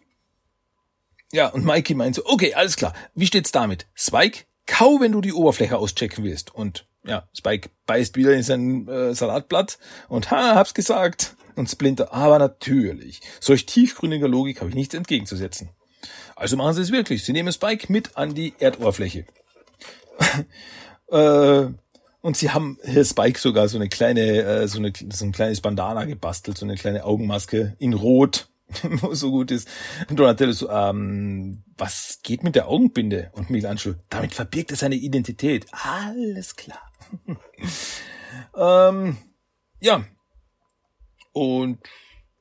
ja, 1.32 1.48
und 1.48 1.64
Mikey 1.64 1.94
meint 1.94 2.16
so, 2.16 2.26
okay, 2.26 2.56
alles 2.56 2.76
klar. 2.76 2.94
Wie 3.14 3.28
steht's 3.28 3.52
damit? 3.52 3.86
Spike, 3.94 4.46
kau, 4.66 5.00
wenn 5.00 5.12
du 5.12 5.22
die 5.22 5.34
Oberfläche 5.34 5.78
auschecken 5.78 6.24
willst. 6.24 6.54
Und 6.54 6.88
ja, 7.10 7.28
Spike 7.36 7.70
beißt 7.88 8.16
wieder 8.16 8.34
in 8.34 8.44
sein 8.44 8.88
äh, 8.88 9.14
Salatblatt 9.14 9.80
und 10.08 10.32
ha, 10.32 10.56
hab's 10.56 10.74
gesagt. 10.74 11.36
Und 11.56 11.70
Splinter, 11.70 12.14
aber 12.14 12.40
natürlich. 12.40 13.20
Solch 13.42 13.66
tiefgründiger 13.66 14.30
Logik 14.30 14.62
habe 14.62 14.70
ich 14.70 14.76
nichts 14.76 14.94
entgegenzusetzen. 14.94 15.70
Also 16.38 16.56
machen 16.56 16.74
sie 16.74 16.82
es 16.82 16.92
wirklich. 16.92 17.26
Sie 17.26 17.34
nehmen 17.34 17.52
Spike 17.52 17.92
mit 17.92 18.16
an 18.16 18.34
die 18.34 18.54
Erdoberfläche. 18.60 19.26
Äh, 21.12 21.68
und 22.22 22.38
sie 22.38 22.52
haben 22.52 22.78
hier 22.86 23.04
Spike 23.04 23.40
sogar 23.40 23.68
so 23.68 23.80
eine 23.80 23.90
kleine, 23.90 24.44
äh, 24.44 24.68
so, 24.68 24.78
eine, 24.78 24.94
so 25.12 25.26
ein 25.26 25.32
kleines 25.32 25.60
Bandana 25.60 26.06
gebastelt, 26.06 26.56
so 26.56 26.66
eine 26.68 26.76
kleine 26.76 27.04
Augenmaske 27.04 27.76
in 27.80 27.94
Rot, 27.94 28.48
wo 28.84 29.16
so 29.16 29.32
gut 29.32 29.50
ist. 29.50 29.68
Und 30.08 30.20
Donatello 30.20 30.52
so, 30.52 30.70
ähm, 30.70 31.64
was 31.80 32.20
geht 32.22 32.44
mit 32.44 32.54
der 32.54 32.68
Augenbinde? 32.68 33.32
Und 33.34 33.50
Michelangelo, 33.50 33.96
damit 34.10 34.36
verbirgt 34.36 34.70
er 34.70 34.78
seine 34.78 34.96
Identität. 34.98 35.66
Alles 35.72 36.56
klar. 36.56 36.89
ähm, 38.56 39.18
ja. 39.80 40.04
Und 41.32 41.80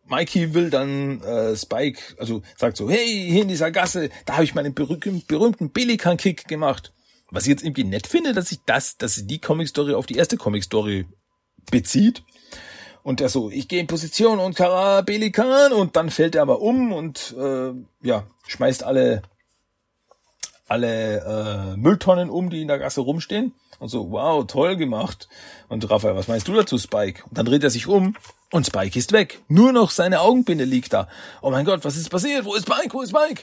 Mikey 0.07 0.55
will 0.55 0.71
dann 0.71 1.21
äh, 1.23 1.57
Spike, 1.57 2.01
also 2.19 2.43
sagt 2.57 2.77
so, 2.77 2.91
hey, 2.91 3.29
hier 3.31 3.43
in 3.43 3.49
dieser 3.49 3.71
Gasse, 3.71 4.11
da 4.25 4.35
habe 4.35 4.45
ich 4.45 4.55
meinen 4.55 4.75
berühmten, 4.75 5.23
berühmten 5.27 5.73
Pelikan-Kick 5.73 6.49
gemacht. 6.49 6.93
Was 7.31 7.45
ich 7.45 7.51
jetzt 7.51 7.63
irgendwie 7.63 7.85
nett 7.85 8.07
finde, 8.07 8.33
dass 8.33 8.49
sich 8.49 8.61
das, 8.65 8.97
dass 8.97 9.15
sie 9.15 9.27
die 9.27 9.39
Comic-Story 9.39 9.95
auf 9.95 10.07
die 10.07 10.17
erste 10.17 10.39
Comic-Story 10.39 11.07
bezieht. 11.71 12.23
Und 13.03 13.21
er 13.21 13.29
so, 13.29 13.51
ich 13.51 13.69
gehe 13.69 13.81
in 13.81 13.87
Position 13.87 14.39
und 14.39 14.57
Kara 14.57 15.03
Belikan 15.03 15.73
und 15.73 15.97
dann 15.97 16.11
fällt 16.11 16.35
er 16.35 16.43
aber 16.43 16.61
um 16.61 16.93
und 16.93 17.35
äh, 17.39 17.73
ja, 18.03 18.27
schmeißt 18.47 18.83
alle 18.83 19.23
alle 20.69 21.73
äh, 21.75 21.77
Mülltonnen 21.77 22.31
um, 22.31 22.51
die 22.51 22.63
in 22.63 22.69
der 22.69 22.79
Gasse 22.79 23.01
rumstehen. 23.01 23.53
Und 23.79 23.89
so, 23.89 24.11
wow, 24.11 24.47
toll 24.47 24.77
gemacht. 24.77 25.29
Und 25.69 25.89
Raphael, 25.89 26.17
was 26.17 26.29
meinst 26.29 26.49
du 26.49 26.55
dazu, 26.55 26.79
Spike? 26.79 27.23
Und 27.29 27.39
dann 27.39 27.47
dreht 27.47 27.63
er 27.63 27.71
sich 27.71 27.87
um 27.87 28.15
und 28.51 28.67
Spike 28.67 28.99
ist 28.99 29.13
weg. 29.13 29.41
Nur 29.49 29.73
noch 29.73 29.91
seine 29.91 30.21
Augenbinde 30.21 30.65
liegt 30.65 30.93
da. 30.93 31.09
Oh 31.43 31.51
mein 31.51 31.65
Gott, 31.65 31.85
was 31.85 31.97
ist 31.97 32.11
passiert? 32.11 32.45
Wo 32.45 32.55
ist 32.55 32.67
Spike? 32.67 32.93
Wo 32.93 33.03
ist 33.03 33.11
Spike? 33.11 33.43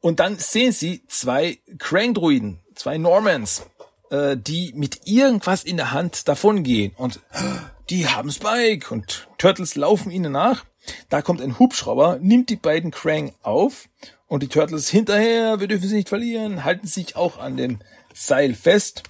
Und 0.00 0.20
dann 0.20 0.38
sehen 0.38 0.72
sie 0.72 1.02
zwei 1.08 1.58
Krang-Druiden, 1.78 2.60
zwei 2.74 2.96
Normans, 2.96 3.66
äh, 4.10 4.36
die 4.36 4.72
mit 4.74 5.06
irgendwas 5.06 5.62
in 5.62 5.76
der 5.76 5.92
Hand 5.92 6.26
davongehen. 6.26 6.92
Und 6.96 7.20
die 7.90 8.08
haben 8.08 8.30
Spike 8.30 8.92
und 8.92 9.28
Turtles 9.36 9.74
laufen 9.76 10.10
ihnen 10.10 10.32
nach. 10.32 10.64
Da 11.10 11.20
kommt 11.20 11.42
ein 11.42 11.58
Hubschrauber, 11.58 12.18
nimmt 12.20 12.48
die 12.48 12.56
beiden 12.56 12.90
Krang 12.90 13.34
auf 13.42 13.88
und 14.30 14.44
die 14.44 14.48
Turtles 14.48 14.88
hinterher, 14.88 15.58
wir 15.58 15.66
dürfen 15.66 15.88
sie 15.88 15.96
nicht 15.96 16.08
verlieren, 16.08 16.64
halten 16.64 16.86
sich 16.86 17.16
auch 17.16 17.38
an 17.38 17.56
dem 17.56 17.80
Seil 18.14 18.54
fest 18.54 19.02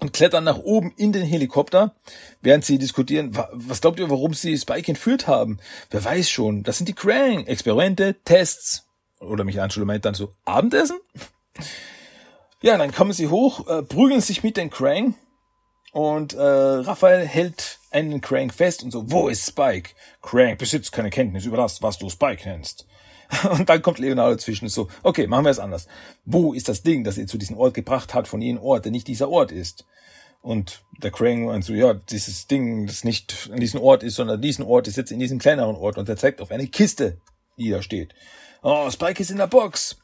und 0.00 0.12
klettern 0.12 0.42
nach 0.42 0.58
oben 0.58 0.92
in 0.96 1.12
den 1.12 1.24
Helikopter, 1.24 1.94
während 2.42 2.64
sie 2.64 2.78
diskutieren, 2.78 3.38
was 3.52 3.80
glaubt 3.80 4.00
ihr, 4.00 4.10
warum 4.10 4.34
sie 4.34 4.58
Spike 4.58 4.90
entführt 4.90 5.28
haben? 5.28 5.60
Wer 5.90 6.04
weiß 6.04 6.28
schon, 6.28 6.64
das 6.64 6.78
sind 6.78 6.88
die 6.88 6.94
Krang, 6.94 7.46
Experimente, 7.46 8.16
Tests. 8.24 8.88
Oder 9.20 9.44
Michelangelo 9.44 9.86
meint 9.86 10.04
dann 10.04 10.14
so, 10.14 10.32
Abendessen? 10.44 10.98
Ja, 12.60 12.76
dann 12.76 12.92
kommen 12.92 13.12
sie 13.12 13.28
hoch, 13.28 13.68
äh, 13.68 13.82
prügeln 13.82 14.20
sich 14.20 14.42
mit 14.42 14.56
den 14.56 14.70
Krang 14.70 15.14
und 15.92 16.34
äh, 16.34 16.40
Raphael 16.40 17.24
hält 17.24 17.78
einen 17.92 18.20
Krang 18.20 18.50
fest 18.50 18.82
und 18.82 18.90
so, 18.90 19.12
wo 19.12 19.28
ist 19.28 19.46
Spike? 19.46 19.90
Krang 20.22 20.56
besitzt 20.56 20.90
keine 20.90 21.10
Kenntnis 21.10 21.44
über 21.44 21.56
das, 21.56 21.82
was 21.82 21.98
du 21.98 22.10
Spike 22.10 22.48
nennst. 22.48 22.87
Und 23.50 23.68
dann 23.68 23.82
kommt 23.82 23.98
Leonardo 23.98 24.36
zwischen 24.36 24.68
so, 24.68 24.88
okay, 25.02 25.26
machen 25.26 25.44
wir 25.44 25.50
es 25.50 25.58
anders. 25.58 25.86
Wo 26.24 26.52
ist 26.52 26.68
das 26.68 26.82
Ding, 26.82 27.04
das 27.04 27.18
ihr 27.18 27.26
zu 27.26 27.38
diesem 27.38 27.58
Ort 27.58 27.74
gebracht 27.74 28.14
hat, 28.14 28.28
von 28.28 28.40
jenem 28.40 28.62
Ort, 28.62 28.84
der 28.84 28.92
nicht 28.92 29.08
dieser 29.08 29.28
Ort 29.28 29.52
ist? 29.52 29.86
Und 30.40 30.82
der 31.02 31.10
Krang 31.10 31.46
meint 31.46 31.64
so, 31.64 31.72
ja, 31.72 31.94
dieses 31.94 32.46
Ding, 32.46 32.86
das 32.86 33.04
nicht 33.04 33.50
an 33.52 33.60
diesem 33.60 33.80
Ort 33.80 34.02
ist, 34.02 34.14
sondern 34.14 34.40
diesen 34.40 34.64
Ort 34.64 34.88
ist 34.88 34.96
jetzt 34.96 35.10
in 35.10 35.18
diesem 35.18 35.38
kleineren 35.38 35.76
Ort. 35.76 35.98
Und 35.98 36.08
er 36.08 36.16
zeigt 36.16 36.40
auf 36.40 36.50
eine 36.50 36.68
Kiste, 36.68 37.18
die 37.58 37.70
da 37.70 37.82
steht. 37.82 38.14
Oh, 38.62 38.90
Spike 38.90 39.20
ist 39.20 39.30
in 39.30 39.38
der 39.38 39.46
Box. 39.46 39.98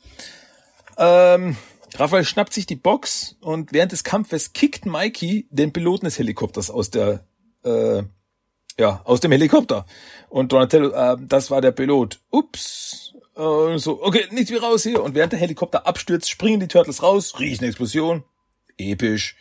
Ähm, 0.98 1.56
Raphael 1.96 2.24
schnappt 2.24 2.52
sich 2.52 2.66
die 2.66 2.76
Box 2.76 3.36
und 3.40 3.72
während 3.72 3.92
des 3.92 4.04
Kampfes 4.04 4.52
kickt 4.52 4.84
Mikey 4.84 5.46
den 5.50 5.72
Piloten 5.72 6.06
des 6.06 6.18
Helikopters 6.18 6.70
aus 6.70 6.90
der, 6.90 7.24
äh, 7.64 8.02
ja, 8.78 9.00
aus 9.04 9.20
dem 9.20 9.32
Helikopter. 9.32 9.86
Und 10.28 10.52
Donatello, 10.52 10.90
äh, 10.90 11.16
das 11.20 11.50
war 11.50 11.60
der 11.60 11.72
Pilot. 11.72 12.20
Ups. 12.30 13.13
Äh, 13.36 13.78
so, 13.78 14.02
okay, 14.02 14.26
nichts 14.30 14.50
wie 14.50 14.56
raus 14.56 14.82
hier. 14.82 15.02
Und 15.02 15.14
während 15.14 15.32
der 15.32 15.40
Helikopter 15.40 15.86
abstürzt, 15.86 16.30
springen 16.30 16.60
die 16.60 16.68
Turtles 16.68 17.02
raus. 17.02 17.38
Riesenexplosion. 17.38 18.24
Episch. 18.76 19.36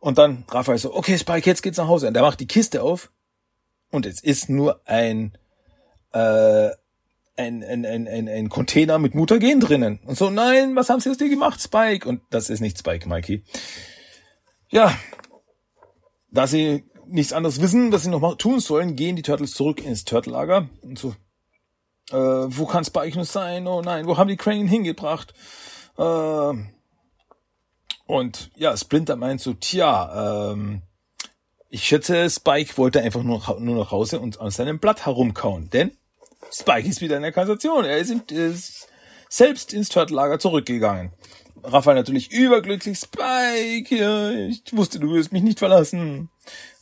Und 0.00 0.18
dann 0.18 0.44
Raphael 0.48 0.78
so, 0.78 0.94
okay, 0.94 1.16
Spike, 1.16 1.48
jetzt 1.48 1.62
geht's 1.62 1.78
nach 1.78 1.88
Hause. 1.88 2.08
Und 2.08 2.16
er 2.16 2.22
macht 2.22 2.40
die 2.40 2.46
Kiste 2.46 2.82
auf. 2.82 3.10
Und 3.90 4.06
es 4.06 4.22
ist 4.22 4.48
nur 4.48 4.80
ein, 4.86 5.38
äh, 6.12 6.70
ein, 7.36 7.62
ein, 7.62 7.86
ein, 7.86 8.08
ein, 8.08 8.28
ein 8.28 8.48
Container 8.48 8.98
mit 8.98 9.14
Mutagen 9.14 9.60
drinnen. 9.60 10.00
Und 10.04 10.18
so, 10.18 10.30
nein, 10.30 10.76
was 10.76 10.90
haben 10.90 11.00
sie 11.00 11.10
aus 11.10 11.16
dir 11.16 11.28
gemacht, 11.28 11.60
Spike? 11.60 12.08
Und 12.08 12.20
das 12.30 12.50
ist 12.50 12.60
nicht 12.60 12.78
Spike, 12.78 13.08
Mikey. 13.08 13.44
Ja, 14.70 14.96
da 16.30 16.46
sie 16.46 16.84
nichts 17.06 17.32
anderes 17.32 17.60
wissen, 17.60 17.92
was 17.92 18.02
sie 18.02 18.10
noch 18.10 18.36
tun 18.36 18.60
sollen, 18.60 18.96
gehen 18.96 19.16
die 19.16 19.22
Turtles 19.22 19.52
zurück 19.52 19.84
ins 19.84 20.04
Turtle-Lager. 20.04 20.68
Und 20.82 20.98
so, 20.98 21.14
äh, 22.10 22.16
wo 22.16 22.66
kann 22.66 22.84
Spike 22.84 23.16
nur 23.16 23.24
sein? 23.24 23.66
Oh 23.66 23.82
nein, 23.82 24.06
wo 24.06 24.16
haben 24.16 24.28
die 24.28 24.36
Crane 24.36 24.68
hingebracht? 24.68 25.34
Äh, 25.98 26.52
und 28.06 28.50
ja, 28.56 28.76
Splinter 28.76 29.16
meint 29.16 29.40
so, 29.40 29.54
tja, 29.54 30.52
ähm, 30.52 30.82
ich 31.70 31.84
schätze, 31.84 32.28
Spike 32.28 32.76
wollte 32.76 33.00
einfach 33.00 33.22
nur, 33.22 33.58
nur 33.60 33.76
nach 33.76 33.90
Hause 33.90 34.20
und 34.20 34.40
an 34.40 34.50
seinem 34.50 34.78
Blatt 34.78 35.06
herumkauen, 35.06 35.70
denn 35.70 35.96
Spike 36.52 36.88
ist 36.88 37.00
wieder 37.00 37.16
in 37.16 37.22
der 37.22 37.32
Kassation. 37.32 37.84
Er 37.84 37.98
ist, 37.98 38.10
in, 38.10 38.22
ist 38.28 38.88
selbst 39.28 39.72
ins 39.72 39.88
Turtle-Lager 39.88 40.38
zurückgegangen. 40.38 41.12
Raphael 41.64 41.96
natürlich 41.96 42.30
überglücklich. 42.30 42.98
Spike, 42.98 43.96
ja, 43.96 44.30
ich 44.30 44.62
wusste, 44.72 45.00
du 45.00 45.12
wirst 45.12 45.32
mich 45.32 45.42
nicht 45.42 45.58
verlassen. 45.58 46.28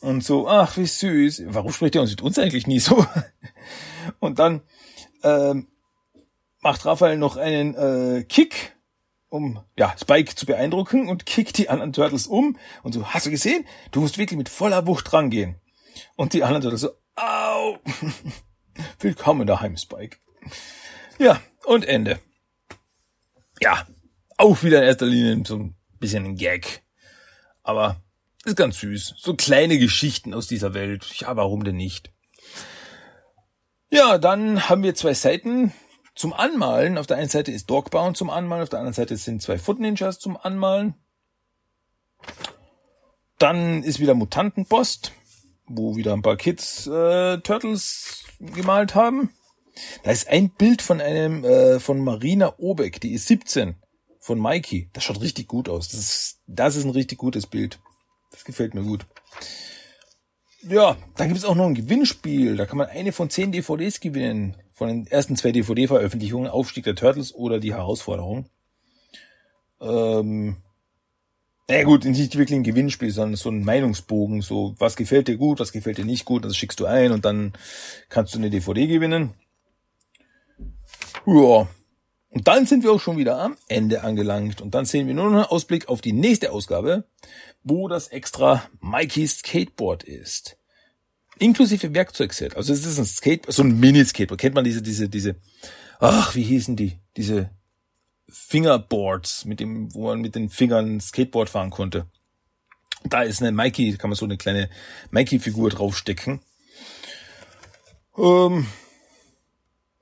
Und 0.00 0.24
so, 0.24 0.48
ach, 0.48 0.76
wie 0.76 0.86
süß. 0.86 1.44
Warum 1.46 1.72
spricht 1.72 1.94
er 1.94 2.02
uns 2.02 2.10
mit 2.10 2.22
uns 2.22 2.38
eigentlich 2.38 2.66
nie 2.66 2.80
so? 2.80 3.06
Und 4.18 4.40
dann 4.40 4.62
ähm, 5.22 5.68
macht 6.60 6.84
Raphael 6.86 7.18
noch 7.18 7.36
einen 7.36 7.74
äh, 7.74 8.24
Kick, 8.24 8.76
um 9.28 9.60
ja 9.78 9.94
Spike 9.98 10.34
zu 10.34 10.46
beeindrucken 10.46 11.08
und 11.08 11.26
kickt 11.26 11.58
die 11.58 11.68
anderen 11.68 11.92
Turtles 11.92 12.26
um. 12.26 12.56
Und 12.82 12.92
so, 12.92 13.06
hast 13.06 13.26
du 13.26 13.30
gesehen? 13.30 13.66
Du 13.90 14.00
musst 14.00 14.18
wirklich 14.18 14.38
mit 14.38 14.48
voller 14.48 14.86
Wucht 14.86 15.12
rangehen. 15.12 15.56
Und 16.16 16.32
die 16.32 16.44
anderen 16.44 16.62
Turtles 16.62 16.82
so, 16.82 16.90
au. 17.16 17.78
Willkommen 19.00 19.46
daheim, 19.46 19.76
Spike. 19.76 20.18
Ja, 21.18 21.40
und 21.64 21.84
Ende. 21.84 22.18
Ja, 23.60 23.86
auch 24.36 24.62
wieder 24.62 24.78
in 24.78 24.84
erster 24.84 25.06
Linie 25.06 25.44
so 25.46 25.56
ein 25.56 25.76
bisschen 25.98 26.24
ein 26.24 26.36
Gag. 26.36 26.82
Aber 27.62 28.02
ist 28.44 28.56
ganz 28.56 28.80
süß. 28.80 29.14
So 29.18 29.34
kleine 29.34 29.78
Geschichten 29.78 30.34
aus 30.34 30.46
dieser 30.48 30.74
Welt. 30.74 31.04
Ja, 31.20 31.36
warum 31.36 31.64
denn 31.64 31.76
nicht? 31.76 32.11
Ja, 33.94 34.16
dann 34.16 34.70
haben 34.70 34.82
wir 34.82 34.94
zwei 34.94 35.12
Seiten 35.12 35.70
zum 36.14 36.32
Anmalen. 36.32 36.96
Auf 36.96 37.06
der 37.06 37.18
einen 37.18 37.28
Seite 37.28 37.52
ist 37.52 37.68
Dogbound 37.68 38.16
zum 38.16 38.30
Anmalen, 38.30 38.62
auf 38.62 38.70
der 38.70 38.78
anderen 38.78 38.94
Seite 38.94 39.18
sind 39.18 39.42
zwei 39.42 39.58
Foot 39.58 39.80
Ninjas 39.80 40.18
zum 40.18 40.38
Anmalen. 40.38 40.94
Dann 43.38 43.82
ist 43.82 44.00
wieder 44.00 44.14
Mutantenpost, 44.14 45.12
wo 45.66 45.94
wieder 45.94 46.14
ein 46.14 46.22
paar 46.22 46.38
Kids 46.38 46.86
äh, 46.86 47.36
Turtles 47.40 48.24
gemalt 48.40 48.94
haben. 48.94 49.28
Da 50.04 50.10
ist 50.10 50.26
ein 50.26 50.48
Bild 50.48 50.80
von 50.80 51.02
einem 51.02 51.44
äh, 51.44 51.78
von 51.78 52.00
Marina 52.00 52.54
Obeck, 52.56 52.98
die 52.98 53.12
ist 53.12 53.26
17 53.26 53.76
von 54.20 54.40
Mikey. 54.40 54.88
Das 54.94 55.04
schaut 55.04 55.20
richtig 55.20 55.48
gut 55.48 55.68
aus. 55.68 55.88
Das 55.88 56.00
ist, 56.00 56.40
das 56.46 56.76
ist 56.76 56.84
ein 56.84 56.90
richtig 56.92 57.18
gutes 57.18 57.46
Bild. 57.46 57.78
Das 58.30 58.44
gefällt 58.44 58.72
mir 58.72 58.84
gut. 58.84 59.04
Ja, 60.68 60.96
dann 61.16 61.28
gibt 61.28 61.38
es 61.38 61.44
auch 61.44 61.54
noch 61.54 61.66
ein 61.66 61.74
Gewinnspiel. 61.74 62.56
Da 62.56 62.66
kann 62.66 62.78
man 62.78 62.88
eine 62.88 63.12
von 63.12 63.30
zehn 63.30 63.52
DVDs 63.52 64.00
gewinnen. 64.00 64.56
Von 64.72 64.88
den 64.88 65.06
ersten 65.06 65.36
zwei 65.36 65.52
DVD-Veröffentlichungen, 65.52 66.50
Aufstieg 66.50 66.84
der 66.84 66.94
Turtles 66.94 67.34
oder 67.34 67.58
die 67.58 67.74
Herausforderung. 67.74 68.46
Ähm, 69.80 70.56
naja 71.68 71.84
gut, 71.84 72.04
nicht 72.04 72.36
wirklich 72.36 72.58
ein 72.58 72.64
Gewinnspiel, 72.64 73.10
sondern 73.10 73.36
so 73.36 73.50
ein 73.50 73.64
Meinungsbogen. 73.64 74.40
So, 74.40 74.74
was 74.78 74.96
gefällt 74.96 75.28
dir 75.28 75.36
gut, 75.36 75.58
was 75.60 75.72
gefällt 75.72 75.98
dir 75.98 76.04
nicht 76.04 76.24
gut, 76.24 76.44
das 76.44 76.56
schickst 76.56 76.78
du 76.80 76.86
ein 76.86 77.12
und 77.12 77.24
dann 77.24 77.52
kannst 78.08 78.34
du 78.34 78.38
eine 78.38 78.50
DVD 78.50 78.86
gewinnen. 78.86 79.34
Ja, 81.26 81.68
und 82.32 82.48
dann 82.48 82.64
sind 82.64 82.82
wir 82.82 82.92
auch 82.92 83.00
schon 83.00 83.18
wieder 83.18 83.38
am 83.38 83.56
Ende 83.68 84.02
angelangt. 84.02 84.62
Und 84.62 84.74
dann 84.74 84.86
sehen 84.86 85.06
wir 85.06 85.14
nur 85.14 85.26
noch 85.26 85.32
einen 85.32 85.44
Ausblick 85.44 85.88
auf 85.88 86.00
die 86.00 86.14
nächste 86.14 86.50
Ausgabe, 86.50 87.04
wo 87.62 87.88
das 87.88 88.08
extra 88.08 88.68
Mikey's 88.80 89.40
Skateboard 89.40 90.02
ist. 90.02 90.56
Inklusive 91.38 91.94
Werkzeugset. 91.94 92.56
Also 92.56 92.72
es 92.72 92.86
ist 92.86 92.98
ein 92.98 93.04
Skateboard, 93.04 93.52
so 93.52 93.62
ein 93.62 93.78
Mini-Skateboard. 93.78 94.40
Kennt 94.40 94.54
man 94.54 94.64
diese, 94.64 94.80
diese, 94.80 95.10
diese, 95.10 95.36
ach, 96.00 96.34
wie 96.34 96.42
hießen 96.42 96.74
die? 96.74 96.98
Diese 97.18 97.50
Fingerboards, 98.30 99.44
mit 99.44 99.60
dem, 99.60 99.94
wo 99.94 100.06
man 100.06 100.22
mit 100.22 100.34
den 100.34 100.48
Fingern 100.48 101.00
Skateboard 101.00 101.50
fahren 101.50 101.68
konnte. 101.68 102.06
Da 103.04 103.22
ist 103.22 103.42
eine 103.42 103.52
Mikey, 103.52 103.98
kann 103.98 104.08
man 104.08 104.16
so 104.16 104.24
eine 104.24 104.38
kleine 104.38 104.70
Mikey-Figur 105.10 105.68
draufstecken. 105.68 106.40
Ähm, 108.16 108.66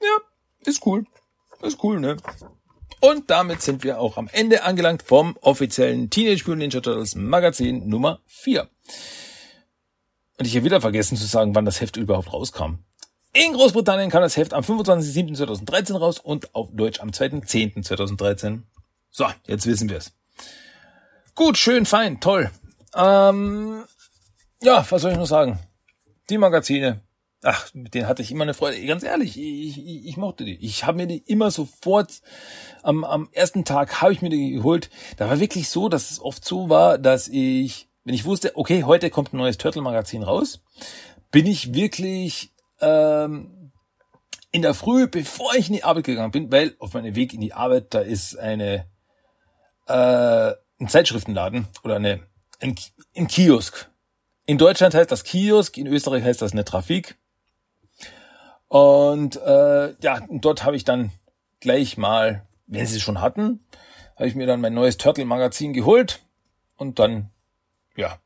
ja, 0.01 0.17
ist 0.65 0.87
cool. 0.87 1.05
Das 1.61 1.75
ist 1.75 1.85
cool, 1.85 2.01
ne? 2.01 2.17
Und 3.01 3.31
damit 3.31 3.63
sind 3.63 3.83
wir 3.83 3.99
auch 3.99 4.17
am 4.17 4.29
Ende 4.33 4.63
angelangt 4.63 5.03
vom 5.03 5.37
offiziellen 5.41 6.11
Teenage 6.11 6.43
Mutant 6.43 6.59
Ninja 6.59 6.81
Turtles 6.81 7.15
Magazin 7.15 7.89
Nummer 7.89 8.21
4. 8.27 8.69
Und 10.39 10.47
ich 10.47 10.55
habe 10.57 10.65
wieder 10.65 10.81
vergessen 10.81 11.17
zu 11.17 11.27
sagen, 11.27 11.55
wann 11.55 11.65
das 11.65 11.81
Heft 11.81 11.97
überhaupt 11.97 12.33
rauskam. 12.33 12.79
In 13.33 13.53
Großbritannien 13.53 14.11
kam 14.11 14.23
das 14.23 14.37
Heft 14.37 14.53
am 14.55 14.65
25.07.2013 14.65 15.97
raus 15.97 16.19
und 16.19 16.55
auf 16.55 16.69
Deutsch 16.73 17.01
am 17.01 17.11
2.10.2013. 17.11 18.63
So, 19.11 19.27
jetzt 19.47 19.67
wissen 19.67 19.89
wir 19.89 19.99
es. 19.99 20.13
Gut, 21.35 21.57
schön, 21.57 21.87
fein, 21.87 22.21
toll. 22.21 22.51
Ähm, 22.95 23.85
ja, 24.63 24.85
was 24.91 25.03
soll 25.03 25.13
ich 25.13 25.19
noch 25.19 25.27
sagen? 25.27 25.59
Die 26.29 26.39
Magazine, 26.39 27.03
Ach, 27.43 27.73
mit 27.73 27.95
denen 27.95 28.07
hatte 28.07 28.21
ich 28.21 28.31
immer 28.31 28.43
eine 28.43 28.53
Freude. 28.53 28.85
Ganz 28.85 29.03
ehrlich, 29.03 29.39
ich, 29.39 29.79
ich, 29.79 30.07
ich 30.07 30.17
mochte 30.17 30.45
die. 30.45 30.57
Ich 30.57 30.85
habe 30.85 30.99
mir 30.99 31.07
die 31.07 31.19
immer 31.19 31.51
sofort 31.51 32.21
am, 32.83 33.03
am 33.03 33.29
ersten 33.33 33.65
Tag 33.65 34.03
habe 34.03 34.13
ich 34.13 34.21
mir 34.21 34.29
die 34.29 34.53
geholt. 34.53 34.91
Da 35.17 35.29
war 35.31 35.41
wirklich 35.41 35.69
so, 35.71 35.89
dass 35.89 36.11
es 36.11 36.21
oft 36.21 36.45
so 36.45 36.69
war, 36.69 36.99
dass 36.99 37.29
ich, 37.29 37.89
wenn 38.05 38.15
ich 38.15 38.27
wusste, 38.27 38.57
okay, 38.57 38.85
heute 38.85 39.09
kommt 39.09 39.33
ein 39.33 39.39
neues 39.39 39.57
Turtle-Magazin 39.57 40.23
raus, 40.23 40.61
bin 41.31 41.47
ich 41.47 41.73
wirklich 41.73 42.53
ähm, 42.81 43.73
in 44.53 44.61
der 44.61 44.75
Früh, 44.75 45.07
bevor 45.07 45.55
ich 45.55 45.69
in 45.69 45.75
die 45.75 45.85
Arbeit 45.85 46.05
gegangen 46.05 46.33
bin, 46.33 46.53
weil 46.53 46.75
auf 46.79 46.93
meinem 46.93 47.15
Weg 47.15 47.33
in 47.33 47.41
die 47.41 47.55
Arbeit, 47.55 47.95
da 47.95 48.01
ist 48.01 48.39
eine 48.39 48.87
äh, 49.87 50.53
ein 50.79 50.89
Zeitschriftenladen 50.89 51.69
oder 51.85 51.97
eine 51.97 52.21
ein, 52.61 52.75
ein 53.17 53.29
Kiosk. 53.29 53.91
In 54.47 54.59
Deutschland 54.59 54.95
heißt 54.95 55.11
das 55.11 55.25
Kiosk, 55.25 55.79
in 55.79 55.87
Österreich 55.87 56.25
heißt 56.25 56.43
das 56.43 56.53
eine 56.53 56.65
Trafik. 56.65 57.17
Und 58.71 59.35
äh, 59.35 59.95
ja, 60.01 60.21
dort 60.31 60.63
habe 60.63 60.77
ich 60.77 60.85
dann 60.85 61.11
gleich 61.59 61.99
mal, 61.99 62.47
wenn 62.69 62.87
sie 62.87 62.99
es 62.99 63.03
schon 63.03 63.21
hatten, 63.21 63.67
habe 64.15 64.29
ich 64.29 64.37
mir 64.37 64.47
dann 64.47 64.61
mein 64.61 64.75
neues 64.75 64.97
Turtle-Magazin 64.97 65.73
geholt 65.73 66.21
und 66.77 67.01
dann, 67.01 67.31
ja, 67.97 68.21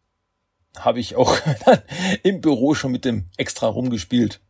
habe 0.77 1.01
ich 1.01 1.17
auch 1.17 1.35
im 2.23 2.43
Büro 2.43 2.75
schon 2.75 2.93
mit 2.93 3.07
dem 3.07 3.31
extra 3.39 3.69
rumgespielt, 3.69 4.43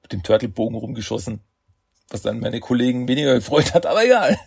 mit 0.00 0.14
dem 0.14 0.22
Turtle-Bogen 0.22 0.74
rumgeschossen, 0.74 1.40
was 2.08 2.22
dann 2.22 2.40
meine 2.40 2.60
Kollegen 2.60 3.06
weniger 3.06 3.34
gefreut 3.34 3.74
hat, 3.74 3.84
aber 3.84 4.06
egal. 4.06 4.38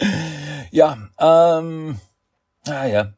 ja, 0.72 1.08
ähm, 1.20 2.00
naja, 2.64 3.12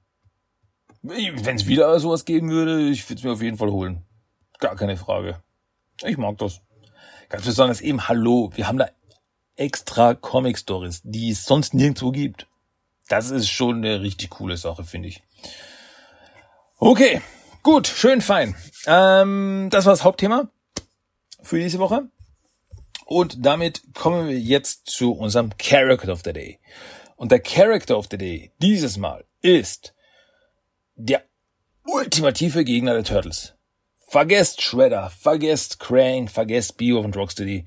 wenn 1.00 1.56
es 1.56 1.66
wieder 1.66 1.98
sowas 2.00 2.26
geben 2.26 2.50
würde, 2.50 2.90
ich 2.90 3.08
würde 3.08 3.18
es 3.18 3.24
mir 3.24 3.32
auf 3.32 3.40
jeden 3.40 3.56
Fall 3.56 3.70
holen. 3.70 4.02
Gar 4.58 4.76
keine 4.76 4.98
Frage. 4.98 5.42
Ich 6.04 6.18
mag 6.18 6.36
das. 6.36 6.60
Ganz 7.28 7.44
besonders 7.44 7.80
eben 7.80 8.08
Hallo. 8.08 8.50
Wir 8.54 8.68
haben 8.68 8.78
da 8.78 8.88
extra 9.56 10.14
Comic 10.14 10.58
Stories, 10.58 11.02
die 11.04 11.30
es 11.30 11.44
sonst 11.44 11.74
nirgendwo 11.74 12.10
gibt. 12.10 12.46
Das 13.08 13.30
ist 13.30 13.48
schon 13.48 13.78
eine 13.78 14.00
richtig 14.00 14.30
coole 14.30 14.56
Sache, 14.56 14.84
finde 14.84 15.08
ich. 15.08 15.22
Okay, 16.78 17.20
gut, 17.62 17.86
schön 17.86 18.22
fein. 18.22 18.54
Ähm, 18.86 19.68
das 19.70 19.84
war 19.84 19.92
das 19.92 20.04
Hauptthema 20.04 20.48
für 21.42 21.58
diese 21.58 21.78
Woche. 21.78 22.08
Und 23.04 23.44
damit 23.44 23.82
kommen 23.94 24.28
wir 24.28 24.38
jetzt 24.38 24.88
zu 24.88 25.12
unserem 25.12 25.50
Character 25.58 26.12
of 26.12 26.22
the 26.24 26.32
Day. 26.32 26.58
Und 27.16 27.32
der 27.32 27.40
Character 27.40 27.98
of 27.98 28.06
the 28.10 28.18
Day 28.18 28.52
dieses 28.62 28.96
Mal 28.96 29.24
ist 29.42 29.94
der 30.94 31.22
ultimative 31.84 32.64
Gegner 32.64 32.94
der 32.94 33.04
Turtles. 33.04 33.57
Vergesst 34.08 34.62
Shredder, 34.62 35.10
vergesst 35.10 35.80
Crane, 35.80 36.28
vergesst 36.28 36.78
Bio 36.78 37.00
und 37.00 37.14
Rocksteady. 37.14 37.66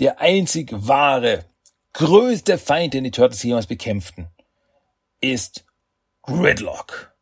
Der 0.00 0.20
einzig 0.20 0.70
wahre, 0.72 1.44
größte 1.92 2.58
Feind, 2.58 2.92
den 2.92 3.04
die 3.04 3.12
Turtles 3.12 3.44
jemals 3.44 3.68
bekämpften, 3.68 4.26
ist 5.20 5.64
Gridlock. 6.22 7.14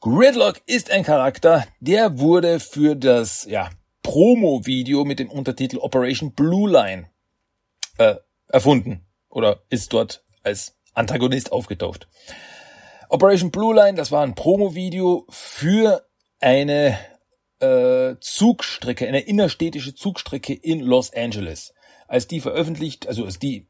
Gridlock 0.00 0.62
ist 0.66 0.92
ein 0.92 1.02
Charakter, 1.02 1.66
der 1.80 2.20
wurde 2.20 2.60
für 2.60 2.94
das, 2.94 3.44
ja, 3.44 3.70
Promo-Video 4.04 5.04
mit 5.04 5.18
dem 5.18 5.28
Untertitel 5.28 5.78
Operation 5.78 6.32
Blue 6.32 6.70
Line 6.70 7.10
äh, 7.98 8.14
erfunden 8.46 9.04
oder 9.28 9.62
ist 9.68 9.92
dort 9.92 10.24
als 10.44 10.76
Antagonist 10.92 11.50
aufgetaucht. 11.50 12.06
Operation 13.08 13.50
Blue 13.50 13.74
Line, 13.74 13.96
das 13.96 14.12
war 14.12 14.22
ein 14.22 14.36
Promo-Video 14.36 15.26
für 15.28 16.06
eine 16.38 16.96
äh, 17.60 18.16
Zugstrecke, 18.20 19.06
eine 19.06 19.20
innerstädtische 19.20 19.94
Zugstrecke 19.94 20.54
in 20.54 20.80
Los 20.80 21.12
Angeles. 21.12 21.74
Als 22.06 22.26
die 22.26 22.40
veröffentlicht, 22.40 23.08
also 23.08 23.24
als 23.24 23.38
die 23.38 23.68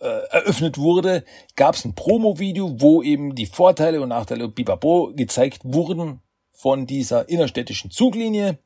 äh, 0.00 0.06
eröffnet 0.06 0.78
wurde, 0.78 1.24
gab 1.56 1.74
es 1.74 1.84
ein 1.84 1.94
Promo-Video, 1.94 2.80
wo 2.80 3.02
eben 3.02 3.34
die 3.34 3.46
Vorteile 3.46 4.00
und 4.00 4.10
Nachteile 4.10 4.48
Bibabo 4.48 5.12
gezeigt 5.14 5.60
wurden 5.64 6.20
von 6.52 6.86
dieser 6.86 7.28
innerstädtischen 7.28 7.90
Zuglinie. 7.90 8.58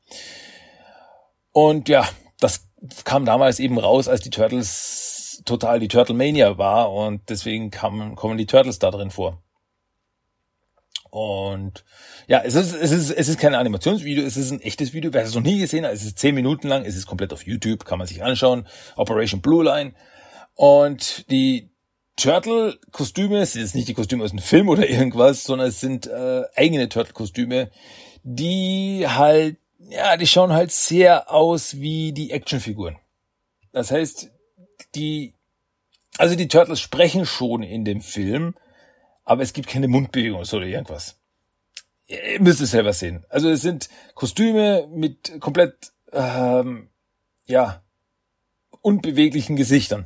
Und 1.51 1.89
ja, 1.89 2.07
das 2.39 2.67
kam 3.03 3.25
damals 3.25 3.59
eben 3.59 3.77
raus, 3.77 4.07
als 4.07 4.21
die 4.21 4.29
Turtles 4.29 5.41
total 5.45 5.79
die 5.79 5.87
Turtle 5.87 6.15
Mania 6.15 6.57
war 6.57 6.91
und 6.91 7.29
deswegen 7.29 7.71
kamen, 7.71 8.15
kommen 8.15 8.37
die 8.37 8.45
Turtles 8.45 8.79
da 8.79 8.91
drin 8.91 9.11
vor. 9.11 9.41
Und 11.11 11.83
ja, 12.27 12.41
es 12.43 12.55
ist, 12.55 12.73
es 12.73 12.91
ist, 12.91 13.11
es 13.11 13.27
ist 13.27 13.39
kein 13.39 13.53
Animationsvideo, 13.53 14.25
es 14.25 14.37
ist 14.37 14.51
ein 14.51 14.61
echtes 14.61 14.93
Video. 14.93 15.13
Wer 15.13 15.23
es 15.23 15.35
noch 15.35 15.41
nie 15.41 15.59
gesehen 15.59 15.85
hat, 15.85 15.93
es 15.93 16.03
ist 16.03 16.17
zehn 16.17 16.33
Minuten 16.33 16.67
lang, 16.67 16.85
es 16.85 16.95
ist 16.95 17.05
komplett 17.05 17.33
auf 17.33 17.45
YouTube, 17.45 17.85
kann 17.85 17.99
man 17.99 18.07
sich 18.07 18.23
anschauen. 18.23 18.67
Operation 18.95 19.41
Blue 19.41 19.63
Line. 19.63 19.93
Und 20.55 21.29
die 21.29 21.69
Turtle-Kostüme, 22.15 23.39
es 23.39 23.53
sind 23.53 23.75
nicht 23.75 23.87
die 23.87 23.93
Kostüme 23.93 24.23
aus 24.23 24.31
dem 24.31 24.39
Film 24.39 24.69
oder 24.69 24.89
irgendwas, 24.89 25.43
sondern 25.43 25.67
es 25.67 25.79
sind 25.79 26.07
äh, 26.07 26.43
eigene 26.55 26.89
Turtle-Kostüme, 26.89 27.69
die 28.23 29.05
halt 29.07 29.57
ja, 29.91 30.15
die 30.17 30.27
schauen 30.27 30.53
halt 30.53 30.71
sehr 30.71 31.31
aus 31.31 31.79
wie 31.79 32.13
die 32.13 32.31
Actionfiguren. 32.31 32.97
Das 33.71 33.91
heißt, 33.91 34.31
die, 34.95 35.33
also 36.17 36.35
die 36.35 36.47
Turtles 36.47 36.79
sprechen 36.79 37.25
schon 37.25 37.63
in 37.63 37.83
dem 37.83 38.01
Film, 38.01 38.55
aber 39.23 39.43
es 39.43 39.53
gibt 39.53 39.69
keine 39.69 39.87
Mundbewegung 39.87 40.41
oder 40.41 40.65
irgendwas. 40.65 41.17
Ihr 42.07 42.41
müsst 42.41 42.61
es 42.61 42.71
selber 42.71 42.93
sehen. 42.93 43.25
Also 43.29 43.49
es 43.49 43.61
sind 43.61 43.89
Kostüme 44.15 44.87
mit 44.91 45.39
komplett, 45.39 45.93
ähm, 46.11 46.89
ja, 47.45 47.83
unbeweglichen 48.81 49.55
Gesichtern 49.55 50.05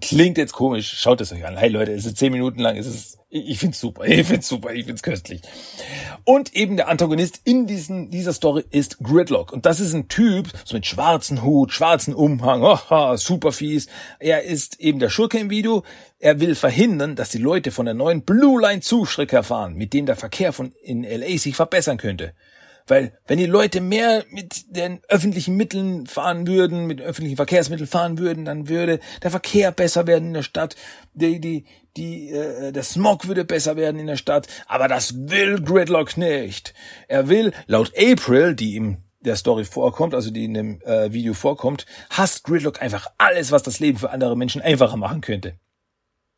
klingt 0.00 0.38
jetzt 0.38 0.52
komisch, 0.52 0.98
schaut 0.98 1.20
es 1.20 1.32
euch 1.32 1.44
an. 1.46 1.56
Hey 1.56 1.68
Leute, 1.68 1.92
es 1.92 2.04
ist 2.04 2.16
zehn 2.16 2.32
Minuten 2.32 2.60
lang, 2.60 2.76
es 2.76 2.86
ist, 2.86 3.18
ich, 3.30 3.58
find's 3.58 3.80
super, 3.80 4.04
ich 4.04 4.26
find's 4.26 4.48
super, 4.48 4.72
ich 4.72 4.86
find's 4.86 5.02
köstlich. 5.02 5.42
Und 6.24 6.54
eben 6.54 6.76
der 6.76 6.88
Antagonist 6.88 7.40
in 7.44 7.66
diesen, 7.66 8.10
dieser 8.10 8.32
Story 8.32 8.64
ist 8.70 8.98
Gridlock. 8.98 9.52
Und 9.52 9.66
das 9.66 9.80
ist 9.80 9.94
ein 9.94 10.08
Typ, 10.08 10.48
so 10.64 10.76
mit 10.76 10.86
schwarzen 10.86 11.42
Hut, 11.42 11.72
schwarzen 11.72 12.14
Umhang, 12.14 12.62
haha, 12.62 13.16
super 13.16 13.52
fies. 13.52 13.86
Er 14.18 14.42
ist 14.42 14.80
eben 14.80 14.98
der 14.98 15.10
Schurke 15.10 15.38
im 15.38 15.50
Video. 15.50 15.84
Er 16.18 16.40
will 16.40 16.54
verhindern, 16.54 17.16
dass 17.16 17.30
die 17.30 17.38
Leute 17.38 17.70
von 17.70 17.86
der 17.86 17.94
neuen 17.94 18.22
Blue 18.22 18.60
Line 18.60 18.80
Zuschreck 18.80 19.32
erfahren, 19.32 19.74
mit 19.74 19.92
dem 19.92 20.06
der 20.06 20.16
Verkehr 20.16 20.52
von 20.52 20.72
in 20.82 21.02
LA 21.02 21.38
sich 21.38 21.56
verbessern 21.56 21.96
könnte. 21.96 22.34
Weil 22.88 23.12
wenn 23.26 23.38
die 23.38 23.46
Leute 23.46 23.80
mehr 23.80 24.24
mit 24.30 24.74
den 24.76 25.00
öffentlichen 25.08 25.56
Mitteln 25.56 26.06
fahren 26.06 26.46
würden, 26.46 26.86
mit 26.86 27.00
öffentlichen 27.00 27.36
Verkehrsmitteln 27.36 27.86
fahren 27.86 28.18
würden, 28.18 28.44
dann 28.44 28.68
würde 28.68 28.98
der 29.22 29.30
Verkehr 29.30 29.70
besser 29.70 30.06
werden 30.06 30.28
in 30.28 30.34
der 30.34 30.42
Stadt, 30.42 30.74
die, 31.12 31.40
die, 31.40 31.66
die, 31.96 32.30
äh, 32.30 32.72
der 32.72 32.82
Smog 32.82 33.28
würde 33.28 33.44
besser 33.44 33.76
werden 33.76 34.00
in 34.00 34.06
der 34.06 34.16
Stadt. 34.16 34.48
Aber 34.66 34.88
das 34.88 35.14
will 35.28 35.62
Gridlock 35.62 36.16
nicht. 36.16 36.74
Er 37.06 37.28
will, 37.28 37.52
laut 37.66 37.92
April, 37.96 38.54
die 38.54 38.74
ihm 38.74 39.04
der 39.20 39.36
Story 39.36 39.64
vorkommt, 39.64 40.14
also 40.14 40.30
die 40.30 40.44
in 40.44 40.54
dem 40.54 40.80
äh, 40.82 41.12
Video 41.12 41.34
vorkommt, 41.34 41.86
hasst 42.10 42.44
Gridlock 42.44 42.80
einfach 42.80 43.08
alles, 43.18 43.52
was 43.52 43.62
das 43.62 43.80
Leben 43.80 43.98
für 43.98 44.10
andere 44.10 44.36
Menschen 44.36 44.62
einfacher 44.62 44.96
machen 44.96 45.20
könnte. 45.20 45.58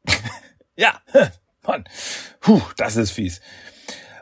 ja, 0.76 1.00
Mann, 1.66 1.84
Puh, 2.40 2.60
das 2.76 2.96
ist 2.96 3.10
fies. 3.10 3.40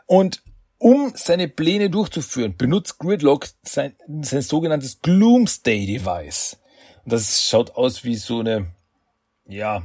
Und 0.05 0.43
um 0.79 1.11
seine 1.15 1.47
Pläne 1.47 1.89
durchzuführen, 1.89 2.57
benutzt 2.57 2.97
Gridlock 2.97 3.47
sein, 3.61 3.95
sein 4.21 4.41
sogenanntes 4.41 5.01
Gloomsday 5.01 5.85
Device. 5.85 6.57
Und 7.03 7.13
das 7.13 7.45
schaut 7.47 7.75
aus 7.75 8.03
wie 8.03 8.15
so 8.15 8.39
eine, 8.39 8.67
ja, 9.45 9.83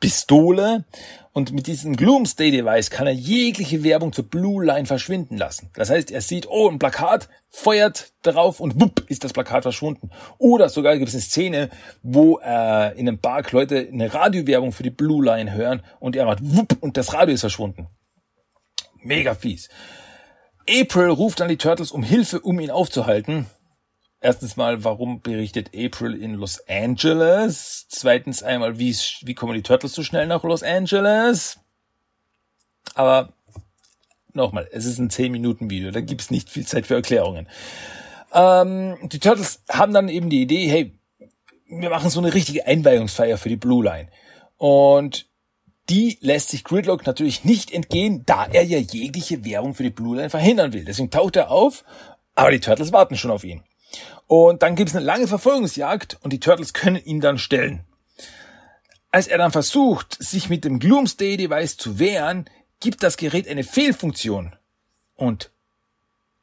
Pistole. 0.00 0.84
Und 1.32 1.52
mit 1.52 1.68
diesem 1.68 1.94
Gloomsday 1.94 2.50
Device 2.50 2.90
kann 2.90 3.06
er 3.06 3.12
jegliche 3.12 3.84
Werbung 3.84 4.12
zur 4.12 4.24
Blue 4.24 4.64
Line 4.64 4.86
verschwinden 4.86 5.36
lassen. 5.36 5.70
Das 5.74 5.90
heißt, 5.90 6.10
er 6.10 6.22
sieht, 6.22 6.48
oh, 6.48 6.68
ein 6.68 6.78
Plakat, 6.80 7.28
feuert 7.48 8.12
darauf 8.22 8.58
und 8.58 8.80
wupp, 8.80 9.04
ist 9.08 9.22
das 9.22 9.32
Plakat 9.32 9.62
verschwunden. 9.62 10.10
Oder 10.38 10.68
sogar 10.68 10.96
gibt 10.96 11.08
es 11.08 11.14
eine 11.14 11.22
Szene, 11.22 11.70
wo 12.02 12.38
äh, 12.38 12.98
in 12.98 13.06
einem 13.06 13.18
Park 13.18 13.52
Leute 13.52 13.88
eine 13.92 14.12
Radiowerbung 14.12 14.72
für 14.72 14.82
die 14.82 14.90
Blue 14.90 15.24
Line 15.24 15.52
hören 15.52 15.82
und 16.00 16.16
er 16.16 16.24
macht 16.24 16.38
wupp 16.42 16.76
und 16.80 16.96
das 16.96 17.12
Radio 17.12 17.34
ist 17.34 17.42
verschwunden. 17.42 17.86
Mega 19.02 19.34
fies. 19.34 19.68
April 20.70 21.08
ruft 21.08 21.40
an 21.40 21.48
die 21.48 21.56
Turtles 21.56 21.90
um 21.90 22.02
Hilfe, 22.02 22.40
um 22.40 22.60
ihn 22.60 22.70
aufzuhalten. 22.70 23.46
Erstens 24.20 24.56
mal, 24.56 24.84
warum 24.84 25.22
berichtet 25.22 25.70
April 25.74 26.14
in 26.14 26.34
Los 26.34 26.62
Angeles? 26.68 27.86
Zweitens 27.88 28.42
einmal, 28.42 28.78
wie, 28.78 28.94
wie 29.22 29.34
kommen 29.34 29.54
die 29.54 29.62
Turtles 29.62 29.94
so 29.94 30.02
schnell 30.02 30.26
nach 30.26 30.44
Los 30.44 30.62
Angeles? 30.62 31.58
Aber 32.94 33.32
nochmal, 34.34 34.68
es 34.72 34.84
ist 34.84 34.98
ein 34.98 35.10
10-Minuten-Video, 35.10 35.90
da 35.90 36.00
gibt's 36.00 36.30
nicht 36.30 36.50
viel 36.50 36.66
Zeit 36.66 36.86
für 36.86 36.94
Erklärungen. 36.94 37.48
Ähm, 38.32 38.98
die 39.10 39.18
Turtles 39.18 39.62
haben 39.70 39.94
dann 39.94 40.08
eben 40.08 40.28
die 40.28 40.42
Idee, 40.42 40.68
hey, 40.68 40.98
wir 41.66 41.90
machen 41.90 42.10
so 42.10 42.20
eine 42.20 42.34
richtige 42.34 42.66
Einweihungsfeier 42.66 43.38
für 43.38 43.48
die 43.48 43.56
Blue 43.56 43.82
Line. 43.82 44.08
Und 44.58 45.29
die 45.90 46.18
lässt 46.20 46.50
sich 46.50 46.62
Gridlock 46.62 47.04
natürlich 47.04 47.44
nicht 47.44 47.72
entgehen, 47.72 48.24
da 48.24 48.46
er 48.46 48.62
ja 48.62 48.78
jegliche 48.78 49.44
Werbung 49.44 49.74
für 49.74 49.82
die 49.82 49.90
Blue 49.90 50.16
Line 50.16 50.30
verhindern 50.30 50.72
will. 50.72 50.84
Deswegen 50.84 51.10
taucht 51.10 51.34
er 51.34 51.50
auf, 51.50 51.84
aber 52.36 52.52
die 52.52 52.60
Turtles 52.60 52.92
warten 52.92 53.16
schon 53.16 53.32
auf 53.32 53.42
ihn. 53.42 53.64
Und 54.28 54.62
dann 54.62 54.76
gibt 54.76 54.90
es 54.90 54.96
eine 54.96 55.04
lange 55.04 55.26
Verfolgungsjagd 55.26 56.18
und 56.22 56.32
die 56.32 56.38
Turtles 56.38 56.72
können 56.72 57.04
ihn 57.04 57.20
dann 57.20 57.38
stellen. 57.38 57.84
Als 59.10 59.26
er 59.26 59.38
dann 59.38 59.50
versucht, 59.50 60.16
sich 60.22 60.48
mit 60.48 60.64
dem 60.64 60.78
Gloomsday 60.78 61.36
Device 61.36 61.76
zu 61.76 61.98
wehren, 61.98 62.48
gibt 62.78 63.02
das 63.02 63.16
Gerät 63.16 63.48
eine 63.48 63.64
Fehlfunktion. 63.64 64.54
Und 65.16 65.50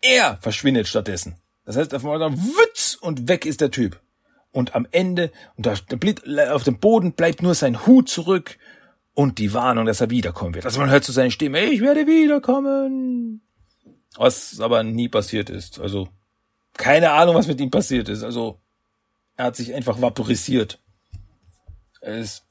er 0.02 0.38
verschwindet 0.42 0.90
stattdessen. 0.90 1.38
Das 1.64 1.78
heißt, 1.78 1.94
auf 1.94 2.04
dann 2.04 2.38
wütz 2.38 2.96
und 3.00 3.30
weg 3.30 3.46
ist 3.46 3.62
der 3.62 3.72
Typ. 3.72 4.02
Und 4.52 4.76
am 4.76 4.86
Ende, 4.92 5.32
und 5.56 5.66
da, 5.66 5.76
auf 6.54 6.64
dem 6.64 6.80
Boden 6.80 7.14
bleibt 7.14 7.42
nur 7.42 7.56
sein 7.56 7.86
Hut 7.86 8.10
zurück 8.10 8.58
und 9.18 9.40
die 9.40 9.52
Warnung, 9.52 9.88
dass 9.88 10.00
er 10.00 10.12
wiederkommen 10.12 10.54
wird. 10.54 10.66
Also 10.66 10.80
man 10.80 10.92
hört 10.92 11.04
zu 11.04 11.12
seiner 11.12 11.32
Stimme, 11.32 11.62
ich 11.62 11.82
werde 11.82 12.06
wiederkommen. 12.06 13.42
Was 14.16 14.60
aber 14.60 14.84
nie 14.84 15.10
passiert 15.10 15.50
ist. 15.50 15.80
Also 15.80 16.10
keine 16.74 17.10
Ahnung, 17.10 17.34
was 17.34 17.48
mit 17.48 17.60
ihm 17.60 17.72
passiert 17.72 18.10
ist. 18.10 18.22
Also 18.22 18.62
er 19.36 19.46
hat 19.46 19.56
sich 19.56 19.74
einfach 19.74 20.00
vaporisiert. 20.00 20.80
Er 22.00 22.20
ist 22.20 22.46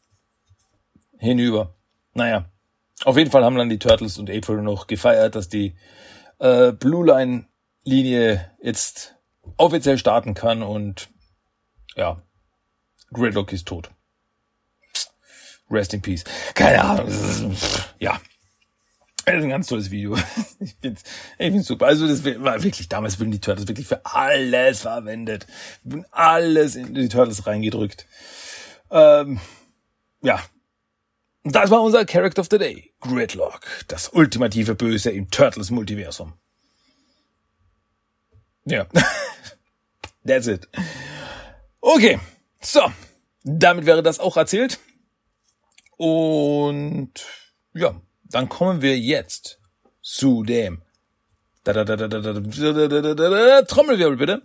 hinüber. 1.19 1.77
Naja, 2.15 2.51
auf 3.05 3.17
jeden 3.17 3.31
Fall 3.31 3.45
haben 3.45 3.57
dann 3.57 3.69
die 3.69 3.79
Turtles 3.79 4.19
und 4.19 4.29
April 4.29 4.63
noch 4.63 4.89
gefeiert, 4.89 5.37
dass 5.37 5.49
die 5.49 5.77
äh, 6.41 6.73
Blue 6.73 7.07
Line 7.07 7.47
Linie 7.85 8.51
jetzt 8.61 9.15
offiziell 9.57 9.99
starten 9.99 10.35
kann 10.35 10.65
und 10.65 11.11
ja, 11.95 12.21
Gridlock 13.13 13.53
ist 13.53 13.69
tot. 13.69 13.93
Rest 15.71 15.95
in 15.95 16.03
Peace. 16.03 16.25
Keine 16.55 16.83
Ahnung. 16.83 17.11
Ja. 17.99 18.21
Das 19.25 19.35
ist 19.35 19.43
ein 19.43 19.49
ganz 19.49 19.67
tolles 19.67 19.91
Video. 19.91 20.17
Ich 20.59 20.75
find's, 20.81 21.03
ich 21.39 21.51
find's 21.51 21.69
super. 21.69 21.87
Also 21.87 22.09
das 22.09 22.25
war 22.25 22.63
wirklich, 22.63 22.89
damals 22.89 23.21
wurden 23.21 23.31
die 23.31 23.41
Turtles 23.41 23.69
wirklich 23.69 23.87
für 23.87 24.01
alles 24.05 24.81
verwendet. 24.81 25.47
Wurden 25.85 26.07
alles 26.11 26.77
in 26.77 26.95
die 26.95 27.09
Turtles 27.09 27.47
reingedrückt. 27.47 28.07
Ähm, 28.91 29.41
ja. 30.23 30.41
Das 31.45 31.71
war 31.71 31.83
unser 31.83 32.05
Character 32.07 32.41
of 32.41 32.49
the 32.51 32.59
Day. 32.59 32.93
Gridlock. 33.01 33.61
Das 33.89 34.09
ultimative 34.09 34.75
Böse 34.75 35.11
im 35.11 35.31
Turtles-Multiversum. 35.31 36.33
Ja. 38.65 38.87
That's 40.27 40.47
it. 40.47 40.69
Okay. 41.81 42.19
So, 42.61 42.81
damit 43.45 43.87
wäre 43.87 44.03
das 44.03 44.19
auch 44.19 44.37
erzählt. 44.37 44.81
Und 45.97 47.13
ja, 47.75 48.01
dann 48.25 48.49
kommen 48.49 48.83
wir 48.83 48.99
jetzt 48.99 49.61
zu 50.03 50.43
dem 50.43 50.83
Trommelwirbel 51.65 54.17
bitte. 54.17 54.43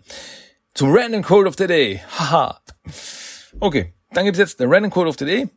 Zum 0.73 0.95
Random 0.95 1.23
Code 1.23 1.47
of 1.47 1.55
the 1.57 1.67
Day. 1.67 2.01
Haha. 2.17 2.61
Okay, 3.59 3.93
dann 4.11 4.25
gibt's 4.25 4.39
jetzt 4.39 4.59
den 4.59 4.73
Random 4.73 4.91
Code 4.91 5.09
of 5.09 5.17
the 5.19 5.25
Day. 5.25 5.49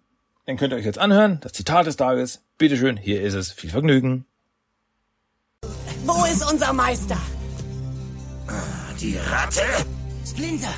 Den 0.47 0.57
könnt 0.57 0.72
ihr 0.72 0.76
euch 0.76 0.84
jetzt 0.84 0.99
anhören. 0.99 1.40
Das 1.40 1.53
Zitat 1.53 1.86
des 1.86 1.97
Tages. 1.97 2.42
Bitteschön, 2.59 2.97
hier 2.97 3.22
ist 3.22 3.34
es. 3.34 3.53
Viel 3.53 3.70
Vergnügen. 3.70 4.26
Wo 6.05 6.24
ist 6.26 6.51
unser 6.51 6.72
Meister? 6.72 7.16
Die 9.01 9.16
Ratte? 9.16 9.62
Splinter. 10.26 10.74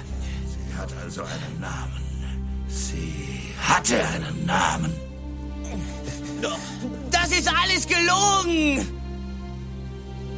Sie 0.47 0.77
hat 0.77 0.93
also 1.03 1.23
einen 1.23 1.61
Namen. 1.61 2.65
Sie 2.69 3.55
hatte 3.61 4.07
einen 4.07 4.47
Namen. 4.47 5.06
Das 7.11 7.31
ist 7.33 7.49
alles 7.53 7.87
gelogen. 7.87 8.87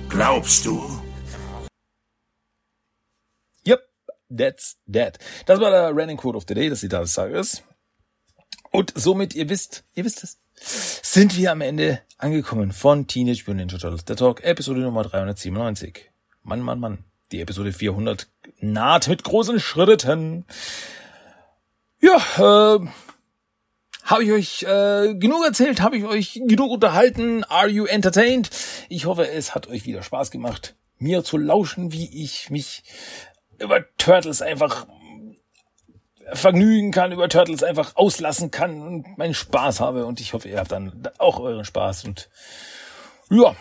Glaubst 0.08 0.64
du? 0.64 0.80
Yep, 3.66 3.80
that's 4.34 4.78
that. 4.92 5.18
Das 5.46 5.60
war 5.60 5.70
der 5.70 5.90
Running 5.90 6.16
Code 6.16 6.36
of 6.36 6.44
the 6.48 6.54
Day, 6.54 6.70
das 6.70 6.80
Zitat 6.80 7.02
des 7.02 7.14
Tages. 7.14 7.62
Und 8.70 8.92
somit, 8.96 9.34
ihr 9.34 9.48
wisst, 9.48 9.84
ihr 9.94 10.04
wisst 10.04 10.22
es, 10.24 10.38
sind 11.02 11.36
wir 11.36 11.52
am 11.52 11.60
Ende 11.60 12.00
angekommen 12.16 12.72
von 12.72 13.06
Teenage 13.06 13.44
Mutant 13.46 13.56
Ninja 13.56 13.78
Turtles, 13.78 14.04
der 14.04 14.16
Talk, 14.16 14.42
Episode 14.44 14.80
Nummer 14.80 15.02
397. 15.02 16.10
Mann, 16.42 16.60
Mann, 16.60 16.80
Mann. 16.80 17.04
Die 17.32 17.40
Episode 17.40 17.72
400 17.72 18.28
naht 18.60 19.08
mit 19.08 19.22
großen 19.22 19.60
Schritten. 19.60 20.46
Ja, 22.00 22.76
äh, 22.76 22.86
habe 24.08 24.24
ich 24.24 24.32
euch 24.32 24.62
äh, 24.62 25.14
genug 25.14 25.44
erzählt? 25.44 25.82
Habe 25.82 25.98
ich 25.98 26.04
euch 26.04 26.40
genug 26.46 26.70
unterhalten? 26.72 27.44
Are 27.44 27.68
you 27.68 27.84
entertained? 27.84 28.50
Ich 28.88 29.04
hoffe, 29.04 29.28
es 29.28 29.54
hat 29.54 29.68
euch 29.68 29.84
wieder 29.84 30.02
Spaß 30.02 30.30
gemacht, 30.30 30.74
mir 30.98 31.22
zu 31.22 31.36
lauschen, 31.36 31.92
wie 31.92 32.24
ich 32.24 32.48
mich 32.48 32.82
über 33.58 33.84
Turtles 33.98 34.40
einfach 34.40 34.86
vergnügen 36.32 36.90
kann, 36.90 37.12
über 37.12 37.28
Turtles 37.28 37.62
einfach 37.62 37.96
auslassen 37.96 38.50
kann 38.50 38.80
und 38.80 39.18
meinen 39.18 39.34
Spaß 39.34 39.80
habe. 39.80 40.06
Und 40.06 40.20
ich 40.20 40.32
hoffe, 40.32 40.48
ihr 40.48 40.58
habt 40.58 40.72
dann 40.72 41.06
auch 41.18 41.38
euren 41.38 41.66
Spaß. 41.66 42.04
Und 42.04 42.30
ja, 43.30 43.54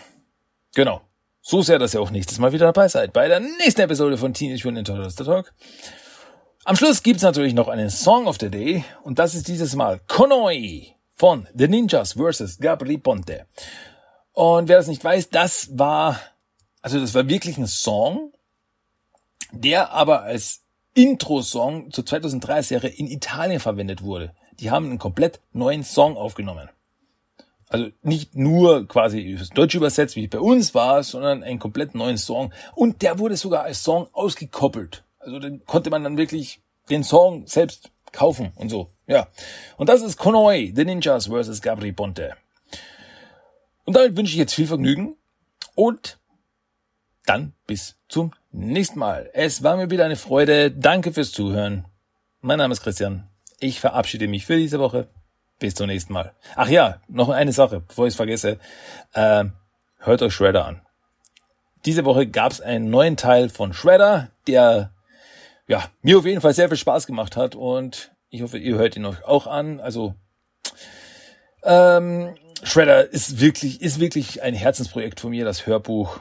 genau. 0.74 1.02
So 1.42 1.62
sehr, 1.62 1.78
dass 1.78 1.94
ihr 1.94 2.02
auch 2.02 2.12
nächstes 2.12 2.40
Mal 2.40 2.54
wieder 2.54 2.68
dabei 2.68 2.88
seid 2.88 3.12
bei 3.12 3.28
der 3.28 3.42
nächsten 3.42 3.82
Episode 3.82 4.18
von 4.18 4.34
Teenage 4.34 4.66
Mutant 4.66 4.88
Ninja 4.88 4.96
Turtles 4.96 5.16
The 5.18 5.24
Talk. 5.26 5.54
Am 6.68 6.76
Schluss 6.76 7.02
gibt's 7.02 7.24
natürlich 7.24 7.54
noch 7.54 7.70
einen 7.70 7.90
Song 7.90 8.28
of 8.28 8.36
the 8.42 8.50
Day 8.50 8.84
und 9.02 9.20
das 9.20 9.36
ist 9.36 9.48
dieses 9.48 9.74
Mal 9.78 10.02
Konoi 10.06 10.96
von 11.14 11.48
The 11.56 11.70
Ninjas 11.70 12.16
vs. 12.16 12.60
Gabri 12.60 12.98
Ponte. 12.98 13.46
Und 14.34 14.68
wer 14.68 14.76
das 14.76 14.88
nicht 14.88 15.02
weiß, 15.02 15.30
das 15.30 15.70
war, 15.80 16.20
also 16.82 17.00
das 17.00 17.14
war 17.14 17.30
wirklich 17.30 17.58
ein 17.58 17.68
Song, 17.68 18.34
der 19.54 19.92
aber 19.92 20.24
als 20.24 20.66
Intro-Song 20.94 21.92
zur 21.92 22.04
2003-Serie 22.04 22.90
in 22.90 23.08
Italien 23.08 23.62
verwendet 23.62 24.04
wurde. 24.04 24.36
Die 24.60 24.70
haben 24.70 24.88
einen 24.88 25.00
komplett 25.00 25.40
neuen 25.54 25.86
Song 25.86 26.18
aufgenommen. 26.18 26.68
Also 27.70 27.92
nicht 28.02 28.36
nur 28.36 28.90
quasi 28.90 29.38
das 29.40 29.52
Deutsch 29.52 29.76
übersetzt, 29.76 30.18
wie 30.18 30.28
bei 30.28 30.42
uns 30.42 30.76
war, 30.76 31.02
sondern 31.04 31.44
einen 31.44 31.60
komplett 31.60 31.96
neuen 31.96 32.18
Song. 32.18 32.52
Und 32.76 33.04
der 33.04 33.20
wurde 33.20 33.38
sogar 33.38 33.64
als 33.64 33.86
Song 33.86 34.10
ausgekoppelt. 34.12 35.06
Also 35.28 35.40
den 35.40 35.66
konnte 35.66 35.90
man 35.90 36.06
dann 36.06 36.16
wirklich 36.16 36.62
den 36.90 37.04
Song 37.04 37.48
selbst 37.48 37.92
kaufen 38.14 38.54
und 38.56 38.70
so. 38.70 38.94
Ja. 39.08 39.28
Und 39.76 39.90
das 39.90 40.02
ist 40.02 40.16
Konoi, 40.16 40.72
The 40.74 40.86
Ninjas 40.86 41.28
vs. 41.28 41.62
Gabri 41.62 41.92
Ponte. 41.92 42.38
Und 43.84 43.98
damit 43.98 44.16
wünsche 44.16 44.32
ich 44.32 44.40
jetzt 44.40 44.54
viel 44.54 44.68
Vergnügen 44.68 45.18
und 45.76 46.18
dann 47.26 47.52
bis 47.66 47.98
zum 48.08 48.32
nächsten 48.54 49.00
Mal. 49.00 49.30
Es 49.34 49.64
war 49.64 49.76
mir 49.76 49.92
wieder 49.92 50.06
eine 50.06 50.16
Freude. 50.16 50.72
Danke 50.72 51.12
fürs 51.12 51.34
Zuhören. 51.34 51.84
Mein 52.40 52.60
Name 52.60 52.72
ist 52.72 52.82
Christian. 52.82 53.28
Ich 53.60 53.82
verabschiede 53.82 54.30
mich 54.30 54.46
für 54.46 54.56
diese 54.56 54.80
Woche. 54.80 55.10
Bis 55.60 55.76
zum 55.76 55.88
nächsten 55.88 56.14
Mal. 56.14 56.36
Ach 56.56 56.70
ja, 56.70 57.02
noch 57.10 57.28
eine 57.28 57.52
Sache, 57.52 57.82
bevor 57.82 58.08
ich 58.08 58.14
es 58.14 58.16
vergesse. 58.16 58.60
Äh, 59.12 59.44
hört 59.98 60.22
euch 60.22 60.34
Shredder 60.34 60.66
an. 60.66 60.82
Diese 61.84 62.06
Woche 62.06 62.28
gab 62.28 62.54
es 62.54 62.62
einen 62.62 62.90
neuen 62.90 63.18
Teil 63.18 63.50
von 63.50 63.74
Shredder, 63.74 64.30
der 64.48 64.94
ja 65.68 65.90
mir 66.02 66.18
auf 66.18 66.26
jeden 66.26 66.42
Fall 66.42 66.54
sehr 66.54 66.70
viel 66.70 66.78
Spaß 66.78 67.08
gemacht 67.08 67.38
hat 67.38 67.56
und 67.56 68.12
ich 68.30 68.42
hoffe, 68.42 68.58
ihr 68.58 68.76
hört 68.78 68.96
ihn 68.96 69.06
euch 69.06 69.24
auch 69.24 69.48
an. 69.48 69.80
Also 69.80 70.16
ähm, 71.64 72.36
Shredder 72.64 73.12
ist 73.12 73.40
wirklich 73.40 73.82
ist 73.82 74.00
wirklich 74.00 74.42
ein 74.42 74.54
Herzensprojekt 74.54 75.20
von 75.20 75.32
mir, 75.32 75.46
das 75.46 75.66
Hörbuch 75.66 76.20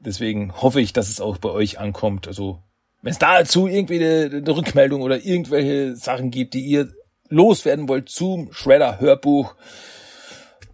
deswegen 0.00 0.60
hoffe 0.60 0.80
ich, 0.80 0.92
dass 0.92 1.08
es 1.08 1.20
auch 1.20 1.38
bei 1.38 1.50
euch 1.50 1.78
ankommt. 1.78 2.26
Also 2.26 2.62
wenn 3.02 3.12
es 3.12 3.18
dazu 3.18 3.66
irgendwie 3.66 4.04
eine, 4.04 4.36
eine, 4.36 4.56
Rückmeldung 4.56 5.02
oder 5.02 5.24
irgendwelche 5.24 5.96
Sachen 5.96 6.30
gibt, 6.30 6.54
die 6.54 6.62
ihr 6.62 6.92
loswerden 7.28 7.88
wollt 7.88 8.08
zum 8.08 8.52
Shredder 8.52 9.00
Hörbuch, 9.00 9.54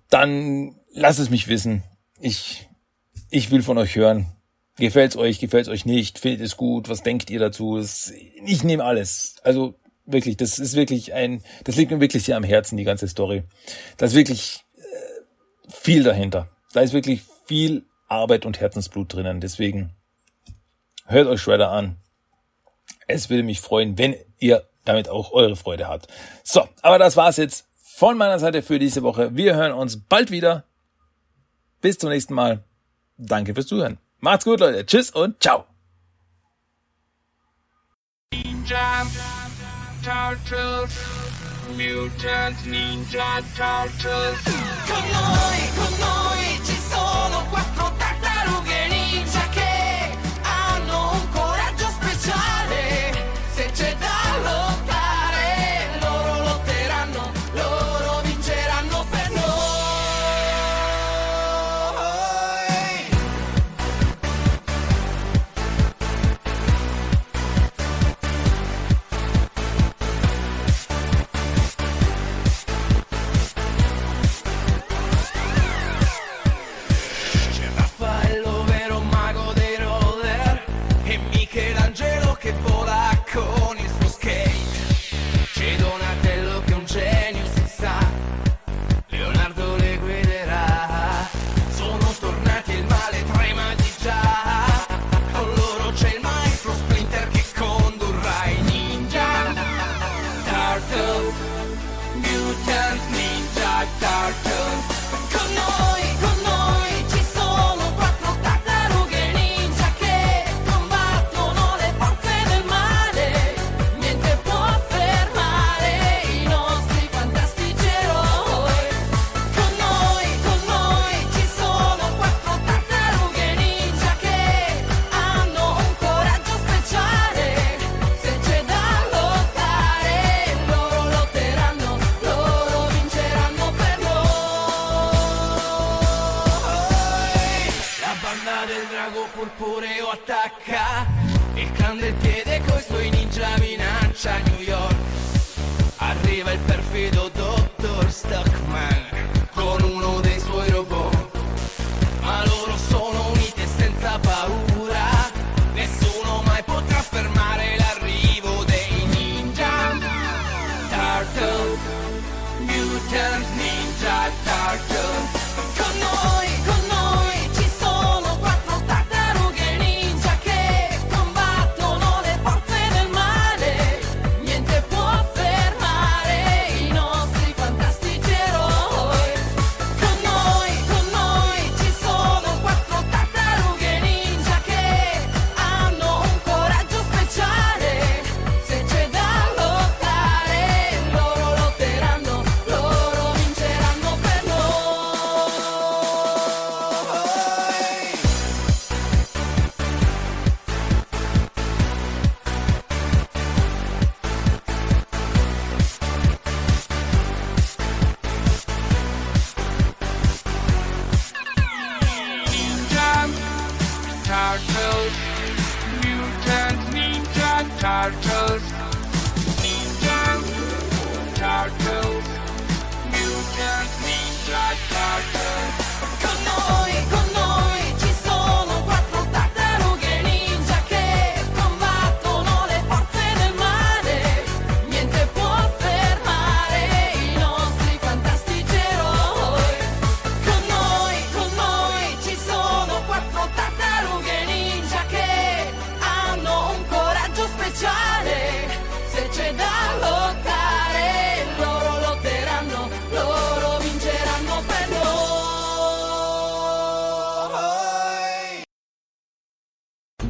dann 0.08 0.76
lasst 0.92 1.18
es 1.18 1.30
mich 1.30 1.48
wissen. 1.48 1.82
Ich, 2.20 2.68
ich 3.30 3.50
will 3.50 3.62
von 3.62 3.78
euch 3.78 3.96
hören. 3.96 4.26
Gefällt's 4.78 5.16
euch, 5.16 5.38
gefällt's 5.38 5.68
euch 5.68 5.86
nicht, 5.86 6.18
findet 6.18 6.42
es 6.42 6.56
gut, 6.56 6.88
was 6.88 7.02
denkt 7.02 7.30
ihr 7.30 7.38
dazu? 7.38 7.82
Ich 8.44 8.62
nehme 8.62 8.84
alles. 8.84 9.36
Also 9.42 9.74
wirklich, 10.04 10.36
das 10.36 10.58
ist 10.58 10.74
wirklich 10.74 11.14
ein, 11.14 11.42
das 11.64 11.76
liegt 11.76 11.90
mir 11.90 12.00
wirklich 12.00 12.24
sehr 12.24 12.36
am 12.36 12.44
Herzen, 12.44 12.76
die 12.76 12.84
ganze 12.84 13.08
Story. 13.08 13.44
Da 13.96 14.06
ist 14.06 14.14
wirklich 14.14 14.64
äh, 14.76 15.70
viel 15.70 16.02
dahinter. 16.02 16.48
Da 16.74 16.80
ist 16.82 16.92
wirklich 16.92 17.22
viel 17.46 17.86
Arbeit 18.08 18.44
und 18.44 18.60
Herzensblut 18.60 19.14
drinnen. 19.14 19.40
Deswegen 19.40 19.94
hört 21.06 21.26
euch 21.26 21.40
Shredder 21.40 21.70
an. 21.70 21.96
Es 23.06 23.30
würde 23.30 23.42
mich 23.42 23.60
freuen, 23.60 23.96
wenn 23.98 24.14
ihr 24.38 24.68
damit 24.84 25.08
auch 25.08 25.32
eure 25.32 25.56
Freude 25.56 25.88
habt. 25.88 26.08
So, 26.44 26.68
aber 26.82 26.98
das 26.98 27.16
war's 27.16 27.36
jetzt 27.38 27.66
von 27.82 28.18
meiner 28.18 28.38
Seite 28.38 28.62
für 28.62 28.78
diese 28.78 29.02
Woche. 29.02 29.34
Wir 29.36 29.56
hören 29.56 29.72
uns 29.72 30.02
bald 30.02 30.30
wieder. 30.30 30.64
Bis 31.80 31.98
zum 31.98 32.10
nächsten 32.10 32.34
Mal. 32.34 32.64
Danke 33.16 33.54
fürs 33.54 33.66
Zuhören. 33.66 33.98
Macht's 34.20 34.44
gut, 34.44 34.60
Leute. 34.60 34.84
Tschüss 34.86 35.10
und 35.10 35.42
ciao. 35.42 35.66
Ninja 38.32 39.06
Turtles, 40.02 40.92
Mutant 41.76 42.66
Ninja 42.66 43.40
Turtles. 43.56 44.44
Con 44.86 45.04
noi, 45.12 45.58
con 45.76 45.98
noi 46.00 46.55